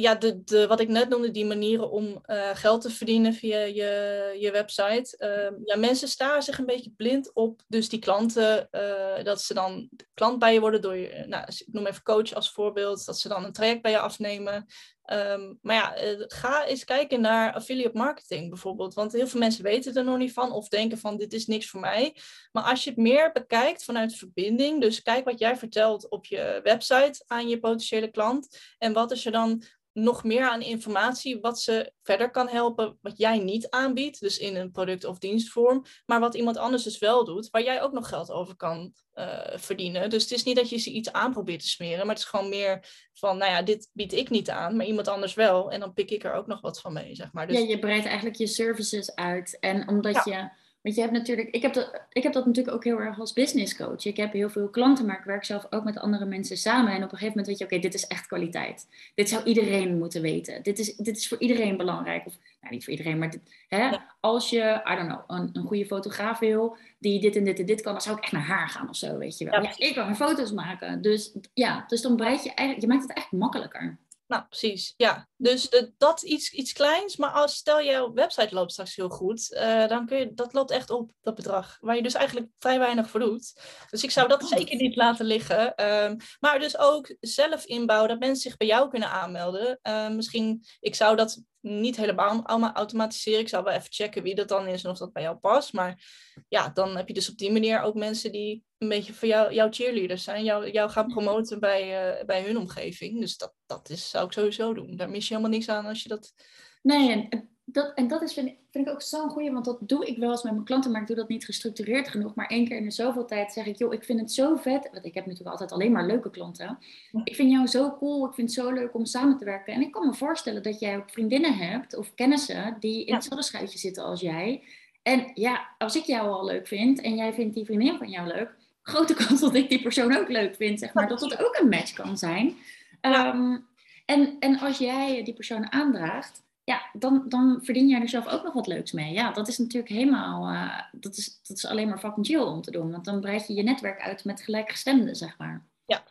Ja, 0.00 0.14
de, 0.14 0.44
de, 0.44 0.66
wat 0.66 0.80
ik 0.80 0.88
net 0.88 1.08
noemde, 1.08 1.30
die 1.30 1.46
manieren 1.46 1.90
om 1.90 2.22
uh, 2.26 2.50
geld 2.52 2.80
te 2.80 2.90
verdienen 2.90 3.34
via 3.34 3.58
je, 3.58 4.36
je 4.38 4.50
website. 4.50 5.16
Uh, 5.18 5.58
ja, 5.64 5.76
mensen 5.76 6.08
staren 6.08 6.42
zich 6.42 6.58
een 6.58 6.66
beetje 6.66 6.92
blind 6.96 7.34
op. 7.34 7.62
Dus 7.66 7.88
die 7.88 7.98
klanten, 7.98 8.68
uh, 8.70 9.24
dat 9.24 9.42
ze 9.42 9.54
dan 9.54 9.88
klant 10.14 10.38
bij 10.38 10.52
je 10.52 10.60
worden 10.60 10.82
door 10.82 10.96
je, 10.96 11.24
nou, 11.26 11.44
ik 11.46 11.66
noem 11.72 11.86
even 11.86 12.02
coach 12.02 12.32
als 12.32 12.52
voorbeeld, 12.52 13.06
dat 13.06 13.18
ze 13.18 13.28
dan 13.28 13.44
een 13.44 13.52
traject 13.52 13.82
bij 13.82 13.90
je 13.90 13.98
afnemen. 13.98 14.66
Um, 15.12 15.58
maar 15.62 15.74
ja, 15.74 16.16
ga 16.26 16.66
eens 16.66 16.84
kijken 16.84 17.20
naar 17.20 17.54
affiliate 17.54 17.96
marketing 17.96 18.48
bijvoorbeeld. 18.48 18.94
Want 18.94 19.12
heel 19.12 19.26
veel 19.26 19.40
mensen 19.40 19.62
weten 19.62 19.94
er 19.94 20.04
nog 20.04 20.18
niet 20.18 20.32
van 20.32 20.52
of 20.52 20.68
denken 20.68 20.98
van 20.98 21.16
dit 21.16 21.32
is 21.32 21.46
niks 21.46 21.70
voor 21.70 21.80
mij. 21.80 22.16
Maar 22.52 22.62
als 22.62 22.84
je 22.84 22.90
het 22.90 22.98
meer 22.98 23.32
bekijkt 23.32 23.84
vanuit 23.84 24.16
verbinding, 24.16 24.80
dus 24.80 25.02
kijk 25.02 25.24
wat 25.24 25.38
jij 25.38 25.56
vertelt 25.56 26.08
op 26.08 26.26
je 26.26 26.60
website 26.62 27.24
aan 27.26 27.48
je 27.48 27.58
potentiële 27.58 28.10
klant. 28.10 28.58
En 28.78 28.92
wat 28.92 29.10
is 29.10 29.26
er 29.26 29.32
dan 29.32 29.62
nog 30.02 30.24
meer 30.24 30.48
aan 30.48 30.62
informatie 30.62 31.40
wat 31.40 31.60
ze 31.60 31.92
verder 32.02 32.30
kan 32.30 32.48
helpen, 32.48 32.98
wat 33.00 33.18
jij 33.18 33.38
niet 33.38 33.70
aanbiedt, 33.70 34.20
dus 34.20 34.38
in 34.38 34.56
een 34.56 34.70
product- 34.70 35.04
of 35.04 35.18
dienstvorm, 35.18 35.84
maar 36.06 36.20
wat 36.20 36.34
iemand 36.34 36.56
anders 36.56 36.82
dus 36.82 36.98
wel 36.98 37.24
doet, 37.24 37.50
waar 37.50 37.62
jij 37.62 37.82
ook 37.82 37.92
nog 37.92 38.08
geld 38.08 38.30
over 38.30 38.56
kan 38.56 38.92
uh, 39.14 39.38
verdienen. 39.54 40.10
Dus 40.10 40.22
het 40.22 40.32
is 40.32 40.44
niet 40.44 40.56
dat 40.56 40.68
je 40.68 40.76
ze 40.76 40.90
iets 40.90 41.12
aan 41.12 41.32
probeert 41.32 41.60
te 41.60 41.68
smeren, 41.68 42.06
maar 42.06 42.14
het 42.14 42.24
is 42.24 42.30
gewoon 42.30 42.48
meer 42.48 42.84
van, 43.12 43.38
nou 43.38 43.50
ja, 43.50 43.62
dit 43.62 43.90
bied 43.92 44.12
ik 44.12 44.30
niet 44.30 44.50
aan, 44.50 44.76
maar 44.76 44.86
iemand 44.86 45.08
anders 45.08 45.34
wel, 45.34 45.70
en 45.70 45.80
dan 45.80 45.92
pik 45.92 46.10
ik 46.10 46.24
er 46.24 46.32
ook 46.32 46.46
nog 46.46 46.60
wat 46.60 46.80
van 46.80 46.92
mee, 46.92 47.14
zeg 47.14 47.32
maar. 47.32 47.46
Dus... 47.46 47.58
Ja, 47.58 47.64
je 47.64 47.78
breidt 47.78 48.06
eigenlijk 48.06 48.36
je 48.36 48.46
services 48.46 49.14
uit 49.14 49.58
en 49.60 49.88
omdat 49.88 50.14
ja. 50.14 50.22
je 50.24 50.66
Want 50.82 50.94
je 50.94 51.00
hebt 51.00 51.12
natuurlijk, 51.12 51.48
ik 51.50 51.62
heb, 51.62 51.72
dat, 51.72 52.02
ik 52.12 52.22
heb 52.22 52.32
dat 52.32 52.46
natuurlijk 52.46 52.76
ook 52.76 52.84
heel 52.84 53.00
erg 53.00 53.20
als 53.20 53.32
business 53.32 53.76
coach. 53.76 54.04
Ik 54.04 54.16
heb 54.16 54.32
heel 54.32 54.50
veel 54.50 54.68
klanten, 54.68 55.06
maar 55.06 55.18
ik 55.18 55.24
werk 55.24 55.44
zelf 55.44 55.66
ook 55.70 55.84
met 55.84 55.98
andere 55.98 56.24
mensen 56.24 56.56
samen. 56.56 56.92
En 56.92 56.96
op 56.96 57.02
een 57.02 57.18
gegeven 57.18 57.28
moment 57.28 57.46
weet 57.46 57.58
je, 57.58 57.64
oké, 57.64 57.78
dit 57.78 57.94
is 57.94 58.06
echt 58.06 58.26
kwaliteit. 58.26 58.86
Dit 59.14 59.28
zou 59.28 59.44
iedereen 59.44 59.98
moeten 59.98 60.22
weten. 60.22 60.62
Dit 60.62 60.78
is, 60.78 60.96
dit 60.96 61.16
is 61.16 61.28
voor 61.28 61.38
iedereen 61.38 61.76
belangrijk. 61.76 62.26
Of 62.26 62.38
nou, 62.60 62.74
niet 62.74 62.84
voor 62.84 62.92
iedereen, 62.92 63.18
maar 63.18 63.30
dit, 63.30 63.40
hè, 63.68 63.96
als 64.20 64.50
je, 64.50 64.82
I 64.92 64.94
don't 64.96 65.08
know, 65.08 65.22
een, 65.26 65.50
een 65.52 65.66
goede 65.66 65.86
fotograaf 65.86 66.38
wil, 66.38 66.76
die 66.98 67.20
dit 67.20 67.36
en 67.36 67.44
dit 67.44 67.58
en 67.58 67.66
dit 67.66 67.80
kan, 67.80 67.92
dan 67.92 68.02
zou 68.02 68.16
ik 68.16 68.22
echt 68.22 68.32
naar 68.32 68.46
haar 68.46 68.68
gaan 68.68 68.88
of 68.88 68.96
zo, 68.96 69.18
weet 69.18 69.38
je 69.38 69.44
wel. 69.44 69.62
Ja, 69.62 69.72
ik 69.76 69.94
kan 69.94 70.16
foto's 70.16 70.52
maken. 70.52 71.02
Dus 71.02 71.32
ja, 71.54 71.84
dus 71.86 72.02
dan 72.02 72.16
bereid 72.16 72.44
je 72.44 72.54
eigenlijk, 72.54 72.80
je 72.80 72.92
maakt 72.92 73.08
het 73.08 73.16
echt 73.16 73.32
makkelijker. 73.32 73.98
Nou, 74.26 74.42
precies. 74.48 74.94
Ja, 74.96 75.27
dus 75.40 75.70
de, 75.70 75.92
dat 75.98 76.22
iets, 76.22 76.52
iets 76.52 76.72
kleins. 76.72 77.16
Maar 77.16 77.30
als 77.30 77.54
stel 77.54 77.82
jouw 77.82 78.12
website 78.12 78.54
loopt 78.54 78.72
straks 78.72 78.96
heel 78.96 79.08
goed, 79.08 79.50
uh, 79.50 79.86
dan 79.88 80.06
kun 80.06 80.18
je, 80.18 80.34
dat 80.34 80.52
loopt 80.52 80.70
echt 80.70 80.90
op, 80.90 81.10
dat 81.20 81.34
bedrag. 81.34 81.76
Waar 81.80 81.96
je 81.96 82.02
dus 82.02 82.14
eigenlijk 82.14 82.46
vrij 82.58 82.78
weinig 82.78 83.10
voor 83.10 83.20
doet. 83.20 83.60
Dus 83.90 84.02
ik 84.02 84.10
zou 84.10 84.28
dat 84.28 84.48
zeker 84.48 84.76
niet 84.76 84.96
laten 84.96 85.26
liggen. 85.26 85.84
Um, 85.86 86.16
maar 86.40 86.58
dus 86.58 86.78
ook 86.78 87.16
zelf 87.20 87.64
inbouwen, 87.64 88.08
dat 88.08 88.18
mensen 88.18 88.42
zich 88.50 88.56
bij 88.56 88.66
jou 88.66 88.90
kunnen 88.90 89.10
aanmelden. 89.10 89.78
Uh, 89.82 90.08
misschien, 90.08 90.64
ik 90.80 90.94
zou 90.94 91.16
dat 91.16 91.42
niet 91.60 91.96
helemaal 91.96 92.46
allemaal 92.46 92.72
automatiseren. 92.72 93.40
Ik 93.40 93.48
zou 93.48 93.64
wel 93.64 93.72
even 93.72 93.92
checken 93.92 94.22
wie 94.22 94.34
dat 94.34 94.48
dan 94.48 94.66
is 94.66 94.84
en 94.84 94.90
of 94.90 94.98
dat 94.98 95.12
bij 95.12 95.22
jou 95.22 95.36
past. 95.36 95.72
Maar 95.72 96.02
ja, 96.48 96.68
dan 96.68 96.96
heb 96.96 97.08
je 97.08 97.14
dus 97.14 97.30
op 97.30 97.38
die 97.38 97.52
manier 97.52 97.80
ook 97.80 97.94
mensen 97.94 98.32
die 98.32 98.64
een 98.78 98.88
beetje 98.88 99.12
voor 99.12 99.28
jou, 99.28 99.54
jouw 99.54 99.70
cheerleaders 99.70 100.24
zijn. 100.24 100.44
Jou, 100.44 100.70
jou 100.70 100.90
gaan 100.90 101.06
promoten 101.06 101.60
bij, 101.60 102.16
uh, 102.18 102.24
bij 102.24 102.42
hun 102.42 102.58
omgeving. 102.58 103.20
Dus 103.20 103.36
dat, 103.36 103.54
dat 103.66 103.90
is, 103.90 104.10
zou 104.10 104.26
ik 104.26 104.32
sowieso 104.32 104.74
doen. 104.74 104.96
Daar 104.96 105.10
mis 105.10 105.27
je 105.28 105.34
helemaal 105.34 105.56
niks 105.56 105.68
aan 105.68 105.86
als 105.86 106.02
je 106.02 106.08
dat... 106.08 106.34
Nee, 106.82 107.28
en 107.30 107.48
dat, 107.72 107.94
en 107.94 108.08
dat 108.08 108.22
is, 108.22 108.32
vind, 108.32 108.48
ik, 108.48 108.56
vind 108.70 108.86
ik 108.86 108.92
ook 108.92 109.02
zo'n 109.02 109.30
goeie, 109.30 109.52
want 109.52 109.64
dat 109.64 109.78
doe 109.80 110.06
ik 110.06 110.18
wel 110.18 110.30
eens 110.30 110.42
met 110.42 110.52
mijn 110.52 110.64
klanten, 110.64 110.90
maar 110.90 111.00
ik 111.00 111.06
doe 111.06 111.16
dat 111.16 111.28
niet 111.28 111.44
gestructureerd 111.44 112.08
genoeg. 112.08 112.34
Maar 112.34 112.46
één 112.46 112.68
keer 112.68 112.76
in 112.76 112.84
de 112.84 112.90
zoveel 112.90 113.24
tijd 113.24 113.52
zeg 113.52 113.66
ik, 113.66 113.76
joh, 113.76 113.92
ik 113.92 114.04
vind 114.04 114.20
het 114.20 114.32
zo 114.32 114.56
vet, 114.56 114.88
want 114.92 115.04
ik 115.04 115.14
heb 115.14 115.26
natuurlijk 115.26 115.50
altijd 115.50 115.72
alleen 115.72 115.92
maar 115.92 116.06
leuke 116.06 116.30
klanten. 116.30 116.78
Ik 117.24 117.34
vind 117.34 117.50
jou 117.50 117.66
zo 117.66 117.96
cool, 117.98 118.26
ik 118.26 118.34
vind 118.34 118.54
het 118.54 118.64
zo 118.64 118.72
leuk 118.72 118.94
om 118.94 119.04
samen 119.04 119.36
te 119.36 119.44
werken. 119.44 119.74
En 119.74 119.80
ik 119.80 119.92
kan 119.92 120.06
me 120.06 120.14
voorstellen 120.14 120.62
dat 120.62 120.80
jij 120.80 120.96
ook 120.96 121.10
vriendinnen 121.10 121.56
hebt 121.56 121.96
of 121.96 122.14
kennissen 122.14 122.76
die 122.80 123.04
in 123.04 123.14
hetzelfde 123.14 123.44
schuitje 123.44 123.78
zitten 123.78 124.04
als 124.04 124.20
jij. 124.20 124.62
En 125.02 125.30
ja, 125.34 125.68
als 125.78 125.96
ik 125.96 126.04
jou 126.04 126.30
al 126.30 126.44
leuk 126.44 126.66
vind 126.66 127.00
en 127.00 127.16
jij 127.16 127.32
vindt 127.32 127.54
die 127.54 127.64
vriendin 127.64 127.98
van 127.98 128.08
jou 128.08 128.26
leuk, 128.26 128.54
grote 128.82 129.14
kans 129.14 129.40
dat 129.40 129.54
ik 129.54 129.68
die 129.68 129.82
persoon 129.82 130.16
ook 130.16 130.28
leuk 130.28 130.56
vind, 130.56 130.78
zeg 130.78 130.94
maar, 130.94 131.08
dat 131.08 131.20
dat 131.20 131.44
ook 131.44 131.58
een 131.60 131.68
match 131.68 131.92
kan 131.92 132.18
zijn. 132.18 132.56
Um, 133.02 133.67
en, 134.08 134.36
en 134.38 134.58
als 134.58 134.78
jij 134.78 135.24
die 135.24 135.34
persoon 135.34 135.72
aandraagt, 135.72 136.42
ja, 136.64 136.90
dan, 136.92 137.24
dan 137.28 137.58
verdien 137.62 137.88
jij 137.88 138.00
er 138.00 138.08
zelf 138.08 138.26
ook 138.26 138.42
nog 138.42 138.52
wat 138.52 138.66
leuks 138.66 138.92
mee. 138.92 139.12
Ja, 139.12 139.32
dat 139.32 139.48
is 139.48 139.58
natuurlijk 139.58 139.92
helemaal, 139.92 140.52
uh, 140.52 140.80
dat, 140.92 141.16
is, 141.16 141.40
dat 141.42 141.56
is 141.56 141.66
alleen 141.66 141.88
maar 141.88 141.98
fucking 141.98 142.26
chill 142.26 142.40
om 142.40 142.62
te 142.62 142.70
doen. 142.70 142.90
Want 142.90 143.04
dan 143.04 143.20
breid 143.20 143.46
je 143.46 143.54
je 143.54 143.62
netwerk 143.62 144.00
uit 144.00 144.24
met 144.24 144.42
gelijkgestemden, 144.42 145.16
zeg 145.16 145.38
maar. 145.38 145.66
Ja, 145.84 146.02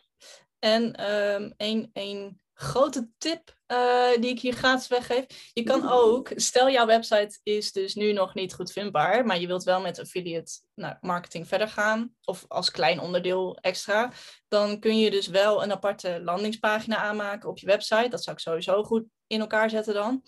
en 0.58 1.12
um, 1.12 1.54
een, 1.56 1.90
een 1.92 2.40
grote 2.60 3.08
tip 3.18 3.56
uh, 3.72 4.10
die 4.20 4.30
ik 4.30 4.40
hier 4.40 4.52
gratis 4.52 4.88
weggeef. 4.88 5.50
Je 5.52 5.62
kan 5.62 5.88
ook, 6.00 6.30
stel 6.34 6.70
jouw 6.70 6.86
website 6.86 7.38
is 7.42 7.72
dus 7.72 7.94
nu 7.94 8.12
nog 8.12 8.34
niet 8.34 8.54
goed 8.54 8.72
vindbaar, 8.72 9.26
maar 9.26 9.40
je 9.40 9.46
wilt 9.46 9.64
wel 9.64 9.80
met 9.80 9.98
affiliate 9.98 10.52
nou, 10.74 10.94
marketing 11.00 11.48
verder 11.48 11.68
gaan, 11.68 12.14
of 12.24 12.44
als 12.48 12.70
klein 12.70 13.00
onderdeel 13.00 13.58
extra, 13.60 14.12
dan 14.48 14.80
kun 14.80 14.98
je 14.98 15.10
dus 15.10 15.26
wel 15.26 15.62
een 15.62 15.72
aparte 15.72 16.20
landingspagina 16.22 16.96
aanmaken 16.96 17.48
op 17.48 17.58
je 17.58 17.66
website. 17.66 18.08
Dat 18.08 18.22
zou 18.22 18.36
ik 18.36 18.42
sowieso 18.42 18.84
goed 18.84 19.04
in 19.26 19.40
elkaar 19.40 19.70
zetten 19.70 19.94
dan. 19.94 20.22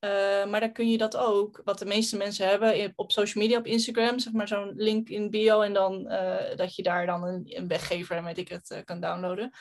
Uh, 0.00 0.10
maar 0.46 0.60
dan 0.60 0.72
kun 0.72 0.90
je 0.90 0.98
dat 0.98 1.16
ook, 1.16 1.60
wat 1.64 1.78
de 1.78 1.84
meeste 1.84 2.16
mensen 2.16 2.48
hebben 2.48 2.92
op 2.96 3.12
social 3.12 3.42
media, 3.42 3.58
op 3.58 3.66
Instagram, 3.66 4.18
zeg 4.18 4.32
maar 4.32 4.48
zo'n 4.48 4.72
link 4.76 5.08
in 5.08 5.30
bio 5.30 5.60
en 5.60 5.72
dan 5.72 6.12
uh, 6.12 6.56
dat 6.56 6.74
je 6.74 6.82
daar 6.82 7.06
dan 7.06 7.24
een, 7.24 7.42
een 7.44 7.68
weggever 7.68 8.16
en 8.16 8.24
weet 8.24 8.38
ik 8.38 8.48
het 8.48 8.82
kan 8.84 9.00
downloaden. 9.00 9.52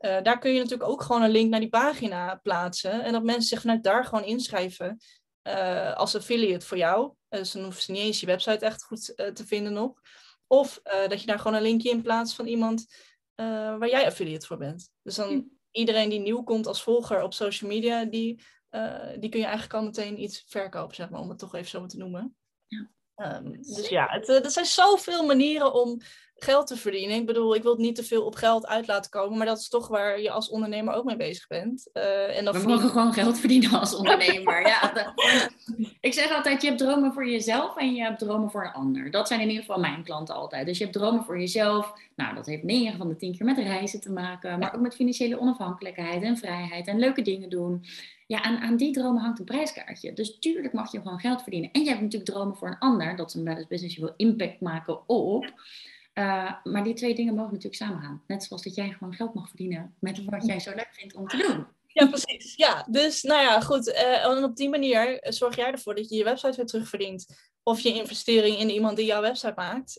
Daar 0.00 0.38
kun 0.38 0.52
je 0.52 0.60
natuurlijk 0.60 0.90
ook 0.90 1.02
gewoon 1.02 1.22
een 1.22 1.30
link 1.30 1.50
naar 1.50 1.60
die 1.60 1.68
pagina 1.68 2.34
plaatsen 2.34 3.04
en 3.04 3.12
dat 3.12 3.22
mensen 3.22 3.48
zich 3.48 3.60
vanuit 3.60 3.82
daar 3.82 4.04
gewoon 4.04 4.24
inschrijven 4.24 4.98
als 5.94 6.16
affiliate 6.16 6.66
voor 6.66 6.76
jou. 6.76 7.14
dus 7.28 7.52
dan 7.52 7.62
hoeven 7.62 7.82
ze 7.82 7.92
niet 7.92 8.00
eens 8.00 8.20
je 8.20 8.26
website 8.26 8.64
echt 8.64 8.84
goed 8.84 9.04
te 9.16 9.46
vinden 9.46 9.72
nog. 9.72 10.00
Of 10.46 10.80
dat 10.82 11.20
je 11.20 11.26
daar 11.26 11.38
gewoon 11.38 11.56
een 11.56 11.62
linkje 11.62 11.90
in 11.90 12.02
plaatst 12.02 12.34
van 12.34 12.46
iemand 12.46 12.86
waar 13.34 13.88
jij 13.88 14.06
affiliate 14.06 14.46
voor 14.46 14.58
bent. 14.58 14.90
Dus 15.02 15.14
dan 15.14 15.28
hm. 15.28 15.42
iedereen 15.70 16.08
die 16.08 16.20
nieuw 16.20 16.42
komt 16.42 16.66
als 16.66 16.82
volger 16.82 17.22
op 17.22 17.34
social 17.34 17.70
media, 17.70 18.04
die 18.04 18.42
uh, 18.70 19.08
die 19.18 19.30
kun 19.30 19.40
je 19.40 19.46
eigenlijk 19.46 19.74
al 19.74 19.82
meteen 19.82 20.22
iets 20.22 20.44
verkopen, 20.46 20.94
zeg 20.94 21.10
maar, 21.10 21.20
om 21.20 21.28
het 21.28 21.38
toch 21.38 21.54
even 21.54 21.68
zo 21.68 21.86
te 21.86 21.96
noemen. 21.96 22.36
Ja. 22.66 22.90
Um, 23.36 23.62
dus 23.62 23.88
ja, 23.88 24.06
het, 24.08 24.28
eh, 24.28 24.44
er 24.44 24.50
zijn 24.50 24.66
zoveel 24.66 25.26
manieren 25.26 25.72
om 25.74 26.00
geld 26.44 26.66
te 26.66 26.76
verdienen. 26.76 27.16
Ik 27.16 27.26
bedoel, 27.26 27.54
ik 27.54 27.62
wil 27.62 27.72
het 27.72 27.80
niet 27.80 27.94
te 27.94 28.04
veel 28.04 28.24
op 28.24 28.34
geld 28.34 28.66
uit 28.66 28.86
laten 28.86 29.10
komen, 29.10 29.38
maar 29.38 29.46
dat 29.46 29.58
is 29.58 29.68
toch 29.68 29.88
waar 29.88 30.20
je 30.20 30.30
als 30.30 30.48
ondernemer 30.48 30.94
ook 30.94 31.04
mee 31.04 31.16
bezig 31.16 31.46
bent. 31.46 31.88
Uh, 31.94 32.38
en 32.38 32.52
We 32.52 32.62
mogen 32.66 32.88
gewoon 32.88 33.12
geld 33.12 33.38
verdienen 33.38 33.70
als 33.70 33.94
ondernemer. 33.94 34.66
ja, 34.66 34.92
ik 36.00 36.14
zeg 36.14 36.34
altijd, 36.34 36.62
je 36.62 36.68
hebt 36.68 36.80
dromen 36.80 37.12
voor 37.12 37.28
jezelf 37.28 37.76
en 37.76 37.94
je 37.94 38.02
hebt 38.02 38.18
dromen 38.18 38.50
voor 38.50 38.64
een 38.64 38.72
ander. 38.72 39.10
Dat 39.10 39.28
zijn 39.28 39.40
in 39.40 39.48
ieder 39.48 39.64
geval 39.64 39.80
mijn 39.80 40.04
klanten 40.04 40.34
altijd. 40.34 40.66
Dus 40.66 40.78
je 40.78 40.84
hebt 40.84 40.96
dromen 40.96 41.24
voor 41.24 41.38
jezelf. 41.38 41.92
Nou, 42.16 42.34
dat 42.34 42.46
heeft 42.46 42.62
9 42.62 42.98
van 42.98 43.08
de 43.08 43.16
10 43.16 43.36
keer 43.36 43.46
met 43.46 43.58
reizen 43.58 44.00
te 44.00 44.12
maken, 44.12 44.58
maar 44.58 44.74
ook 44.74 44.80
met 44.80 44.94
financiële 44.94 45.40
onafhankelijkheid 45.40 46.22
en 46.22 46.36
vrijheid 46.36 46.86
en 46.86 46.98
leuke 46.98 47.22
dingen 47.22 47.50
doen. 47.50 47.84
Ja, 48.26 48.42
aan, 48.42 48.58
aan 48.58 48.76
die 48.76 48.92
dromen 48.92 49.22
hangt 49.22 49.38
een 49.38 49.44
prijskaartje. 49.44 50.12
Dus 50.12 50.38
tuurlijk 50.38 50.72
mag 50.72 50.92
je 50.92 51.00
gewoon 51.00 51.18
geld 51.18 51.42
verdienen. 51.42 51.70
En 51.72 51.82
je 51.82 51.88
hebt 51.88 52.00
natuurlijk 52.00 52.30
dromen 52.30 52.56
voor 52.56 52.68
een 52.68 52.78
ander. 52.78 53.16
Dat 53.16 53.28
is 53.28 53.34
een 53.34 53.44
business 53.44 53.68
business. 53.68 53.94
Je 53.94 54.00
wil 54.00 54.14
impact 54.16 54.60
maken 54.60 55.08
op. 55.08 55.52
Uh, 56.14 56.52
maar 56.64 56.84
die 56.84 56.94
twee 56.94 57.14
dingen 57.14 57.34
mogen 57.34 57.52
natuurlijk 57.52 57.82
samengaan. 57.82 58.22
Net 58.26 58.44
zoals 58.44 58.62
dat 58.62 58.74
jij 58.74 58.90
gewoon 58.90 59.14
geld 59.14 59.34
mag 59.34 59.48
verdienen 59.48 59.94
met 60.00 60.24
wat 60.24 60.46
jij 60.46 60.60
zo 60.60 60.70
leuk 60.70 60.90
vindt 60.92 61.14
om 61.14 61.28
te 61.28 61.36
doen. 61.36 61.66
Ja, 61.86 62.06
precies. 62.06 62.54
Ja, 62.56 62.86
dus 62.90 63.22
nou 63.22 63.42
ja, 63.42 63.60
goed. 63.60 63.88
Uh, 63.88 64.24
en 64.24 64.44
op 64.44 64.56
die 64.56 64.68
manier 64.68 65.18
zorg 65.22 65.56
jij 65.56 65.70
ervoor 65.72 65.94
dat 65.94 66.08
je 66.08 66.16
je 66.16 66.24
website 66.24 66.56
weer 66.56 66.66
terugverdient. 66.66 67.26
Of 67.62 67.80
je 67.80 67.94
investering 67.94 68.58
in 68.58 68.70
iemand 68.70 68.96
die 68.96 69.06
jouw 69.06 69.20
website 69.20 69.52
maakt. 69.56 69.98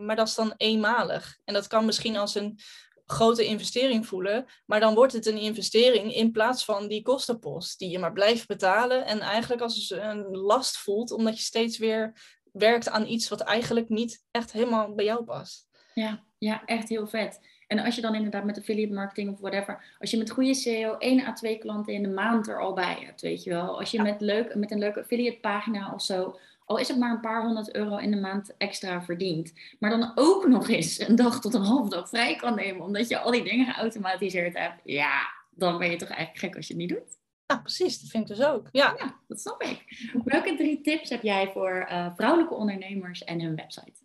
Maar 0.00 0.16
dat 0.16 0.28
is 0.28 0.34
dan 0.34 0.54
eenmalig. 0.56 1.38
En 1.44 1.54
dat 1.54 1.66
kan 1.66 1.84
misschien 1.84 2.16
als 2.16 2.34
een 2.34 2.58
grote 3.06 3.44
investering 3.44 4.06
voelen. 4.06 4.46
Maar 4.66 4.80
dan 4.80 4.94
wordt 4.94 5.12
het 5.12 5.26
een 5.26 5.38
investering 5.38 6.14
in 6.14 6.32
plaats 6.32 6.64
van 6.64 6.88
die 6.88 7.02
kostenpost 7.02 7.78
die 7.78 7.90
je 7.90 7.98
maar 7.98 8.12
blijft 8.12 8.46
betalen. 8.46 9.06
En 9.06 9.20
eigenlijk 9.20 9.62
als 9.62 9.90
een 9.90 10.26
last 10.30 10.76
voelt, 10.76 11.10
omdat 11.10 11.36
je 11.36 11.42
steeds 11.42 11.78
weer 11.78 12.12
werkt 12.54 12.88
aan 12.88 13.06
iets 13.06 13.28
wat 13.28 13.40
eigenlijk 13.40 13.88
niet 13.88 14.24
echt 14.30 14.52
helemaal 14.52 14.94
bij 14.94 15.04
jou 15.04 15.24
past. 15.24 15.68
Ja, 15.94 16.24
ja 16.38 16.64
echt 16.64 16.88
heel 16.88 17.06
vet. 17.06 17.40
En 17.66 17.78
als 17.78 17.94
je 17.94 18.00
dan 18.00 18.14
inderdaad 18.14 18.44
met 18.44 18.58
affiliate 18.58 18.92
marketing 18.92 19.32
of 19.32 19.40
whatever, 19.40 19.96
als 19.98 20.10
je 20.10 20.18
met 20.18 20.30
goede 20.30 20.54
SEO 20.54 20.96
1 20.96 21.26
à 21.26 21.32
2 21.32 21.58
klanten 21.58 21.92
in 21.92 22.02
de 22.02 22.08
maand 22.08 22.48
er 22.48 22.60
al 22.60 22.72
bij 22.72 22.98
hebt, 23.04 23.20
weet 23.20 23.42
je 23.42 23.50
wel. 23.50 23.78
Als 23.78 23.90
je 23.90 24.02
met, 24.02 24.20
leuk, 24.20 24.54
met 24.54 24.70
een 24.70 24.78
leuke 24.78 25.00
affiliate 25.00 25.40
pagina 25.40 25.92
of 25.94 26.02
zo 26.02 26.38
al 26.64 26.78
is 26.78 26.88
het 26.88 26.98
maar 26.98 27.10
een 27.10 27.20
paar 27.20 27.42
honderd 27.42 27.74
euro 27.74 27.96
in 27.96 28.10
de 28.10 28.16
maand 28.16 28.54
extra 28.56 29.02
verdient, 29.02 29.52
maar 29.78 29.90
dan 29.90 30.12
ook 30.14 30.46
nog 30.46 30.68
eens 30.68 30.98
een 30.98 31.16
dag 31.16 31.40
tot 31.40 31.54
een 31.54 31.62
half 31.62 31.88
dag 31.88 32.08
vrij 32.08 32.36
kan 32.36 32.54
nemen, 32.54 32.84
omdat 32.84 33.08
je 33.08 33.18
al 33.18 33.30
die 33.30 33.44
dingen 33.44 33.74
geautomatiseerd 33.74 34.58
hebt, 34.58 34.80
ja, 34.84 35.32
dan 35.50 35.78
ben 35.78 35.90
je 35.90 35.96
toch 35.96 36.08
eigenlijk 36.08 36.38
gek 36.38 36.56
als 36.56 36.66
je 36.66 36.74
het 36.74 36.82
niet 36.82 36.92
doet. 36.92 37.18
Ja, 37.46 37.58
precies, 37.58 38.00
dat 38.00 38.10
vind 38.10 38.30
ik 38.30 38.36
dus 38.36 38.46
ook. 38.46 38.68
Ja, 38.70 38.94
ja 38.98 39.20
dat 39.28 39.40
snap 39.40 39.62
ik. 39.62 39.84
Welke 40.24 40.56
drie 40.56 40.80
tips 40.80 41.10
heb 41.10 41.22
jij 41.22 41.50
voor 41.52 41.88
uh, 41.90 42.14
vrouwelijke 42.14 42.54
ondernemers 42.54 43.24
en 43.24 43.40
hun 43.40 43.54
website? 43.54 44.02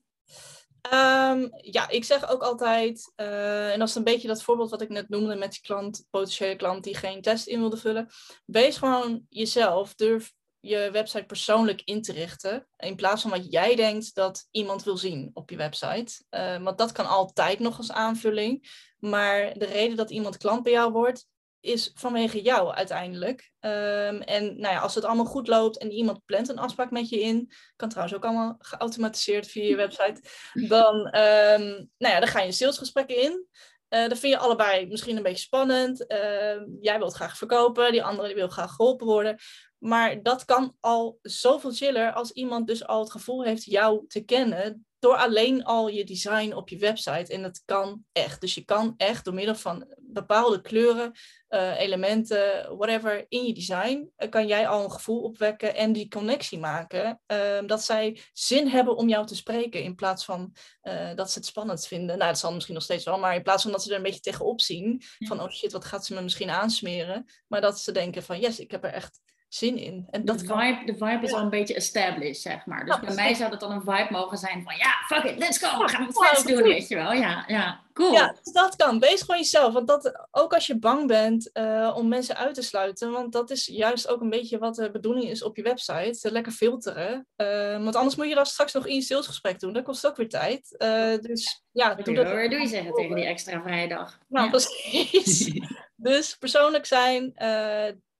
Um, 0.93 1.49
ja, 1.61 1.89
ik 1.89 2.03
zeg 2.03 2.29
ook 2.29 2.41
altijd, 2.41 3.13
uh, 3.15 3.71
en 3.71 3.79
dat 3.79 3.87
is 3.87 3.95
een 3.95 4.03
beetje 4.03 4.27
dat 4.27 4.43
voorbeeld 4.43 4.69
wat 4.69 4.81
ik 4.81 4.89
net 4.89 5.09
noemde 5.09 5.35
met 5.35 5.51
die 5.51 5.61
klant, 5.61 6.05
potentiële 6.09 6.55
klant 6.55 6.83
die 6.83 6.95
geen 6.95 7.21
test 7.21 7.47
in 7.47 7.59
wilde 7.59 7.77
vullen. 7.77 8.09
Wees 8.45 8.77
gewoon 8.77 9.25
jezelf. 9.29 9.95
Durf 9.95 10.33
je 10.59 10.89
website 10.91 11.25
persoonlijk 11.25 11.81
in 11.81 12.01
te 12.01 12.11
richten. 12.11 12.67
In 12.77 12.95
plaats 12.95 13.21
van 13.21 13.31
wat 13.31 13.51
jij 13.51 13.75
denkt 13.75 14.15
dat 14.15 14.47
iemand 14.51 14.83
wil 14.83 14.97
zien 14.97 15.31
op 15.33 15.49
je 15.49 15.55
website. 15.55 16.23
Uh, 16.29 16.63
want 16.63 16.77
dat 16.77 16.91
kan 16.91 17.07
altijd 17.07 17.59
nog 17.59 17.77
als 17.77 17.91
aanvulling. 17.91 18.67
Maar 18.99 19.53
de 19.53 19.65
reden 19.65 19.97
dat 19.97 20.11
iemand 20.11 20.37
klant 20.37 20.63
bij 20.63 20.71
jou 20.71 20.91
wordt, 20.91 21.25
is 21.61 21.91
vanwege 21.93 22.41
jou 22.41 22.73
uiteindelijk. 22.73 23.51
Um, 23.59 24.21
en 24.21 24.59
nou 24.59 24.73
ja, 24.73 24.79
als 24.79 24.95
het 24.95 25.03
allemaal 25.03 25.25
goed 25.25 25.47
loopt 25.47 25.77
en 25.77 25.91
iemand 25.91 26.25
plant 26.25 26.49
een 26.49 26.59
afspraak 26.59 26.91
met 26.91 27.09
je 27.09 27.21
in, 27.21 27.51
kan 27.75 27.89
trouwens 27.89 28.17
ook 28.17 28.25
allemaal 28.25 28.55
geautomatiseerd 28.59 29.47
via 29.47 29.63
je 29.63 29.75
website, 29.75 30.21
dan, 30.73 30.95
um, 30.95 31.89
nou 31.97 32.13
ja, 32.13 32.19
dan 32.19 32.27
ga 32.27 32.41
je 32.41 32.51
salesgesprekken 32.51 33.21
in. 33.21 33.47
Uh, 33.89 34.07
dat 34.07 34.19
vind 34.19 34.33
je 34.33 34.39
allebei 34.39 34.87
misschien 34.87 35.17
een 35.17 35.23
beetje 35.23 35.43
spannend. 35.43 36.11
Uh, 36.11 36.61
jij 36.81 36.97
wilt 36.97 37.13
graag 37.13 37.37
verkopen, 37.37 37.91
die 37.91 38.03
andere 38.03 38.33
wil 38.33 38.47
graag 38.47 38.71
geholpen 38.71 39.07
worden. 39.07 39.37
Maar 39.77 40.23
dat 40.23 40.45
kan 40.45 40.75
al 40.79 41.19
zoveel 41.21 41.71
chiller 41.71 42.13
als 42.13 42.31
iemand 42.31 42.67
dus 42.67 42.85
al 42.85 42.99
het 42.99 43.11
gevoel 43.11 43.43
heeft 43.43 43.63
jou 43.63 44.07
te 44.07 44.25
kennen 44.25 44.85
door 44.99 45.15
alleen 45.15 45.63
al 45.63 45.87
je 45.87 46.03
design 46.03 46.53
op 46.53 46.69
je 46.69 46.77
website. 46.77 47.33
En 47.33 47.41
dat 47.41 47.61
kan 47.65 48.03
echt. 48.11 48.41
Dus 48.41 48.55
je 48.55 48.65
kan 48.65 48.93
echt 48.97 49.25
door 49.25 49.33
middel 49.33 49.55
van 49.55 49.87
bepaalde 49.97 50.61
kleuren, 50.61 51.11
uh, 51.49 51.79
elementen, 51.79 52.75
whatever, 52.77 53.25
in 53.29 53.45
je 53.45 53.53
design, 53.53 54.11
uh, 54.17 54.29
kan 54.29 54.47
jij 54.47 54.67
al 54.67 54.83
een 54.83 54.91
gevoel 54.91 55.21
opwekken 55.21 55.75
en 55.75 55.91
die 55.93 56.07
connectie 56.07 56.59
maken. 56.59 57.21
Uh, 57.27 57.59
dat 57.65 57.83
zij 57.83 58.21
zin 58.33 58.67
hebben 58.67 58.95
om 58.95 59.09
jou 59.09 59.25
te 59.25 59.35
spreken. 59.35 59.83
In 59.83 59.95
plaats 59.95 60.25
van 60.25 60.53
eh, 60.81 61.15
dat 61.15 61.31
ze 61.31 61.37
het 61.37 61.47
spannend 61.47 61.87
vinden. 61.87 62.17
Nou, 62.17 62.29
dat 62.29 62.39
zal 62.39 62.53
misschien 62.53 62.73
nog 62.73 62.83
steeds 62.83 63.05
wel. 63.05 63.19
Maar 63.19 63.35
in 63.35 63.43
plaats 63.43 63.63
van 63.63 63.71
dat 63.71 63.83
ze 63.83 63.89
er 63.89 63.95
een 63.95 64.03
beetje 64.03 64.19
tegenop 64.19 64.61
zien. 64.61 65.01
Van, 65.19 65.41
oh 65.41 65.49
shit, 65.49 65.71
wat 65.71 65.85
gaat 65.85 66.05
ze 66.05 66.13
me 66.13 66.21
misschien 66.21 66.49
aansmeren. 66.49 67.25
Maar 67.47 67.61
dat 67.61 67.79
ze 67.79 67.91
denken 67.91 68.23
van, 68.23 68.39
yes, 68.39 68.59
ik 68.59 68.71
heb 68.71 68.83
er 68.83 68.93
echt 68.93 69.19
zin 69.49 69.77
in. 69.77 70.07
En 70.09 70.25
dat 70.25 70.39
de, 70.39 70.45
vibe, 70.45 70.81
de 70.85 70.93
vibe 70.93 71.19
is 71.21 71.33
al 71.33 71.41
een 71.41 71.49
beetje 71.49 71.73
established, 71.73 72.41
zeg 72.41 72.65
maar. 72.65 72.85
Dus 72.85 72.99
bij 72.99 73.15
mij 73.15 73.33
zou 73.33 73.49
dat 73.49 73.59
dan 73.59 73.71
een 73.71 73.81
vibe 73.81 74.07
mogen 74.09 74.37
zijn 74.37 74.63
van 74.63 74.75
ja, 74.75 74.91
fuck 75.07 75.23
it, 75.23 75.37
let's 75.37 75.57
go, 75.57 75.77
we 75.77 75.89
gaan 75.89 76.05
het 76.05 76.27
vets 76.27 76.43
doen, 76.43 76.63
weet 76.63 76.87
je 76.87 76.95
wel. 76.95 77.13
Ja, 77.13 77.43
ja, 77.47 77.83
cool. 77.93 78.11
Ja, 78.11 78.35
dat 78.53 78.75
kan. 78.75 78.99
Wees 78.99 79.21
gewoon 79.21 79.37
jezelf. 79.37 79.73
Want 79.73 79.87
dat, 79.87 80.27
ook 80.31 80.53
als 80.53 80.67
je 80.67 80.79
bang 80.79 81.07
bent 81.07 81.49
uh, 81.53 81.93
om 81.95 82.07
mensen 82.07 82.37
uit 82.37 82.55
te 82.55 82.61
sluiten, 82.61 83.11
want 83.11 83.31
dat 83.31 83.49
is 83.49 83.65
juist 83.65 84.07
ook 84.07 84.21
een 84.21 84.29
beetje 84.29 84.57
wat 84.57 84.75
de 84.75 84.91
bedoeling 84.91 85.29
is 85.29 85.43
op 85.43 85.55
je 85.55 85.63
website. 85.63 86.31
Lekker 86.31 86.51
filteren. 86.51 87.27
Uh, 87.37 87.83
want 87.83 87.95
anders 87.95 88.15
moet 88.15 88.27
je 88.27 88.35
dat 88.35 88.47
straks 88.47 88.73
nog 88.73 88.87
in 88.87 88.95
je 88.95 89.01
salesgesprek 89.01 89.59
doen. 89.59 89.73
Dat 89.73 89.83
kost 89.83 90.07
ook 90.07 90.17
weer 90.17 90.29
tijd. 90.29 90.75
Uh, 90.77 91.17
dus 91.17 91.63
ja, 91.71 91.95
doe 91.95 92.15
dat. 92.15 92.25
Hoor, 92.25 92.49
doe 92.49 92.59
je 92.59 92.67
zeggen 92.67 92.93
tegen 92.93 93.15
die 93.15 93.25
extra 93.25 93.61
vrije 93.61 93.87
dag. 93.87 94.19
Nou, 94.27 94.49
precies. 94.49 95.51
dus 95.95 96.35
persoonlijk 96.35 96.85
zijn, 96.85 97.33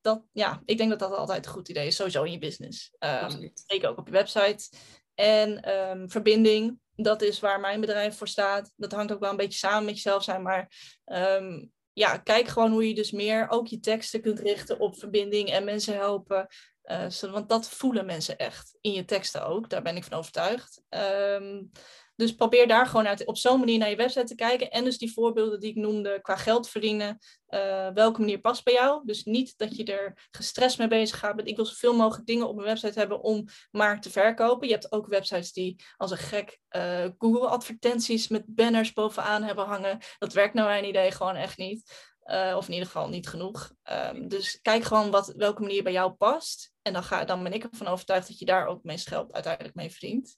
dat, 0.02 0.24
ja, 0.32 0.62
ik 0.66 0.78
denk 0.78 0.90
dat 0.90 1.00
dat 1.00 1.12
altijd 1.12 1.46
een 1.46 1.52
goed 1.52 1.70
idee 1.70 1.88
is, 1.88 1.96
sowieso 1.96 2.24
in 2.24 2.32
je 2.32 2.40
business. 2.40 2.96
Um, 3.00 3.52
zeker 3.54 3.90
ook 3.90 3.98
op 3.98 4.06
je 4.08 4.14
website. 4.14 4.70
En 5.16 5.80
um, 5.80 6.10
verbinding, 6.10 6.80
dat 6.96 7.22
is 7.22 7.40
waar 7.40 7.60
mijn 7.60 7.82
bedrijf 7.82 8.18
voor 8.18 8.28
staat. 8.28 8.72
Dat 8.76 8.92
hangt 8.92 9.12
ook 9.12 9.20
wel 9.20 9.30
een 9.30 9.38
beetje 9.38 9.60
samen 9.60 9.86
met 9.86 9.96
jezelf 9.96 10.24
zijn, 10.24 10.42
maar 10.42 10.72
um, 11.06 11.72
ja, 11.94 12.18
kijk 12.18 12.48
gewoon 12.48 12.72
hoe 12.72 12.88
je 12.88 12.96
dus 12.96 13.12
meer 13.12 13.50
ook 13.50 13.68
je 13.68 13.80
teksten 13.80 14.22
kunt 14.22 14.40
richten 14.40 14.80
op 14.80 15.00
verbinding 15.00 15.50
en 15.50 15.64
mensen 15.64 15.96
helpen. 15.96 16.48
Uh, 16.84 17.32
want 17.32 17.50
dat 17.50 17.70
voelen 17.70 18.06
mensen 18.06 18.38
echt 18.38 18.78
in 18.82 18.92
je 18.92 19.06
teksten 19.06 19.46
ook, 19.46 19.70
daar 19.70 19.82
ben 19.82 19.96
ik 19.96 20.04
van 20.04 20.18
overtuigd. 20.18 20.82
Um, 20.90 21.72
dus 22.20 22.36
probeer 22.36 22.68
daar 22.68 22.86
gewoon 22.86 23.08
uit, 23.08 23.26
op 23.26 23.38
zo'n 23.38 23.60
manier 23.60 23.78
naar 23.78 23.90
je 23.90 23.96
website 23.96 24.26
te 24.26 24.36
kijken. 24.36 24.70
En 24.72 24.84
dus 24.84 24.98
die 24.98 25.14
voorbeelden 25.14 25.60
die 25.60 25.70
ik 25.70 25.76
noemde 25.76 26.22
qua 26.22 26.36
geld 26.36 26.70
verdienen. 26.70 27.20
Uh, 27.50 27.90
welke 27.94 28.20
manier 28.20 28.40
past 28.40 28.64
bij 28.64 28.74
jou? 28.74 29.02
Dus 29.06 29.24
niet 29.24 29.54
dat 29.58 29.76
je 29.76 29.84
er 29.84 30.28
gestrest 30.32 30.78
mee 30.78 30.88
bezig 30.88 31.20
gaat 31.20 31.36
met 31.36 31.48
ik 31.48 31.56
wil 31.56 31.66
zoveel 31.66 31.96
mogelijk 31.96 32.28
dingen 32.28 32.48
op 32.48 32.56
mijn 32.56 32.68
website 32.68 33.00
hebben 33.00 33.22
om 33.22 33.46
maar 33.72 34.02
te 34.02 34.10
verkopen. 34.10 34.68
Je 34.68 34.74
hebt 34.74 34.92
ook 34.92 35.08
websites 35.08 35.54
die 35.54 35.84
als 35.98 36.12
een 36.12 36.18
gek 36.18 36.60
uh, 36.72 37.06
Google 37.18 37.48
advertenties 37.48 38.28
met 38.28 38.44
banners 38.48 38.94
bovenaan 38.94 39.44
hebben 39.44 39.66
hangen. 39.66 40.00
Dat 40.18 40.34
werkt 40.34 40.54
naar 40.54 40.66
mijn 40.66 40.88
idee 40.88 41.12
gewoon 41.12 41.36
echt 41.36 41.58
niet. 41.58 42.08
Uh, 42.26 42.54
of 42.58 42.68
in 42.68 42.74
ieder 42.74 42.88
geval 42.88 43.10
niet 43.10 43.28
genoeg. 43.28 43.74
Um, 43.92 44.28
dus 44.28 44.62
kijk 44.62 44.84
gewoon 44.84 45.12
wat, 45.12 45.34
welke 45.36 45.62
manier 45.62 45.84
bij 45.84 45.92
jou 45.92 46.12
past. 46.12 46.74
En 46.82 46.94
dan, 46.94 47.04
ga, 47.04 47.26
dan 47.26 47.44
ben 47.44 47.54
ik 47.54 47.64
ervan 47.64 47.88
overtuigd 47.88 48.28
dat 48.28 48.40
je 48.40 48.46
daar 48.46 48.66
ook 48.68 48.84
meest 48.84 49.08
geld 49.08 49.32
uiteindelijk 49.34 49.76
mee 49.76 49.92
verdient. 49.92 50.38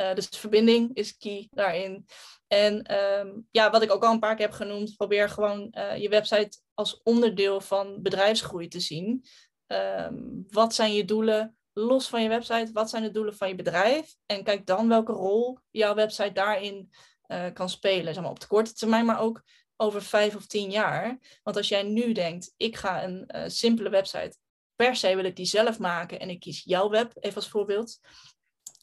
Uh, 0.00 0.14
dus 0.14 0.28
verbinding 0.28 0.94
is 0.94 1.16
key 1.16 1.48
daarin. 1.50 2.06
En 2.46 2.94
um, 2.98 3.46
ja, 3.50 3.70
wat 3.70 3.82
ik 3.82 3.92
ook 3.92 4.04
al 4.04 4.12
een 4.12 4.18
paar 4.18 4.36
keer 4.36 4.46
heb 4.46 4.54
genoemd, 4.54 4.96
probeer 4.96 5.28
gewoon 5.28 5.74
uh, 5.78 5.96
je 5.96 6.08
website 6.08 6.58
als 6.74 7.00
onderdeel 7.02 7.60
van 7.60 8.02
bedrijfsgroei 8.02 8.68
te 8.68 8.80
zien. 8.80 9.24
Um, 9.66 10.44
wat 10.48 10.74
zijn 10.74 10.94
je 10.94 11.04
doelen 11.04 11.56
los 11.72 12.08
van 12.08 12.22
je 12.22 12.28
website? 12.28 12.70
Wat 12.72 12.90
zijn 12.90 13.02
de 13.02 13.10
doelen 13.10 13.36
van 13.36 13.48
je 13.48 13.54
bedrijf? 13.54 14.14
En 14.26 14.44
kijk 14.44 14.66
dan 14.66 14.88
welke 14.88 15.12
rol 15.12 15.58
jouw 15.70 15.94
website 15.94 16.32
daarin 16.32 16.90
uh, 17.26 17.46
kan 17.52 17.68
spelen. 17.68 18.14
Zeg 18.14 18.22
maar 18.22 18.32
op 18.32 18.40
de 18.40 18.46
korte 18.46 18.72
termijn, 18.72 19.04
maar 19.04 19.20
ook 19.20 19.42
over 19.76 20.02
vijf 20.02 20.36
of 20.36 20.46
tien 20.46 20.70
jaar. 20.70 21.18
Want 21.42 21.56
als 21.56 21.68
jij 21.68 21.82
nu 21.82 22.12
denkt, 22.12 22.54
ik 22.56 22.76
ga 22.76 23.04
een 23.04 23.50
simpele 23.50 23.88
website, 23.88 24.36
per 24.76 24.96
se 24.96 25.14
wil 25.14 25.24
ik 25.24 25.36
die 25.36 25.46
zelf 25.46 25.78
maken 25.78 26.20
en 26.20 26.30
ik 26.30 26.40
kies 26.40 26.62
jouw 26.64 26.88
web, 26.88 27.12
even 27.20 27.36
als 27.36 27.48
voorbeeld 27.48 27.98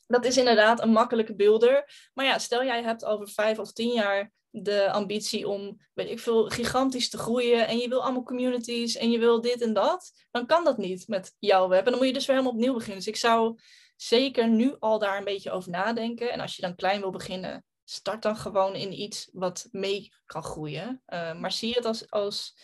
dat 0.07 0.25
is 0.25 0.37
inderdaad 0.37 0.81
een 0.81 0.91
makkelijke 0.91 1.35
beelder. 1.35 2.09
Maar 2.13 2.25
ja, 2.25 2.37
stel 2.37 2.63
jij 2.63 2.83
hebt 2.83 3.05
over 3.05 3.29
vijf 3.29 3.59
of 3.59 3.71
tien 3.71 3.93
jaar 3.93 4.31
de 4.49 4.91
ambitie 4.91 5.47
om, 5.47 5.77
weet 5.93 6.09
ik 6.09 6.19
veel, 6.19 6.49
gigantisch 6.49 7.09
te 7.09 7.17
groeien 7.17 7.67
en 7.67 7.77
je 7.77 7.89
wil 7.89 8.03
allemaal 8.03 8.23
communities 8.23 8.95
en 8.95 9.11
je 9.11 9.19
wil 9.19 9.41
dit 9.41 9.61
en 9.61 9.73
dat, 9.73 10.11
dan 10.31 10.45
kan 10.45 10.63
dat 10.63 10.77
niet 10.77 11.07
met 11.07 11.35
jouw 11.39 11.67
web. 11.67 11.85
En 11.85 11.91
dan 11.91 11.97
moet 11.97 12.07
je 12.07 12.13
dus 12.13 12.25
weer 12.25 12.35
helemaal 12.35 12.57
opnieuw 12.57 12.73
beginnen. 12.73 12.97
Dus 12.97 13.07
ik 13.07 13.15
zou 13.15 13.59
zeker 13.95 14.49
nu 14.49 14.75
al 14.79 14.99
daar 14.99 15.17
een 15.17 15.23
beetje 15.23 15.51
over 15.51 15.71
nadenken. 15.71 16.31
En 16.31 16.39
als 16.39 16.55
je 16.55 16.61
dan 16.61 16.75
klein 16.75 16.99
wil 16.99 17.11
beginnen, 17.11 17.65
start 17.83 18.21
dan 18.21 18.37
gewoon 18.37 18.75
in 18.75 19.01
iets 19.01 19.29
wat 19.31 19.67
mee 19.71 20.13
kan 20.25 20.43
groeien. 20.43 21.01
Uh, 21.07 21.33
maar 21.39 21.51
zie 21.51 21.73
het 21.73 21.85
als, 21.85 22.09
als 22.09 22.57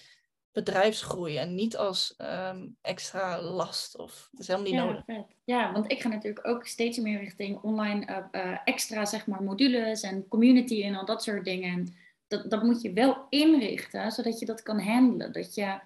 bedrijfsgroei 0.52 1.38
en 1.38 1.56
niet 1.56 1.78
als 1.78 2.16
um, 2.18 2.78
extra 2.82 3.42
last. 3.42 3.98
Of, 3.98 4.30
dat 4.32 4.42
is 4.42 4.48
helemaal 4.48 4.70
niet 4.72 4.80
ja, 4.80 4.86
nodig. 4.86 5.04
Vet. 5.06 5.36
Ja, 5.44 5.72
want 5.72 5.92
ik 5.92 6.02
ga 6.02 6.08
natuurlijk 6.08 6.48
ook 6.48 6.66
steeds 6.66 6.98
meer 6.98 7.20
richting 7.20 7.62
online 7.62 8.06
uh, 8.10 8.44
uh, 8.46 8.58
extra 8.64 9.06
zeg 9.06 9.28
maar, 9.28 9.44
modules 9.44 10.02
en 10.02 10.28
community 10.28 10.84
en 10.84 10.96
al 10.96 11.06
dat 11.06 11.24
soort 11.24 11.46
dingen. 11.46 11.96
Dat, 12.28 12.50
dat 12.50 12.64
moet 12.64 12.82
je 12.82 12.94
wel 12.94 13.26
inrichten, 13.30 14.12
zodat 14.12 14.40
je 14.40 14.46
dat 14.46 14.64
kan 14.64 14.80
handelen. 14.80 15.32
Dat 15.32 15.56
je, 15.56 15.80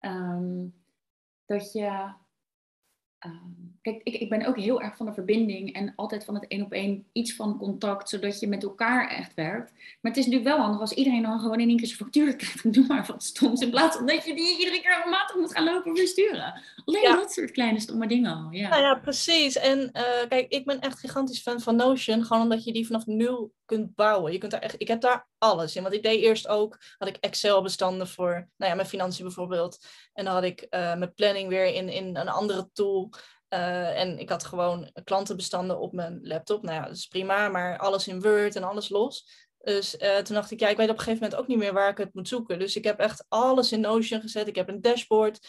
um, 0.00 0.74
dat 1.46 1.72
je 1.72 2.12
Um, 3.26 3.78
kijk, 3.82 4.00
ik, 4.02 4.14
ik 4.14 4.28
ben 4.28 4.46
ook 4.46 4.56
heel 4.56 4.82
erg 4.82 4.96
van 4.96 5.06
de 5.06 5.12
verbinding 5.12 5.74
en 5.74 5.92
altijd 5.96 6.24
van 6.24 6.34
het 6.34 6.46
één 6.48 6.62
op 6.62 6.72
één 6.72 7.06
iets 7.12 7.34
van 7.34 7.58
contact, 7.58 8.08
zodat 8.08 8.40
je 8.40 8.46
met 8.46 8.62
elkaar 8.62 9.08
echt 9.08 9.34
werkt. 9.34 9.72
Maar 9.72 10.12
het 10.12 10.16
is 10.16 10.26
natuurlijk 10.26 10.54
wel 10.54 10.64
handig 10.64 10.80
als 10.80 10.92
iedereen 10.92 11.22
dan 11.22 11.40
gewoon 11.40 11.60
in 11.60 11.68
één 11.68 11.76
keer 11.76 11.86
zijn 11.86 11.98
factuur 11.98 12.36
krijgt 12.36 12.72
doe 12.72 12.86
maar 12.86 13.06
wat 13.06 13.22
stoms, 13.22 13.60
in 13.60 13.70
plaats 13.70 13.96
van 13.96 14.06
dat 14.06 14.24
je 14.24 14.34
die 14.34 14.58
iedere 14.58 14.80
keer 14.80 15.06
matig 15.10 15.36
moet 15.36 15.52
gaan 15.52 15.64
lopen 15.64 15.96
versturen. 15.96 16.62
Alleen 16.84 17.02
ja. 17.02 17.16
dat 17.16 17.32
soort 17.32 17.50
kleine 17.50 17.80
stomme 17.80 18.06
dingen 18.06 18.48
Ja, 18.50 18.68
nou 18.68 18.82
ja 18.82 18.94
precies. 18.94 19.56
En 19.56 19.78
uh, 19.78 20.28
kijk, 20.28 20.48
ik 20.48 20.64
ben 20.64 20.80
echt 20.80 20.98
gigantisch 20.98 21.40
fan 21.40 21.60
van 21.60 21.76
Notion, 21.76 22.24
gewoon 22.24 22.42
omdat 22.42 22.64
je 22.64 22.72
die 22.72 22.86
vanaf 22.86 23.06
nul 23.06 23.54
kunt 23.64 23.94
bouwen. 23.94 24.32
Je 24.32 24.38
kunt 24.38 24.52
daar 24.52 24.60
echt, 24.60 24.74
ik 24.78 24.88
heb 24.88 25.00
daar 25.00 25.26
alles 25.38 25.76
in. 25.76 25.82
Want 25.82 25.94
ik 25.94 26.02
deed 26.02 26.22
eerst 26.22 26.48
ook, 26.48 26.78
had 26.98 27.08
ik 27.08 27.16
Excel-bestanden 27.16 28.08
voor, 28.08 28.48
nou 28.56 28.70
ja, 28.70 28.74
mijn 28.74 28.88
financiën 28.88 29.24
bijvoorbeeld. 29.24 29.78
En 30.12 30.24
dan 30.24 30.34
had 30.34 30.42
ik 30.42 30.60
uh, 30.60 30.68
mijn 30.70 31.14
planning 31.14 31.48
weer 31.48 31.66
in, 31.66 31.88
in 31.88 32.16
een 32.16 32.28
andere 32.28 32.70
tool. 32.72 33.10
Uh, 33.48 34.00
en 34.00 34.18
ik 34.18 34.28
had 34.28 34.44
gewoon 34.44 34.90
klantenbestanden 35.04 35.78
op 35.78 35.92
mijn 35.92 36.18
laptop. 36.22 36.62
Nou 36.62 36.74
ja, 36.74 36.86
dat 36.86 36.96
is 36.96 37.06
prima, 37.06 37.48
maar 37.48 37.78
alles 37.78 38.08
in 38.08 38.22
Word 38.22 38.56
en 38.56 38.62
alles 38.62 38.88
los. 38.88 39.44
Dus 39.58 39.94
uh, 39.94 40.16
toen 40.16 40.34
dacht 40.34 40.50
ik, 40.50 40.60
ja, 40.60 40.68
ik 40.68 40.76
weet 40.76 40.90
op 40.90 40.96
een 40.96 41.02
gegeven 41.02 41.22
moment 41.22 41.40
ook 41.40 41.46
niet 41.46 41.58
meer 41.58 41.72
waar 41.72 41.90
ik 41.90 41.98
het 41.98 42.14
moet 42.14 42.28
zoeken. 42.28 42.58
Dus 42.58 42.76
ik 42.76 42.84
heb 42.84 42.98
echt 42.98 43.24
alles 43.28 43.72
in 43.72 43.80
Notion 43.80 44.20
gezet. 44.20 44.48
Ik 44.48 44.56
heb 44.56 44.68
een 44.68 44.80
dashboard 44.80 45.48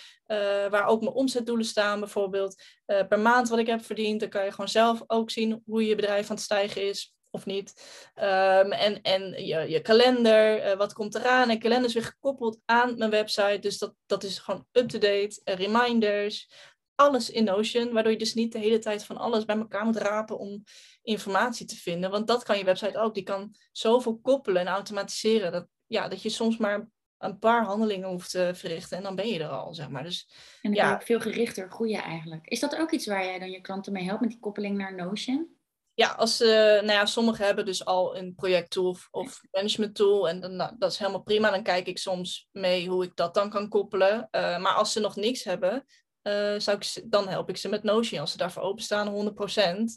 waar 0.69 0.85
ook 0.85 1.01
mijn 1.01 1.13
omzetdoelen 1.13 1.65
staan, 1.65 1.99
bijvoorbeeld. 1.99 2.63
Per 2.85 3.19
maand 3.19 3.49
wat 3.49 3.59
ik 3.59 3.67
heb 3.67 3.85
verdiend. 3.85 4.19
Dan 4.19 4.29
kan 4.29 4.43
je 4.43 4.51
gewoon 4.51 4.67
zelf 4.67 5.03
ook 5.07 5.29
zien 5.29 5.61
hoe 5.65 5.85
je 5.85 5.95
bedrijf 5.95 6.29
aan 6.29 6.35
het 6.35 6.45
stijgen 6.45 6.87
is 6.87 7.16
of 7.37 7.45
niet. 7.45 7.73
Um, 8.15 8.71
en 8.71 9.01
en 9.01 9.45
je, 9.45 9.69
je 9.69 9.81
kalender, 9.81 10.65
uh, 10.65 10.77
wat 10.77 10.93
komt 10.93 11.15
eraan. 11.15 11.49
En 11.49 11.59
kalender 11.59 11.87
is 11.87 11.93
weer 11.93 12.03
gekoppeld 12.03 12.59
aan 12.65 12.97
mijn 12.97 13.11
website. 13.11 13.59
Dus 13.59 13.77
dat, 13.77 13.95
dat 14.05 14.23
is 14.23 14.39
gewoon 14.39 14.65
up-to-date. 14.71 15.41
Uh, 15.43 15.55
reminders, 15.55 16.49
alles 16.95 17.29
in 17.29 17.43
Notion. 17.43 17.93
Waardoor 17.93 18.11
je 18.11 18.17
dus 18.17 18.33
niet 18.33 18.51
de 18.51 18.59
hele 18.59 18.79
tijd 18.79 19.05
van 19.05 19.17
alles 19.17 19.45
bij 19.45 19.57
elkaar 19.57 19.85
moet 19.85 19.97
rapen 19.97 20.37
om 20.37 20.63
informatie 21.01 21.65
te 21.65 21.75
vinden. 21.75 22.11
Want 22.11 22.27
dat 22.27 22.43
kan 22.43 22.57
je 22.57 22.63
website 22.63 22.99
ook. 22.99 23.13
Die 23.13 23.23
kan 23.23 23.55
zoveel 23.71 24.19
koppelen 24.21 24.61
en 24.61 24.67
automatiseren. 24.67 25.51
Dat, 25.51 25.67
ja, 25.85 26.07
dat 26.07 26.21
je 26.21 26.29
soms 26.29 26.57
maar 26.57 26.89
een 27.17 27.39
paar 27.39 27.63
handelingen 27.63 28.09
hoeft 28.09 28.31
te 28.31 28.51
verrichten 28.53 28.97
en 28.97 29.03
dan 29.03 29.15
ben 29.15 29.27
je 29.27 29.39
er 29.39 29.49
al, 29.49 29.73
zeg 29.73 29.89
maar. 29.89 30.03
Dus, 30.03 30.29
en 30.61 30.71
dan 30.71 30.81
ja. 30.81 30.89
kan 30.89 30.99
je 30.99 31.05
veel 31.05 31.19
gerichter 31.19 31.69
groeien 31.69 32.01
eigenlijk. 32.01 32.47
Is 32.47 32.59
dat 32.59 32.75
ook 32.75 32.91
iets 32.91 33.05
waar 33.05 33.25
jij 33.25 33.39
dan 33.39 33.51
je 33.51 33.61
klanten 33.61 33.93
mee 33.93 34.03
helpt 34.03 34.21
met 34.21 34.29
die 34.29 34.39
koppeling 34.39 34.77
naar 34.77 34.95
Notion? 34.95 35.56
Ja, 35.97 36.11
als, 36.11 36.41
uh, 36.41 36.49
nou 36.49 36.91
ja, 36.91 37.05
sommigen 37.05 37.45
hebben 37.45 37.65
dus 37.65 37.85
al 37.85 38.17
een 38.17 38.35
projecttool 38.35 38.89
of, 38.89 39.07
of 39.11 39.41
management 39.51 39.95
tool. 39.95 40.29
En 40.29 40.39
dan, 40.39 40.55
nou, 40.55 40.75
dat 40.77 40.91
is 40.91 40.97
helemaal 40.97 41.21
prima. 41.21 41.49
Dan 41.49 41.63
kijk 41.63 41.87
ik 41.87 41.97
soms 41.97 42.47
mee 42.51 42.87
hoe 42.89 43.03
ik 43.03 43.15
dat 43.15 43.33
dan 43.33 43.49
kan 43.49 43.69
koppelen. 43.69 44.27
Uh, 44.31 44.59
maar 44.59 44.73
als 44.73 44.91
ze 44.91 44.99
nog 44.99 45.15
niks 45.15 45.43
hebben, 45.43 45.85
uh, 46.23 46.59
zou 46.59 46.77
ik, 46.77 47.11
dan 47.11 47.27
help 47.27 47.49
ik 47.49 47.57
ze 47.57 47.69
met 47.69 47.83
Notion. 47.83 48.19
Als 48.19 48.31
ze 48.31 48.37
daarvoor 48.37 48.63
openstaan, 48.63 49.35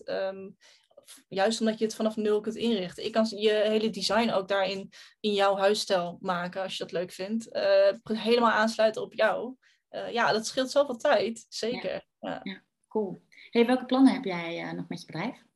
100%. 0.05 0.09
Um, 0.09 0.57
juist 1.28 1.61
omdat 1.61 1.78
je 1.78 1.84
het 1.84 1.94
vanaf 1.94 2.16
nul 2.16 2.40
kunt 2.40 2.57
inrichten. 2.57 3.05
Ik 3.05 3.12
kan 3.12 3.26
je 3.28 3.51
hele 3.51 3.90
design 3.90 4.30
ook 4.30 4.48
daarin 4.48 4.92
in 5.20 5.32
jouw 5.32 5.57
huisstijl 5.57 6.18
maken, 6.20 6.62
als 6.62 6.76
je 6.76 6.84
dat 6.84 6.92
leuk 6.92 7.12
vindt. 7.12 7.48
helemaal 8.03 8.51
aansluiten 8.51 9.03
op 9.03 9.14
jou. 9.14 9.55
ja, 10.11 10.32
dat 10.32 10.46
scheelt 10.46 10.70
zoveel 10.70 10.96
tijd. 10.96 11.46
Zeker. 11.48 12.07
Ja, 12.18 12.30
ja. 12.30 12.40
ja 12.42 12.62
cool. 12.88 13.22
Hey, 13.51 13.66
welke 13.66 13.84
plannen 13.84 14.12
heb 14.12 14.24
jij 14.24 14.72
nog 14.72 14.88
met 14.88 15.01
je 15.01 15.07
bedrijf? 15.07 15.48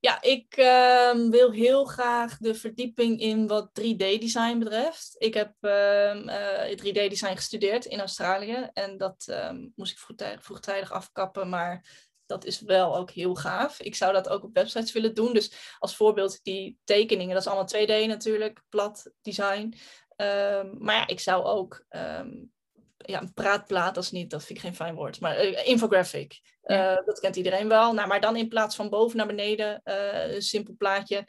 Ja, 0.00 0.22
ik 0.22 0.56
uh, 0.56 1.28
wil 1.30 1.50
heel 1.50 1.84
graag 1.84 2.36
de 2.38 2.54
verdieping 2.54 3.20
in 3.20 3.46
wat 3.46 3.68
3D-design 3.80 4.58
betreft. 4.58 5.14
Ik 5.18 5.34
heb 5.34 5.54
uh, 5.60 6.14
uh, 6.14 6.76
3D-design 6.76 7.34
gestudeerd 7.34 7.84
in 7.84 7.98
Australië 7.98 8.70
en 8.72 8.96
dat 8.98 9.24
ehm, 9.26 9.68
moest 9.74 9.92
ik 9.92 9.98
vroegtijdig, 9.98 10.44
vroegtijdig, 10.44 10.92
afkappen, 10.92 11.48
maar 11.48 12.08
Dat 12.26 12.44
is 12.44 12.60
wel 12.60 12.96
ook 12.96 13.10
heel 13.10 13.34
gaaf. 13.34 13.80
Ik 13.80 13.94
zou 13.94 14.12
dat 14.12 14.28
ook 14.28 14.44
op 14.44 14.54
websites 14.54 14.92
willen 14.92 15.14
doen. 15.14 15.32
Dus 15.32 15.76
als 15.78 15.96
voorbeeld 15.96 16.40
die 16.42 16.78
tekeningen, 16.84 17.34
dat 17.34 17.42
is 17.42 17.48
allemaal 17.48 18.04
2D 18.04 18.06
natuurlijk, 18.06 18.62
plat 18.68 19.12
design. 19.22 19.74
Ehm, 20.16 20.68
maar 20.78 20.94
ja, 20.94 21.06
ik 21.06 21.20
zou 21.20 21.44
ook 21.44 21.84
ehm, 21.88 22.30
ja, 23.06 23.20
een 23.20 23.32
praatplaat, 23.32 23.94
dat 23.94 24.04
is 24.04 24.10
niet, 24.10 24.30
dat 24.30 24.44
vind 24.44 24.58
ik 24.58 24.64
geen 24.64 24.74
fijn 24.74 24.94
woord, 24.94 25.20
maar 25.20 25.46
uh, 25.46 25.66
infographic. 25.66 26.40
Uh, 26.64 26.96
Dat 27.04 27.20
kent 27.20 27.36
iedereen 27.36 27.68
wel. 27.68 27.92
Nou, 27.92 28.08
maar 28.08 28.20
dan 28.20 28.36
in 28.36 28.48
plaats 28.48 28.76
van 28.76 28.88
boven 28.88 29.16
naar 29.16 29.26
beneden, 29.26 29.80
uh, 29.84 30.34
een 30.34 30.42
simpel 30.42 30.74
plaatje, 30.78 31.26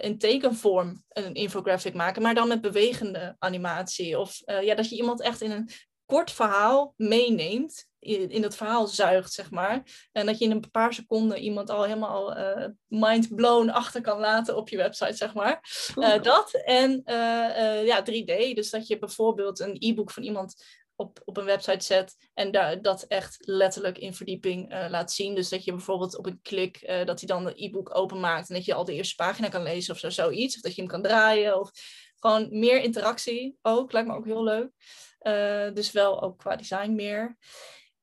in 0.00 0.18
tekenvorm 0.18 1.04
een 1.08 1.34
infographic 1.34 1.94
maken, 1.94 2.22
maar 2.22 2.34
dan 2.34 2.48
met 2.48 2.60
bewegende 2.60 3.36
animatie. 3.38 4.18
Of 4.18 4.40
ja, 4.44 4.74
dat 4.74 4.88
je 4.88 4.96
iemand 4.96 5.20
echt 5.20 5.40
in 5.40 5.50
een 5.50 5.68
kort 6.06 6.30
verhaal 6.30 6.94
meeneemt, 6.96 7.88
in, 8.04 8.30
in 8.30 8.42
het 8.42 8.56
verhaal 8.56 8.86
zuigt, 8.86 9.32
zeg 9.32 9.50
maar. 9.50 10.08
En 10.12 10.26
dat 10.26 10.38
je 10.38 10.44
in 10.44 10.50
een 10.50 10.70
paar 10.70 10.94
seconden 10.94 11.38
iemand 11.38 11.70
al 11.70 11.84
helemaal 11.84 12.38
uh, 12.38 12.66
mind 12.86 13.34
blown 13.34 13.68
achter 13.68 14.00
kan 14.00 14.18
laten 14.18 14.56
op 14.56 14.68
je 14.68 14.76
website, 14.76 15.16
zeg 15.16 15.34
maar. 15.34 15.60
Uh, 15.96 16.22
dat 16.22 16.54
en 16.64 17.02
uh, 17.06 17.86
ja, 17.86 18.02
3D. 18.02 18.54
Dus 18.54 18.70
dat 18.70 18.86
je 18.86 18.98
bijvoorbeeld 18.98 19.60
een 19.60 19.76
e-book 19.78 20.10
van 20.10 20.22
iemand 20.22 20.64
op, 20.96 21.20
op 21.24 21.36
een 21.36 21.44
website 21.44 21.84
zet 21.84 22.16
en 22.34 22.50
daar, 22.50 22.82
dat 22.82 23.02
echt 23.02 23.36
letterlijk 23.40 23.98
in 23.98 24.14
verdieping 24.14 24.88
laat 24.88 25.12
zien. 25.12 25.34
Dus 25.34 25.48
dat 25.48 25.64
je 25.64 25.72
bijvoorbeeld 25.72 26.16
op 26.18 26.26
een 26.26 26.40
klik, 26.42 26.86
dat 27.04 27.20
hij 27.20 27.28
dan 27.28 27.44
de 27.44 27.64
e-book 27.64 27.96
openmaakt 27.96 28.48
en 28.48 28.54
dat 28.54 28.64
je 28.64 28.74
al 28.74 28.84
de 28.84 28.94
eerste 28.94 29.14
pagina 29.14 29.48
kan 29.48 29.62
lezen 29.62 29.94
of 29.94 30.00
zo, 30.00 30.10
zoiets. 30.10 30.56
Of 30.56 30.62
dat 30.62 30.74
je 30.74 30.80
hem 30.80 30.90
kan 30.90 31.02
draaien 31.02 31.60
of 31.60 31.70
gewoon 32.18 32.58
meer 32.58 32.80
interactie 32.80 33.56
ook. 33.62 33.92
Lijkt 33.92 34.08
me 34.08 34.14
ook 34.14 34.24
heel 34.24 34.44
leuk. 34.44 34.70
Dus 35.74 35.92
wel 35.92 36.22
ook 36.22 36.38
qua 36.38 36.56
design 36.56 36.94
meer. 36.94 37.36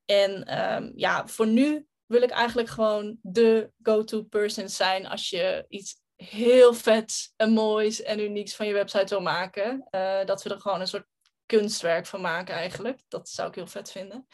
En 0.05 0.61
um, 0.61 0.91
ja, 0.95 1.27
voor 1.27 1.47
nu 1.47 1.87
wil 2.05 2.21
ik 2.21 2.29
eigenlijk 2.29 2.69
gewoon 2.69 3.17
de 3.21 3.71
go-to 3.83 4.23
person 4.23 4.69
zijn 4.69 5.07
als 5.07 5.29
je 5.29 5.65
iets 5.67 5.99
heel 6.15 6.73
vets 6.73 7.33
en 7.35 7.51
moois 7.51 8.01
en 8.01 8.19
unieks 8.19 8.55
van 8.55 8.67
je 8.67 8.73
website 8.73 9.15
wil 9.15 9.21
maken. 9.21 9.87
Uh, 9.91 10.25
dat 10.25 10.43
we 10.43 10.49
er 10.49 10.61
gewoon 10.61 10.79
een 10.79 10.87
soort 10.87 11.07
kunstwerk 11.45 12.05
van 12.05 12.21
maken 12.21 12.55
eigenlijk. 12.55 13.01
Dat 13.07 13.29
zou 13.29 13.49
ik 13.49 13.55
heel 13.55 13.67
vet 13.67 13.91
vinden. 13.91 14.27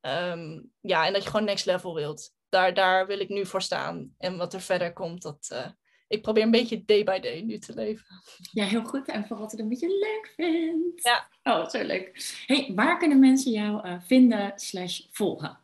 Um, 0.00 0.72
ja, 0.80 1.06
en 1.06 1.12
dat 1.12 1.22
je 1.22 1.30
gewoon 1.30 1.46
next 1.46 1.66
level 1.66 1.94
wilt. 1.94 2.32
Daar, 2.48 2.74
daar 2.74 3.06
wil 3.06 3.20
ik 3.20 3.28
nu 3.28 3.46
voor 3.46 3.62
staan. 3.62 4.14
En 4.18 4.36
wat 4.36 4.54
er 4.54 4.60
verder 4.60 4.92
komt, 4.92 5.22
dat, 5.22 5.48
uh, 5.52 5.66
ik 6.10 6.22
probeer 6.22 6.42
een 6.42 6.50
beetje 6.50 6.84
day 6.84 7.04
by 7.04 7.18
day 7.18 7.40
nu 7.40 7.58
te 7.58 7.74
leven. 7.74 8.06
Ja, 8.52 8.64
heel 8.64 8.84
goed. 8.84 9.08
En 9.08 9.26
vooral 9.26 9.44
wat 9.44 9.56
je 9.56 9.62
een 9.62 9.68
beetje 9.68 9.88
leuk 9.88 10.32
vindt. 10.36 11.02
Ja. 11.02 11.28
Oh, 11.42 11.68
zo 11.68 11.82
leuk. 11.82 12.32
Hey, 12.46 12.72
waar 12.74 12.98
kunnen 12.98 13.18
mensen 13.18 13.52
jou 13.52 13.88
uh, 13.88 13.94
vinden 14.00 14.52
slash 14.56 15.00
volgen? 15.10 15.58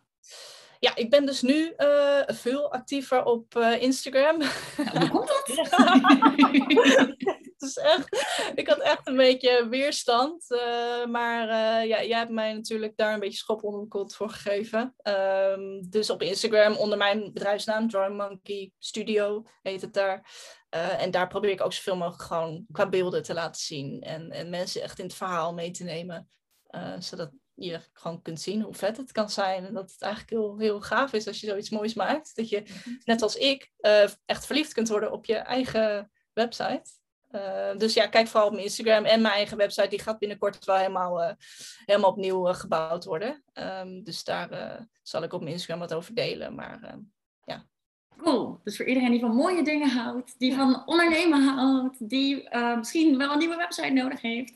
Ja, 0.81 0.97
ik 0.97 1.11
ben 1.11 1.27
dus 1.27 1.43
nu 1.43 1.73
uh, 1.79 2.23
veel 2.27 2.73
actiever 2.73 3.25
op 3.25 3.55
uh, 3.57 3.83
Instagram. 3.83 4.39
Nou, 4.39 5.09
hoe 5.09 5.09
komt 5.09 5.29
dat? 5.29 5.77
het 7.59 7.69
is 7.69 7.77
echt, 7.77 8.27
ik 8.61 8.69
had 8.69 8.79
echt 8.79 9.07
een 9.07 9.17
beetje 9.17 9.69
weerstand. 9.69 10.45
Uh, 10.49 11.07
maar 11.07 11.47
ja, 11.87 12.05
jij 12.05 12.19
hebt 12.19 12.31
mij 12.31 12.53
natuurlijk 12.53 12.97
daar 12.97 13.15
een 13.15 13.21
beetje 13.21 13.39
schop 13.39 13.65
onder 13.65 13.81
de 13.81 13.89
kont 13.89 14.15
voor 14.15 14.31
gegeven. 14.31 14.95
Um, 15.03 15.91
dus 15.91 16.11
op 16.11 16.23
Instagram 16.23 16.77
onder 16.77 16.99
mijn 16.99 17.33
bedrijfsnaam, 17.33 17.89
Drawing 17.89 18.17
Monkey 18.17 18.73
Studio 18.79 19.43
heet 19.63 19.81
het 19.81 19.95
daar. 19.95 20.31
en 20.99 21.11
daar 21.11 21.29
probeer 21.29 21.51
ik 21.51 21.61
ook 21.61 21.73
zoveel 21.73 21.97
mogelijk 21.97 22.23
gewoon 22.23 22.67
qua 22.73 22.89
beelden 22.89 23.23
te 23.23 23.35
laten 23.35 23.61
zien. 23.61 24.03
En, 24.03 24.31
en 24.31 24.51
mensen 24.51 24.83
echt 24.83 24.99
in 24.99 25.05
het 25.05 25.15
verhaal 25.15 25.55
mee 25.55 25.71
te 25.71 25.85
nemen. 25.85 26.29
zodat 26.99 27.31
je 27.57 27.81
gewoon 27.93 28.23
kunt 28.23 28.41
zien 28.41 28.63
hoe 28.63 28.75
vet 28.75 28.97
het 28.97 29.13
kan 29.13 29.31
zijn. 29.31 29.65
En 29.65 29.75
dat 29.75 29.91
het 29.91 30.03
eigenlijk 30.03 30.33
heel, 30.33 30.59
heel 30.59 30.81
gaaf 30.81 31.13
is 31.13 31.27
als 31.27 31.41
je 31.41 31.47
zoiets 31.47 31.71
moois 31.71 31.95
maakt. 31.95 32.37
Dat 32.37 32.49
je, 32.49 32.61
mhm. 32.61 32.91
net 33.05 33.23
als 33.23 33.37
ik, 33.37 33.73
uh, 33.81 34.09
echt 34.25 34.47
verliefd 34.47 34.73
kunt 34.73 34.89
worden 34.89 35.13
op 35.13 35.25
je 35.25 35.35
eigen 35.35 36.11
website. 36.33 36.91
Uh, 37.33 37.77
dus 37.77 37.95
ja, 37.95 38.07
kijk 38.07 38.27
vooral 38.27 38.47
op 38.47 38.53
mijn 38.53 38.65
Instagram 38.65 39.05
en 39.05 39.21
mijn 39.21 39.35
eigen 39.35 39.57
website. 39.57 39.89
Die 39.89 40.03
gaat 40.03 40.19
binnenkort 40.19 40.65
wel 40.65 40.77
helemaal, 40.77 41.23
uh, 41.23 41.31
helemaal 41.85 42.11
opnieuw 42.11 42.45
gebouwd 42.45 43.05
worden. 43.05 43.43
Um, 43.55 44.05
dus 44.05 44.25
daar 44.25 44.81
zal 45.03 45.23
ik 45.23 45.33
op 45.33 45.41
mijn 45.41 45.53
Instagram 45.53 45.79
wat 45.79 45.95
over 45.95 46.15
delen. 46.15 46.55
Maar 46.55 46.83
ehm, 46.83 46.99
ja. 47.45 47.65
Cool. 48.17 48.61
Dus 48.65 48.77
voor 48.77 48.87
iedereen 48.87 49.11
die 49.11 49.21
van 49.21 49.35
mooie 49.35 49.65
dingen 49.65 49.89
houdt, 49.89 50.39
die 50.39 50.55
van 50.55 50.87
ondernemen 50.87 51.43
houdt, 51.43 52.09
die 52.09 52.49
misschien 52.77 53.19
wel 53.19 53.33
een 53.33 53.39
nieuwe 53.39 53.57
website 53.57 53.93
nodig 53.93 54.21
heeft 54.21 54.55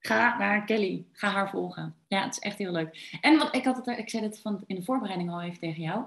Ga 0.00 0.38
naar 0.38 0.64
Kelly. 0.64 1.06
Ga 1.12 1.28
haar 1.28 1.50
volgen. 1.50 1.94
Ja, 2.08 2.24
het 2.24 2.32
is 2.32 2.38
echt 2.38 2.58
heel 2.58 2.72
leuk. 2.72 3.18
En 3.20 3.38
wat 3.38 3.54
ik 3.54 3.64
had 3.64 3.76
het, 3.76 3.98
ik 3.98 4.10
zei 4.10 4.22
het 4.22 4.40
van 4.40 4.62
in 4.66 4.76
de 4.76 4.82
voorbereiding 4.82 5.30
al 5.30 5.42
even 5.42 5.58
tegen 5.58 5.82
jou. 5.82 6.04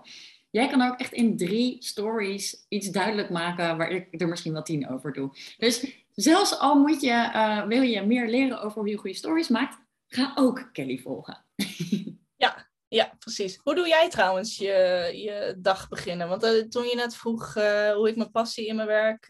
Jij 0.49 0.67
kan 0.67 0.81
ook 0.81 0.99
echt 0.99 1.13
in 1.13 1.37
drie 1.37 1.75
stories 1.79 2.65
iets 2.69 2.91
duidelijk 2.91 3.29
maken 3.29 3.77
waar 3.77 3.89
ik 3.89 4.21
er 4.21 4.27
misschien 4.27 4.53
wel 4.53 4.63
tien 4.63 4.89
over 4.89 5.13
doe. 5.13 5.29
Dus 5.57 6.00
zelfs 6.13 6.59
al 6.59 6.75
moet 6.75 7.01
je, 7.01 7.31
uh, 7.33 7.65
wil 7.65 7.81
je 7.81 8.01
meer 8.01 8.27
leren 8.27 8.61
over 8.61 8.79
hoe 8.79 8.89
je 8.89 8.97
goede 8.97 9.15
stories 9.15 9.47
maakt, 9.47 9.77
ga 10.07 10.31
ook 10.35 10.69
Kelly 10.71 10.97
volgen. 10.97 11.45
Ja, 12.35 12.69
ja, 12.87 13.15
precies. 13.19 13.59
Hoe 13.63 13.75
doe 13.75 13.87
jij 13.87 14.09
trouwens 14.09 14.57
je, 14.57 15.09
je 15.13 15.55
dag 15.57 15.89
beginnen? 15.89 16.29
Want 16.29 16.43
uh, 16.43 16.61
toen 16.61 16.85
je 16.85 16.95
net 16.95 17.15
vroeg 17.15 17.55
uh, 17.55 17.91
hoe 17.91 18.09
ik 18.09 18.15
mijn 18.15 18.31
passie 18.31 18.67
in 18.67 18.75
mijn 18.75 18.87
werk 18.87 19.25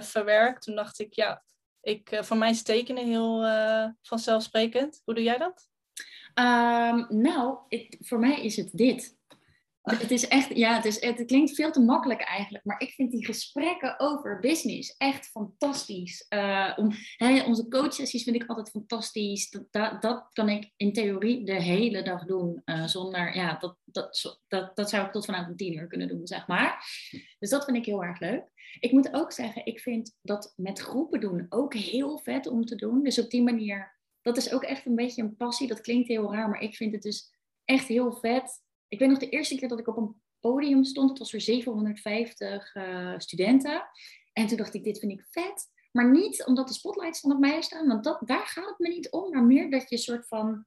verwerk, 0.00 0.60
toen 0.60 0.74
dacht 0.74 0.98
ik, 0.98 1.12
ja, 1.12 1.42
ik, 1.80 2.18
voor 2.20 2.36
mij 2.36 2.50
is 2.50 2.62
tekenen 2.62 3.06
heel 3.06 3.42
vanzelfsprekend. 4.02 5.02
Hoe 5.04 5.14
doe 5.14 5.22
jij 5.22 5.38
dat? 5.38 5.68
Um, 6.34 7.06
nou, 7.08 7.58
ik, 7.68 7.96
voor 8.00 8.18
mij 8.18 8.44
is 8.44 8.56
het 8.56 8.70
dit. 8.72 9.17
Het 9.96 10.10
is 10.10 10.28
echt, 10.28 10.56
ja, 10.56 10.74
het, 10.74 10.84
is, 10.84 11.00
het 11.00 11.24
klinkt 11.24 11.54
veel 11.54 11.70
te 11.70 11.80
makkelijk 11.80 12.20
eigenlijk, 12.20 12.64
maar 12.64 12.80
ik 12.80 12.90
vind 12.90 13.10
die 13.10 13.24
gesprekken 13.24 14.00
over 14.00 14.40
business 14.40 14.94
echt 14.96 15.26
fantastisch. 15.26 16.26
Uh, 16.28 16.72
om, 16.76 16.92
hè, 17.16 17.42
onze 17.42 17.68
coachsessies 17.68 18.22
vind 18.22 18.36
ik 18.36 18.48
altijd 18.48 18.70
fantastisch. 18.70 19.50
Dat, 19.50 20.02
dat, 20.02 20.26
kan 20.32 20.48
ik 20.48 20.70
in 20.76 20.92
theorie 20.92 21.44
de 21.44 21.62
hele 21.62 22.02
dag 22.02 22.24
doen, 22.24 22.62
uh, 22.64 22.86
zonder, 22.86 23.36
ja, 23.36 23.56
dat, 23.58 23.76
dat, 23.84 24.38
dat, 24.48 24.76
dat 24.76 24.90
zou 24.90 25.06
ik 25.06 25.12
tot 25.12 25.24
vanavond 25.24 25.58
tien 25.58 25.76
uur 25.76 25.86
kunnen 25.86 26.08
doen, 26.08 26.26
zeg 26.26 26.46
maar. 26.46 26.84
Dus 27.38 27.50
dat 27.50 27.64
vind 27.64 27.76
ik 27.76 27.84
heel 27.84 28.04
erg 28.04 28.20
leuk. 28.20 28.42
Ik 28.80 28.92
moet 28.92 29.14
ook 29.14 29.32
zeggen, 29.32 29.66
ik 29.66 29.80
vind 29.80 30.16
dat 30.22 30.52
met 30.56 30.78
groepen 30.78 31.20
doen 31.20 31.46
ook 31.48 31.74
heel 31.74 32.18
vet 32.18 32.46
om 32.46 32.64
te 32.64 32.76
doen. 32.76 33.02
Dus 33.02 33.18
op 33.18 33.30
die 33.30 33.42
manier, 33.42 33.98
dat 34.22 34.36
is 34.36 34.52
ook 34.52 34.62
echt 34.62 34.86
een 34.86 34.94
beetje 34.94 35.22
een 35.22 35.36
passie. 35.36 35.68
Dat 35.68 35.80
klinkt 35.80 36.08
heel 36.08 36.32
raar, 36.32 36.48
maar 36.48 36.60
ik 36.60 36.76
vind 36.76 36.92
het 36.92 37.02
dus 37.02 37.36
echt 37.64 37.88
heel 37.88 38.12
vet 38.12 38.66
ik 38.88 38.98
weet 38.98 39.08
nog 39.08 39.18
de 39.18 39.28
eerste 39.28 39.56
keer 39.56 39.68
dat 39.68 39.78
ik 39.78 39.88
op 39.88 39.96
een 39.96 40.22
podium 40.40 40.84
stond, 40.84 41.08
het 41.08 41.18
was 41.18 41.30
voor 41.30 41.40
750 41.40 42.74
uh, 42.74 43.14
studenten. 43.18 43.82
En 44.32 44.46
toen 44.46 44.56
dacht 44.56 44.74
ik, 44.74 44.84
dit 44.84 44.98
vind 44.98 45.12
ik 45.12 45.26
vet. 45.30 45.66
Maar 45.92 46.10
niet 46.10 46.44
omdat 46.44 46.68
de 46.68 46.74
spotlights 46.74 47.20
van 47.20 47.32
op 47.32 47.38
mij 47.38 47.62
staan, 47.62 47.86
want 47.86 48.04
dat, 48.04 48.20
daar 48.24 48.46
gaat 48.46 48.68
het 48.68 48.78
me 48.78 48.88
niet 48.88 49.10
om. 49.10 49.30
Maar 49.30 49.44
meer 49.44 49.70
dat 49.70 49.88
je 49.88 49.96
een 49.96 50.02
soort 50.02 50.26
van 50.26 50.64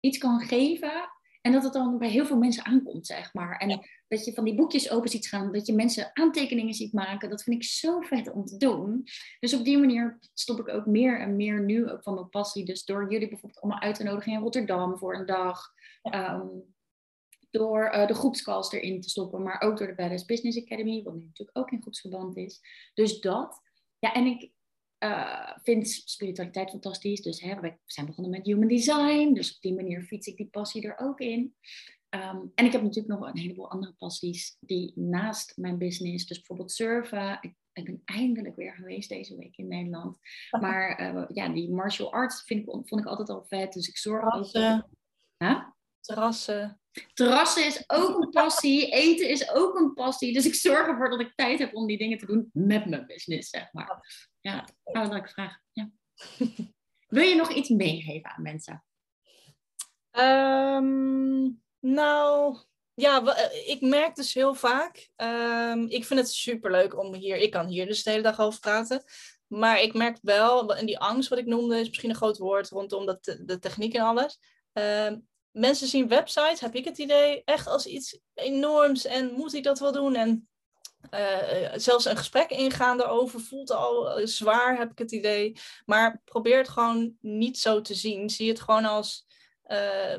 iets 0.00 0.18
kan 0.18 0.40
geven 0.40 1.08
en 1.40 1.52
dat 1.52 1.62
het 1.62 1.72
dan 1.72 1.98
bij 1.98 2.08
heel 2.08 2.26
veel 2.26 2.36
mensen 2.36 2.64
aankomt, 2.64 3.06
zeg 3.06 3.34
maar. 3.34 3.56
En 3.56 3.88
dat 4.08 4.24
je 4.24 4.34
van 4.34 4.44
die 4.44 4.54
boekjes 4.54 4.90
open 4.90 5.10
ziet 5.10 5.26
gaan, 5.26 5.52
dat 5.52 5.66
je 5.66 5.74
mensen 5.74 6.10
aantekeningen 6.12 6.74
ziet 6.74 6.92
maken. 6.92 7.30
Dat 7.30 7.42
vind 7.42 7.56
ik 7.56 7.68
zo 7.68 8.00
vet 8.00 8.32
om 8.32 8.44
te 8.44 8.56
doen. 8.56 9.04
Dus 9.40 9.54
op 9.54 9.64
die 9.64 9.78
manier 9.78 10.18
stop 10.34 10.58
ik 10.60 10.68
ook 10.68 10.86
meer 10.86 11.20
en 11.20 11.36
meer 11.36 11.60
nu 11.60 11.90
ook 11.90 12.02
van 12.02 12.14
mijn 12.14 12.28
passie. 12.28 12.64
Dus 12.64 12.84
door 12.84 13.12
jullie 13.12 13.28
bijvoorbeeld 13.28 13.60
allemaal 13.60 13.80
uit 13.80 13.94
te 13.94 14.02
nodigen 14.02 14.32
in 14.32 14.40
Rotterdam 14.40 14.98
voor 14.98 15.14
een 15.14 15.26
dag. 15.26 15.72
Um, 16.02 16.73
door 17.54 17.94
uh, 17.94 18.06
de 18.06 18.14
groepscalls 18.14 18.72
erin 18.72 19.00
te 19.00 19.08
stoppen, 19.08 19.42
maar 19.42 19.60
ook 19.60 19.78
door 19.78 19.86
de 19.86 19.94
Badass 19.94 20.24
Business 20.24 20.62
Academy, 20.62 21.02
wat 21.02 21.14
nu 21.14 21.24
natuurlijk 21.24 21.58
ook 21.58 21.70
in 21.70 21.82
groepsverband 21.82 22.36
is. 22.36 22.60
Dus 22.94 23.20
dat. 23.20 23.60
Ja, 23.98 24.12
en 24.12 24.26
ik 24.26 24.50
uh, 24.98 25.50
vind 25.62 25.88
spiritualiteit 25.88 26.70
fantastisch. 26.70 27.20
Dus 27.20 27.40
hè, 27.40 27.60
we 27.60 27.76
zijn 27.86 28.06
begonnen 28.06 28.32
met 28.32 28.46
human 28.46 28.68
design, 28.68 29.32
dus 29.32 29.54
op 29.54 29.60
die 29.60 29.74
manier 29.74 30.02
fiets 30.02 30.26
ik 30.26 30.36
die 30.36 30.48
passie 30.48 30.82
er 30.82 30.98
ook 30.98 31.20
in. 31.20 31.54
Um, 32.10 32.52
en 32.54 32.64
ik 32.64 32.72
heb 32.72 32.82
natuurlijk 32.82 33.18
nog 33.18 33.28
een 33.28 33.38
heleboel 33.38 33.70
andere 33.70 33.92
passies 33.92 34.56
die 34.60 34.92
naast 34.94 35.56
mijn 35.56 35.78
business, 35.78 36.26
dus 36.26 36.36
bijvoorbeeld 36.36 36.72
surfen. 36.72 37.38
Ik, 37.40 37.54
ik 37.72 37.84
ben 37.84 38.02
eindelijk 38.04 38.56
weer 38.56 38.74
geweest 38.74 39.08
deze 39.08 39.36
week 39.36 39.56
in 39.56 39.68
Nederland. 39.68 40.18
Maar 40.60 41.14
uh, 41.14 41.24
ja, 41.28 41.48
die 41.48 41.70
martial 41.70 42.12
arts 42.12 42.42
vind 42.42 42.60
ik, 42.60 42.70
vond 42.70 43.00
ik 43.00 43.06
altijd 43.06 43.28
al 43.30 43.44
vet. 43.44 43.72
Dus 43.72 43.88
ik 43.88 43.96
zorg 43.96 44.34
ook. 44.34 44.52
Huh? 45.38 45.62
Terrassen. 46.00 46.78
Terrassen 47.14 47.66
is 47.66 47.84
ook 47.86 48.22
een 48.22 48.30
passie. 48.30 48.90
Eten 48.90 49.28
is 49.28 49.50
ook 49.50 49.78
een 49.78 49.94
passie. 49.94 50.32
Dus 50.32 50.46
ik 50.46 50.54
zorg 50.54 50.86
ervoor 50.86 51.10
dat 51.10 51.20
ik 51.20 51.32
tijd 51.34 51.58
heb 51.58 51.74
om 51.74 51.86
die 51.86 51.98
dingen 51.98 52.18
te 52.18 52.26
doen 52.26 52.50
met 52.52 52.86
mijn 52.86 53.06
business, 53.06 53.50
zeg 53.50 53.72
maar. 53.72 54.06
Ja, 54.40 54.68
ik 55.16 55.28
vraag. 55.28 55.58
Ja. 55.72 55.90
Wil 57.08 57.24
je 57.24 57.34
nog 57.34 57.52
iets 57.52 57.68
meegeven 57.68 58.30
aan 58.30 58.42
mensen? 58.42 58.84
Um, 60.18 61.62
nou, 61.80 62.58
ja, 62.94 63.24
eh, 63.24 63.68
ik 63.68 63.80
merk 63.80 64.14
dus 64.14 64.34
heel 64.34 64.54
vaak. 64.54 65.08
Um, 65.16 65.88
ik 65.88 66.04
vind 66.04 66.20
het 66.20 66.30
superleuk 66.30 66.98
om 66.98 67.14
hier. 67.14 67.36
Ik 67.36 67.50
kan 67.50 67.66
hier 67.66 67.86
dus 67.86 68.02
de 68.02 68.10
hele 68.10 68.22
dag 68.22 68.40
over 68.40 68.60
praten. 68.60 69.04
Maar 69.46 69.80
ik 69.80 69.94
merk 69.94 70.18
wel, 70.22 70.74
en 70.76 70.86
die 70.86 70.98
angst 70.98 71.28
wat 71.28 71.38
ik 71.38 71.46
noemde 71.46 71.80
is 71.80 71.88
misschien 71.88 72.10
een 72.10 72.16
groot 72.16 72.38
woord 72.38 72.68
rondom 72.68 73.06
dat, 73.06 73.38
de 73.44 73.58
techniek 73.58 73.94
en 73.94 74.02
alles. 74.02 74.38
Um, 74.72 75.28
mensen 75.54 75.88
zien 75.88 76.08
websites, 76.08 76.60
heb 76.60 76.74
ik 76.74 76.84
het 76.84 76.98
idee, 76.98 77.42
echt 77.44 77.66
als 77.66 77.86
iets 77.86 78.18
enorms. 78.34 79.04
En 79.04 79.32
moet 79.32 79.54
ik 79.54 79.64
dat 79.64 79.78
wel 79.78 79.92
doen? 79.92 80.14
En 80.14 80.48
uh, 81.10 81.72
zelfs 81.74 82.04
een 82.04 82.16
gesprek 82.16 82.50
ingaan 82.50 82.98
daarover 82.98 83.40
voelt 83.40 83.70
al 83.70 84.20
zwaar, 84.26 84.78
heb 84.78 84.90
ik 84.90 84.98
het 84.98 85.12
idee. 85.12 85.56
Maar 85.84 86.20
probeer 86.24 86.58
het 86.58 86.68
gewoon 86.68 87.16
niet 87.20 87.58
zo 87.58 87.80
te 87.80 87.94
zien. 87.94 88.30
Zie 88.30 88.48
het 88.48 88.60
gewoon 88.60 88.84
als 88.84 89.26
uh, 89.66 90.16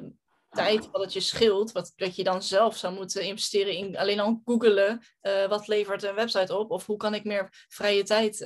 tijd 0.55 0.91
wat 0.91 1.01
het 1.01 1.13
je 1.13 1.19
scheelt. 1.19 1.71
Wat, 1.71 1.93
dat 1.95 2.15
je 2.15 2.23
dan 2.23 2.43
zelf 2.43 2.77
zou 2.77 2.93
moeten 2.93 3.23
investeren 3.23 3.73
in 3.73 3.97
alleen 3.97 4.19
al 4.19 4.41
googelen. 4.45 5.01
Uh, 5.21 5.47
wat 5.47 5.67
levert 5.67 6.03
een 6.03 6.15
website 6.15 6.57
op? 6.57 6.71
Of 6.71 6.85
hoe 6.85 6.97
kan 6.97 7.13
ik 7.13 7.23
meer 7.23 7.65
vrije 7.67 8.03
tijd 8.03 8.45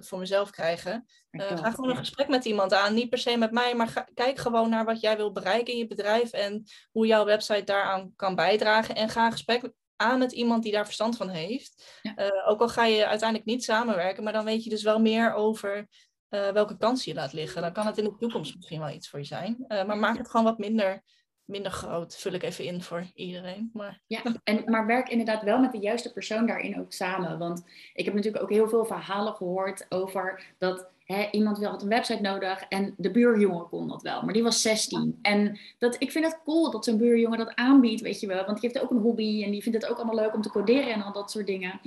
voor 0.00 0.18
mezelf 0.18 0.50
krijgen? 0.50 1.06
ga 1.30 1.70
gewoon 1.70 1.90
een 1.90 1.96
gesprek 1.96 2.28
met 2.28 2.44
iemand 2.44 2.72
aan. 2.72 2.94
Niet 2.94 3.08
per 3.08 3.18
se 3.18 3.36
met 3.36 3.50
mij, 3.50 3.74
maar 3.74 3.88
ga, 3.88 4.08
kijk 4.14 4.38
gewoon 4.38 4.70
naar 4.70 4.84
wat 4.84 5.00
jij 5.00 5.16
wil 5.16 5.32
bereiken 5.32 5.72
in 5.72 5.78
je 5.78 5.86
bedrijf. 5.86 6.32
En 6.32 6.64
hoe 6.90 7.06
jouw 7.06 7.24
website 7.24 7.64
daaraan 7.64 8.12
kan 8.16 8.34
bijdragen. 8.34 8.94
En 8.94 9.08
ga 9.08 9.26
een 9.26 9.32
gesprek 9.32 9.72
aan 9.96 10.18
met 10.18 10.32
iemand 10.32 10.62
die 10.62 10.72
daar 10.72 10.84
verstand 10.84 11.16
van 11.16 11.28
heeft. 11.28 12.00
Ook 12.46 12.60
al 12.60 12.68
ga 12.68 12.84
je 12.84 13.06
uiteindelijk 13.06 13.48
niet 13.48 13.64
samenwerken, 13.64 14.24
maar 14.24 14.32
dan 14.32 14.44
weet 14.44 14.64
je 14.64 14.70
dus 14.70 14.82
wel 14.82 14.98
meer 14.98 15.32
over 15.34 15.88
welke 16.28 16.76
kansen 16.76 17.12
je 17.12 17.18
laat 17.18 17.32
liggen. 17.32 17.62
Dan 17.62 17.72
kan 17.72 17.86
het 17.86 17.98
in 17.98 18.04
de 18.04 18.16
toekomst 18.16 18.54
misschien 18.54 18.80
wel 18.80 18.90
iets 18.90 19.08
voor 19.08 19.18
je 19.18 19.24
zijn. 19.24 19.64
Maar 19.68 19.98
maak 19.98 20.18
het 20.18 20.30
gewoon 20.30 20.46
wat 20.46 20.58
minder, 20.58 21.02
minder 21.48 21.72
groot. 21.72 22.16
Vul 22.16 22.32
ik 22.32 22.42
even 22.42 22.64
in 22.64 22.82
voor 22.82 23.04
iedereen. 23.14 23.70
Maar... 23.72 24.00
Ja, 24.06 24.22
en, 24.44 24.62
maar 24.66 24.86
werk 24.86 25.08
inderdaad 25.08 25.42
wel 25.42 25.58
met 25.58 25.72
de 25.72 25.78
juiste 25.78 26.12
persoon 26.12 26.46
daarin 26.46 26.80
ook 26.80 26.92
samen. 26.92 27.38
Want 27.38 27.64
ik 27.94 28.04
heb 28.04 28.14
natuurlijk 28.14 28.42
ook 28.42 28.50
heel 28.50 28.68
veel 28.68 28.84
verhalen 28.84 29.34
gehoord 29.34 29.86
over 29.88 30.54
dat 30.58 30.88
iemand 31.30 31.64
had 31.64 31.82
een 31.82 31.88
website 31.88 32.22
nodig 32.22 32.62
en 32.68 32.94
de 32.96 33.10
buurjongen 33.10 33.68
kon 33.68 33.88
dat 33.88 34.02
wel, 34.02 34.22
maar 34.22 34.32
die 34.32 34.42
was 34.42 34.62
16. 34.62 35.18
En 35.22 35.58
dat, 35.78 35.96
ik 35.98 36.10
vind 36.12 36.24
het 36.24 36.40
cool 36.44 36.70
dat 36.70 36.84
zo'n 36.84 36.98
buurjongen 36.98 37.38
dat 37.38 37.54
aanbiedt, 37.54 38.00
weet 38.00 38.20
je 38.20 38.26
wel, 38.26 38.44
want 38.44 38.60
die 38.60 38.70
heeft 38.70 38.84
ook 38.84 38.90
een 38.90 39.02
hobby 39.02 39.44
en 39.44 39.50
die 39.50 39.62
vindt 39.62 39.82
het 39.82 39.90
ook 39.90 39.96
allemaal 39.96 40.24
leuk 40.24 40.34
om 40.34 40.42
te 40.42 40.50
coderen 40.50 40.92
en 40.92 41.02
al 41.02 41.12
dat 41.12 41.30
soort 41.30 41.46
dingen. 41.46 41.80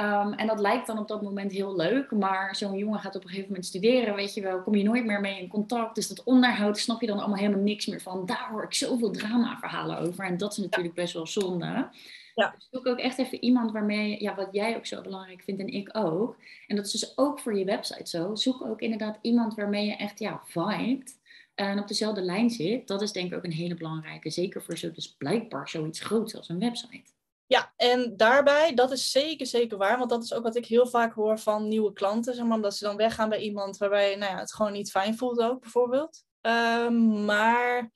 Um, 0.00 0.32
en 0.32 0.46
dat 0.46 0.60
lijkt 0.60 0.86
dan 0.86 0.98
op 0.98 1.08
dat 1.08 1.22
moment 1.22 1.52
heel 1.52 1.76
leuk, 1.76 2.10
maar 2.10 2.56
zo'n 2.56 2.76
jongen 2.76 3.00
gaat 3.00 3.16
op 3.16 3.22
een 3.22 3.28
gegeven 3.28 3.48
moment 3.48 3.66
studeren, 3.66 4.14
weet 4.14 4.34
je 4.34 4.40
wel, 4.40 4.62
kom 4.62 4.74
je 4.74 4.84
nooit 4.84 5.04
meer 5.04 5.20
mee 5.20 5.40
in 5.40 5.48
contact. 5.48 5.94
Dus 5.94 6.08
dat 6.08 6.24
onderhoud 6.24 6.78
snap 6.78 7.00
je 7.00 7.06
dan 7.06 7.18
allemaal 7.18 7.38
helemaal 7.38 7.62
niks 7.62 7.86
meer 7.86 8.00
van. 8.00 8.26
Daar 8.26 8.48
hoor 8.50 8.62
ik 8.62 8.74
zoveel 8.74 9.10
drama-verhalen 9.10 9.98
over 9.98 10.24
en 10.24 10.36
dat 10.36 10.52
is 10.52 10.58
natuurlijk 10.58 10.94
best 10.94 11.14
wel 11.14 11.26
zonde. 11.26 11.88
Ja. 12.34 12.54
Dus 12.54 12.68
zoek 12.70 12.86
ook 12.86 12.98
echt 12.98 13.18
even 13.18 13.44
iemand 13.44 13.72
waarmee, 13.72 14.22
ja, 14.22 14.34
wat 14.34 14.48
jij 14.52 14.76
ook 14.76 14.86
zo 14.86 15.02
belangrijk 15.02 15.42
vindt 15.42 15.60
en 15.60 15.68
ik 15.68 15.88
ook. 15.92 16.36
En 16.66 16.76
dat 16.76 16.86
is 16.86 16.92
dus 16.92 17.18
ook 17.18 17.40
voor 17.40 17.58
je 17.58 17.64
website 17.64 18.08
zo. 18.08 18.34
Zoek 18.34 18.64
ook 18.64 18.80
inderdaad 18.80 19.18
iemand 19.22 19.54
waarmee 19.54 19.86
je 19.86 19.96
echt, 19.96 20.18
ja, 20.18 20.40
vibet. 20.44 21.18
En 21.54 21.78
op 21.78 21.88
dezelfde 21.88 22.22
lijn 22.22 22.50
zit. 22.50 22.88
Dat 22.88 23.02
is 23.02 23.12
denk 23.12 23.30
ik 23.30 23.36
ook 23.36 23.44
een 23.44 23.52
hele 23.52 23.74
belangrijke. 23.74 24.30
Zeker 24.30 24.62
voor 24.62 24.78
zo, 24.78 24.90
dus 24.90 25.14
blijkbaar 25.16 25.68
zoiets 25.68 26.00
groots 26.00 26.36
als 26.36 26.48
een 26.48 26.58
website. 26.58 27.16
Ja, 27.48 27.72
en 27.76 28.16
daarbij, 28.16 28.74
dat 28.74 28.92
is 28.92 29.10
zeker, 29.10 29.46
zeker 29.46 29.78
waar. 29.78 29.98
Want 29.98 30.10
dat 30.10 30.22
is 30.22 30.32
ook 30.32 30.42
wat 30.42 30.56
ik 30.56 30.66
heel 30.66 30.86
vaak 30.86 31.14
hoor 31.14 31.38
van 31.38 31.68
nieuwe 31.68 31.92
klanten. 31.92 32.34
Zeg 32.34 32.44
maar, 32.44 32.56
omdat 32.56 32.76
ze 32.76 32.84
dan 32.84 32.96
weggaan 32.96 33.28
bij 33.28 33.40
iemand 33.40 33.76
waarbij 33.76 34.16
nou 34.16 34.32
ja, 34.32 34.38
het 34.38 34.54
gewoon 34.54 34.72
niet 34.72 34.90
fijn 34.90 35.16
voelt 35.16 35.40
ook, 35.40 35.60
bijvoorbeeld. 35.60 36.24
Um, 36.40 37.24
maar 37.24 37.90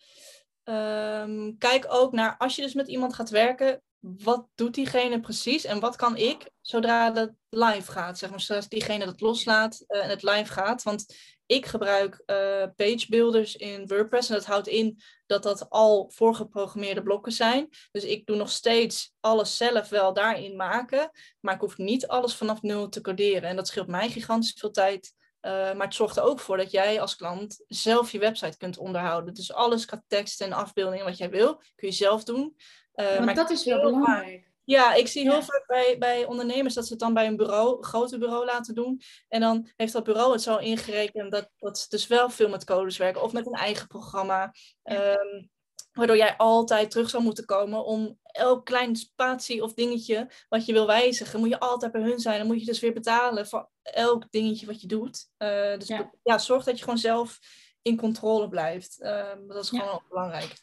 um, 0.64 1.59
kijk 1.59 1.86
ook 1.88 2.12
naar, 2.12 2.36
als 2.38 2.57
je 2.57 2.62
dus 2.62 2.74
met 2.74 2.88
iemand 2.88 3.14
gaat 3.14 3.30
werken, 3.30 3.82
wat 3.98 4.48
doet 4.55 4.74
diegene 4.74 5.20
precies 5.20 5.64
en 5.64 5.80
wat 5.80 5.96
kan 5.96 6.16
ik 6.16 6.50
zodra 6.61 7.11
dat 7.11 7.30
live 7.48 7.92
gaat, 7.92 8.18
zeg 8.18 8.30
maar, 8.30 8.40
zodra 8.40 8.68
diegene 8.68 9.05
dat 9.05 9.20
loslaat 9.20 9.84
uh, 9.88 10.05
en 10.05 10.11
het 10.11 10.22
live 10.22 10.53
gaat. 10.53 10.82
Want 10.82 11.16
ik 11.46 11.66
gebruik 11.66 12.22
uh, 12.26 12.36
page 12.76 13.07
builders 13.09 13.57
in 13.57 13.86
WordPress 13.86 14.28
en 14.28 14.34
dat 14.34 14.44
houdt 14.44 14.68
in 14.68 15.00
dat 15.33 15.43
dat 15.43 15.70
al 15.70 16.11
voorgeprogrammeerde 16.14 17.03
blokken 17.03 17.33
zijn. 17.33 17.68
Dus 17.91 18.05
ik 18.05 18.26
doe 18.26 18.37
nog 18.37 18.51
steeds 18.51 19.14
alles 19.20 19.57
zelf 19.57 19.89
wel 19.89 20.12
daarin 20.12 20.57
maken, 20.57 21.11
maar 21.41 21.55
ik 21.55 21.61
hoef 21.61 21.78
niet 21.78 22.07
alles 22.07 22.35
vanaf 22.35 22.62
nul 22.62 22.89
te 22.89 23.01
coderen. 23.01 23.49
En 23.49 23.57
dat 23.57 23.68
scheelt 23.68 23.87
mij 23.87 24.09
gigantisch 24.09 24.55
veel 24.59 24.70
tijd. 24.70 25.14
Uh, 25.43 25.53
maar 25.53 25.87
het 25.87 25.95
zorgt 25.95 26.16
er 26.16 26.22
ook 26.22 26.41
voor 26.41 26.57
dat 26.57 26.70
jij 26.70 27.01
als 27.01 27.16
klant 27.16 27.64
zelf 27.68 28.12
je 28.12 28.18
website 28.18 28.57
kunt 28.57 28.78
onderhouden. 28.78 29.35
Dus 29.35 29.53
alles 29.53 29.85
qua 29.85 30.03
tekst 30.07 30.41
en 30.41 30.53
afbeeldingen 30.53 31.05
wat 31.05 31.18
jij 31.18 31.30
wil, 31.30 31.55
kun 31.55 31.89
je 31.89 31.95
zelf 31.95 32.24
doen. 32.24 32.57
Uh, 32.95 33.24
maar 33.24 33.35
dat 33.35 33.51
is 33.51 33.64
wel 33.64 33.80
belangrijk. 33.80 34.51
Ja, 34.64 34.94
ik 34.94 35.08
zie 35.08 35.30
heel 35.30 35.42
vaak 35.42 35.64
bij, 35.66 35.96
bij 35.98 36.24
ondernemers 36.24 36.74
dat 36.74 36.84
ze 36.86 36.90
het 36.90 37.00
dan 37.00 37.14
bij 37.14 37.26
een 37.26 37.36
bureau, 37.36 37.76
een 37.76 37.84
groter 37.84 38.18
bureau 38.18 38.44
laten 38.44 38.74
doen. 38.74 39.00
En 39.28 39.40
dan 39.40 39.70
heeft 39.76 39.92
dat 39.92 40.04
bureau 40.04 40.32
het 40.32 40.42
zo 40.42 40.56
ingerekend 40.56 41.30
dat, 41.30 41.50
dat 41.58 41.78
ze 41.78 41.88
dus 41.88 42.06
wel 42.06 42.30
veel 42.30 42.48
met 42.48 42.64
codes 42.64 42.96
werken 42.96 43.22
of 43.22 43.32
met 43.32 43.46
een 43.46 43.52
eigen 43.52 43.86
programma. 43.86 44.54
Um, 44.82 45.50
waardoor 45.92 46.16
jij 46.16 46.36
altijd 46.36 46.90
terug 46.90 47.10
zou 47.10 47.22
moeten 47.22 47.44
komen 47.44 47.84
om 47.84 48.18
elk 48.22 48.64
klein 48.64 48.96
spatie 48.96 49.62
of 49.62 49.74
dingetje 49.74 50.30
wat 50.48 50.66
je 50.66 50.72
wil 50.72 50.86
wijzigen, 50.86 51.40
moet 51.40 51.48
je 51.48 51.60
altijd 51.60 51.92
bij 51.92 52.02
hun 52.02 52.18
zijn. 52.18 52.38
Dan 52.38 52.46
moet 52.46 52.60
je 52.60 52.66
dus 52.66 52.80
weer 52.80 52.92
betalen 52.92 53.46
voor 53.46 53.70
elk 53.82 54.30
dingetje 54.30 54.66
wat 54.66 54.80
je 54.80 54.86
doet. 54.86 55.28
Uh, 55.38 55.78
dus 55.78 55.88
ja. 55.88 56.10
ja. 56.22 56.38
zorg 56.38 56.64
dat 56.64 56.76
je 56.76 56.84
gewoon 56.84 56.98
zelf 56.98 57.38
in 57.82 57.96
controle 57.96 58.48
blijft. 58.48 58.96
Uh, 59.00 59.32
dat 59.46 59.62
is 59.62 59.68
gewoon 59.68 60.02
belangrijk. 60.08 60.62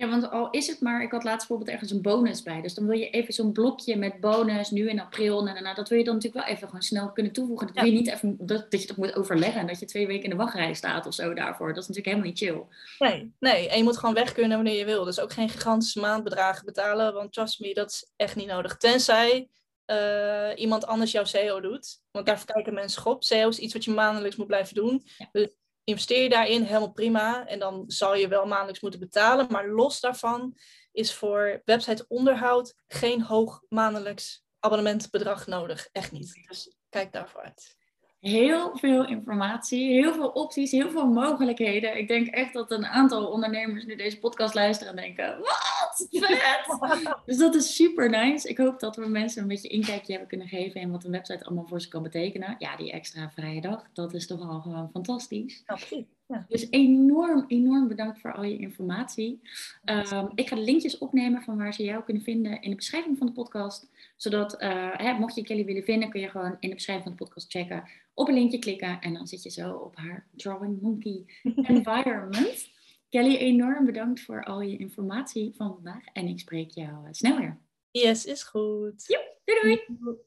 Ja, 0.00 0.08
want 0.08 0.30
al 0.30 0.50
is 0.50 0.66
het 0.66 0.80
maar, 0.80 1.02
ik 1.02 1.10
had 1.10 1.24
laatst 1.24 1.48
bijvoorbeeld 1.48 1.70
ergens 1.70 1.90
een 1.90 2.02
bonus 2.02 2.42
bij. 2.42 2.60
Dus 2.60 2.74
dan 2.74 2.86
wil 2.86 2.98
je 2.98 3.10
even 3.10 3.34
zo'n 3.34 3.52
blokje 3.52 3.96
met 3.96 4.20
bonus 4.20 4.70
nu 4.70 4.88
in 4.88 5.00
april. 5.00 5.38
En 5.38 5.54
daarna, 5.54 5.74
dat 5.74 5.88
wil 5.88 5.98
je 5.98 6.04
dan 6.04 6.14
natuurlijk 6.14 6.44
wel 6.44 6.54
even 6.54 6.66
gewoon 6.66 6.82
snel 6.82 7.12
kunnen 7.12 7.32
toevoegen. 7.32 7.66
Dat 7.66 7.76
wil 7.76 7.84
je 7.84 7.98
niet 7.98 8.08
even 8.08 8.36
dat, 8.38 8.70
dat 8.70 8.80
je 8.80 8.86
dat 8.86 8.96
moet 8.96 9.16
overleggen 9.16 9.60
en 9.60 9.66
dat 9.66 9.80
je 9.80 9.86
twee 9.86 10.06
weken 10.06 10.24
in 10.24 10.30
de 10.30 10.36
wachtrij 10.36 10.74
staat 10.74 11.06
of 11.06 11.14
zo 11.14 11.34
daarvoor. 11.34 11.74
Dat 11.74 11.82
is 11.82 11.88
natuurlijk 11.88 12.06
helemaal 12.06 12.28
niet 12.28 12.38
chill. 12.38 12.62
Nee, 13.08 13.32
nee. 13.38 13.68
En 13.68 13.78
je 13.78 13.84
moet 13.84 13.96
gewoon 13.96 14.14
weg 14.14 14.32
kunnen 14.32 14.56
wanneer 14.56 14.78
je 14.78 14.84
wil. 14.84 15.04
Dus 15.04 15.20
ook 15.20 15.32
geen 15.32 15.48
gigantische 15.48 16.00
maandbedragen 16.00 16.64
betalen. 16.64 17.14
Want 17.14 17.32
trust 17.32 17.60
me, 17.60 17.74
dat 17.74 17.90
is 17.90 18.12
echt 18.16 18.36
niet 18.36 18.48
nodig. 18.48 18.76
Tenzij 18.76 19.48
uh, 19.86 20.50
iemand 20.54 20.86
anders 20.86 21.12
jouw 21.12 21.24
SEO 21.24 21.60
doet. 21.60 22.00
Want 22.10 22.26
daar 22.26 22.44
kijken 22.44 22.74
mensen 22.74 23.06
op. 23.06 23.24
SEO 23.24 23.48
is 23.48 23.58
iets 23.58 23.72
wat 23.72 23.84
je 23.84 23.90
maandelijks 23.90 24.36
moet 24.36 24.46
blijven 24.46 24.74
doen. 24.74 25.04
Dus 25.32 25.48
investeer 25.90 26.22
je 26.22 26.28
daarin, 26.28 26.62
helemaal 26.62 26.92
prima. 26.92 27.46
En 27.46 27.58
dan 27.58 27.84
zal 27.86 28.14
je 28.14 28.28
wel 28.28 28.46
maandelijks 28.46 28.80
moeten 28.80 29.00
betalen. 29.00 29.46
Maar 29.50 29.68
los 29.68 30.00
daarvan 30.00 30.56
is 30.92 31.14
voor 31.14 31.62
websiteonderhoud 31.64 32.74
geen 32.86 33.22
hoog 33.22 33.62
maandelijks 33.68 34.44
abonnementbedrag 34.58 35.46
nodig. 35.46 35.88
Echt 35.92 36.12
niet. 36.12 36.40
Dus 36.48 36.76
kijk 36.88 37.12
daarvoor 37.12 37.42
uit 37.42 37.78
heel 38.20 38.76
veel 38.78 39.06
informatie, 39.06 39.92
heel 39.92 40.12
veel 40.12 40.28
opties, 40.28 40.70
heel 40.70 40.90
veel 40.90 41.06
mogelijkheden. 41.06 41.98
Ik 41.98 42.08
denk 42.08 42.26
echt 42.26 42.52
dat 42.52 42.70
een 42.70 42.86
aantal 42.86 43.26
ondernemers 43.26 43.84
nu 43.84 43.96
deze 43.96 44.18
podcast 44.18 44.54
luisteren 44.54 44.96
en 44.96 45.02
denken: 45.02 45.38
wat 45.38 46.08
vet! 46.10 47.14
dus 47.26 47.36
dat 47.36 47.54
is 47.54 47.74
super 47.74 48.10
nice. 48.10 48.48
Ik 48.48 48.58
hoop 48.58 48.80
dat 48.80 48.96
we 48.96 49.06
mensen 49.06 49.42
een 49.42 49.48
beetje 49.48 49.68
inkijkje 49.68 50.10
hebben 50.10 50.28
kunnen 50.28 50.48
geven 50.48 50.80
in 50.80 50.90
wat 50.90 51.04
een 51.04 51.10
website 51.10 51.44
allemaal 51.44 51.66
voor 51.66 51.80
ze 51.80 51.88
kan 51.88 52.02
betekenen. 52.02 52.56
Ja, 52.58 52.76
die 52.76 52.92
extra 52.92 53.30
vrije 53.30 53.60
dag, 53.60 53.86
dat 53.92 54.14
is 54.14 54.26
toch 54.26 54.48
al 54.48 54.60
gewoon 54.60 54.90
fantastisch. 54.92 55.62
Absoluut. 55.66 56.06
Ja. 56.30 56.44
Dus 56.48 56.66
enorm, 56.70 57.44
enorm 57.48 57.88
bedankt 57.88 58.20
voor 58.20 58.32
al 58.32 58.44
je 58.44 58.58
informatie. 58.58 59.40
Um, 59.84 60.30
ik 60.34 60.48
ga 60.48 60.56
de 60.56 60.62
linkjes 60.62 60.98
opnemen 60.98 61.42
van 61.42 61.56
waar 61.56 61.74
ze 61.74 61.82
jou 61.82 62.04
kunnen 62.04 62.22
vinden 62.22 62.62
in 62.62 62.70
de 62.70 62.76
beschrijving 62.76 63.18
van 63.18 63.26
de 63.26 63.32
podcast. 63.32 63.88
Zodat, 64.16 64.62
uh, 64.62 64.88
hè, 64.92 65.12
mocht 65.12 65.34
je 65.34 65.42
Kelly 65.42 65.64
willen 65.64 65.84
vinden, 65.84 66.10
kun 66.10 66.20
je 66.20 66.28
gewoon 66.28 66.56
in 66.60 66.68
de 66.68 66.74
beschrijving 66.74 67.08
van 67.08 67.16
de 67.16 67.24
podcast 67.24 67.50
checken. 67.50 67.84
Op 68.20 68.28
een 68.28 68.34
linkje 68.34 68.58
klikken 68.58 69.00
en 69.00 69.12
dan 69.12 69.26
zit 69.26 69.42
je 69.42 69.50
zo 69.50 69.72
op 69.72 69.96
haar 69.96 70.28
Drawing 70.36 70.80
Monkey 70.80 71.24
Environment. 71.72 72.68
Kelly, 73.08 73.36
enorm 73.36 73.84
bedankt 73.84 74.20
voor 74.20 74.44
al 74.44 74.60
je 74.60 74.76
informatie 74.76 75.54
van 75.56 75.74
vandaag. 75.74 76.04
En 76.12 76.26
ik 76.26 76.40
spreek 76.40 76.70
jou 76.70 77.06
uh, 77.06 77.08
snel 77.10 77.38
weer. 77.38 77.58
Yes, 77.90 78.24
is 78.24 78.42
goed. 78.42 79.06
Doei 79.44 79.60
doei. 79.62 80.18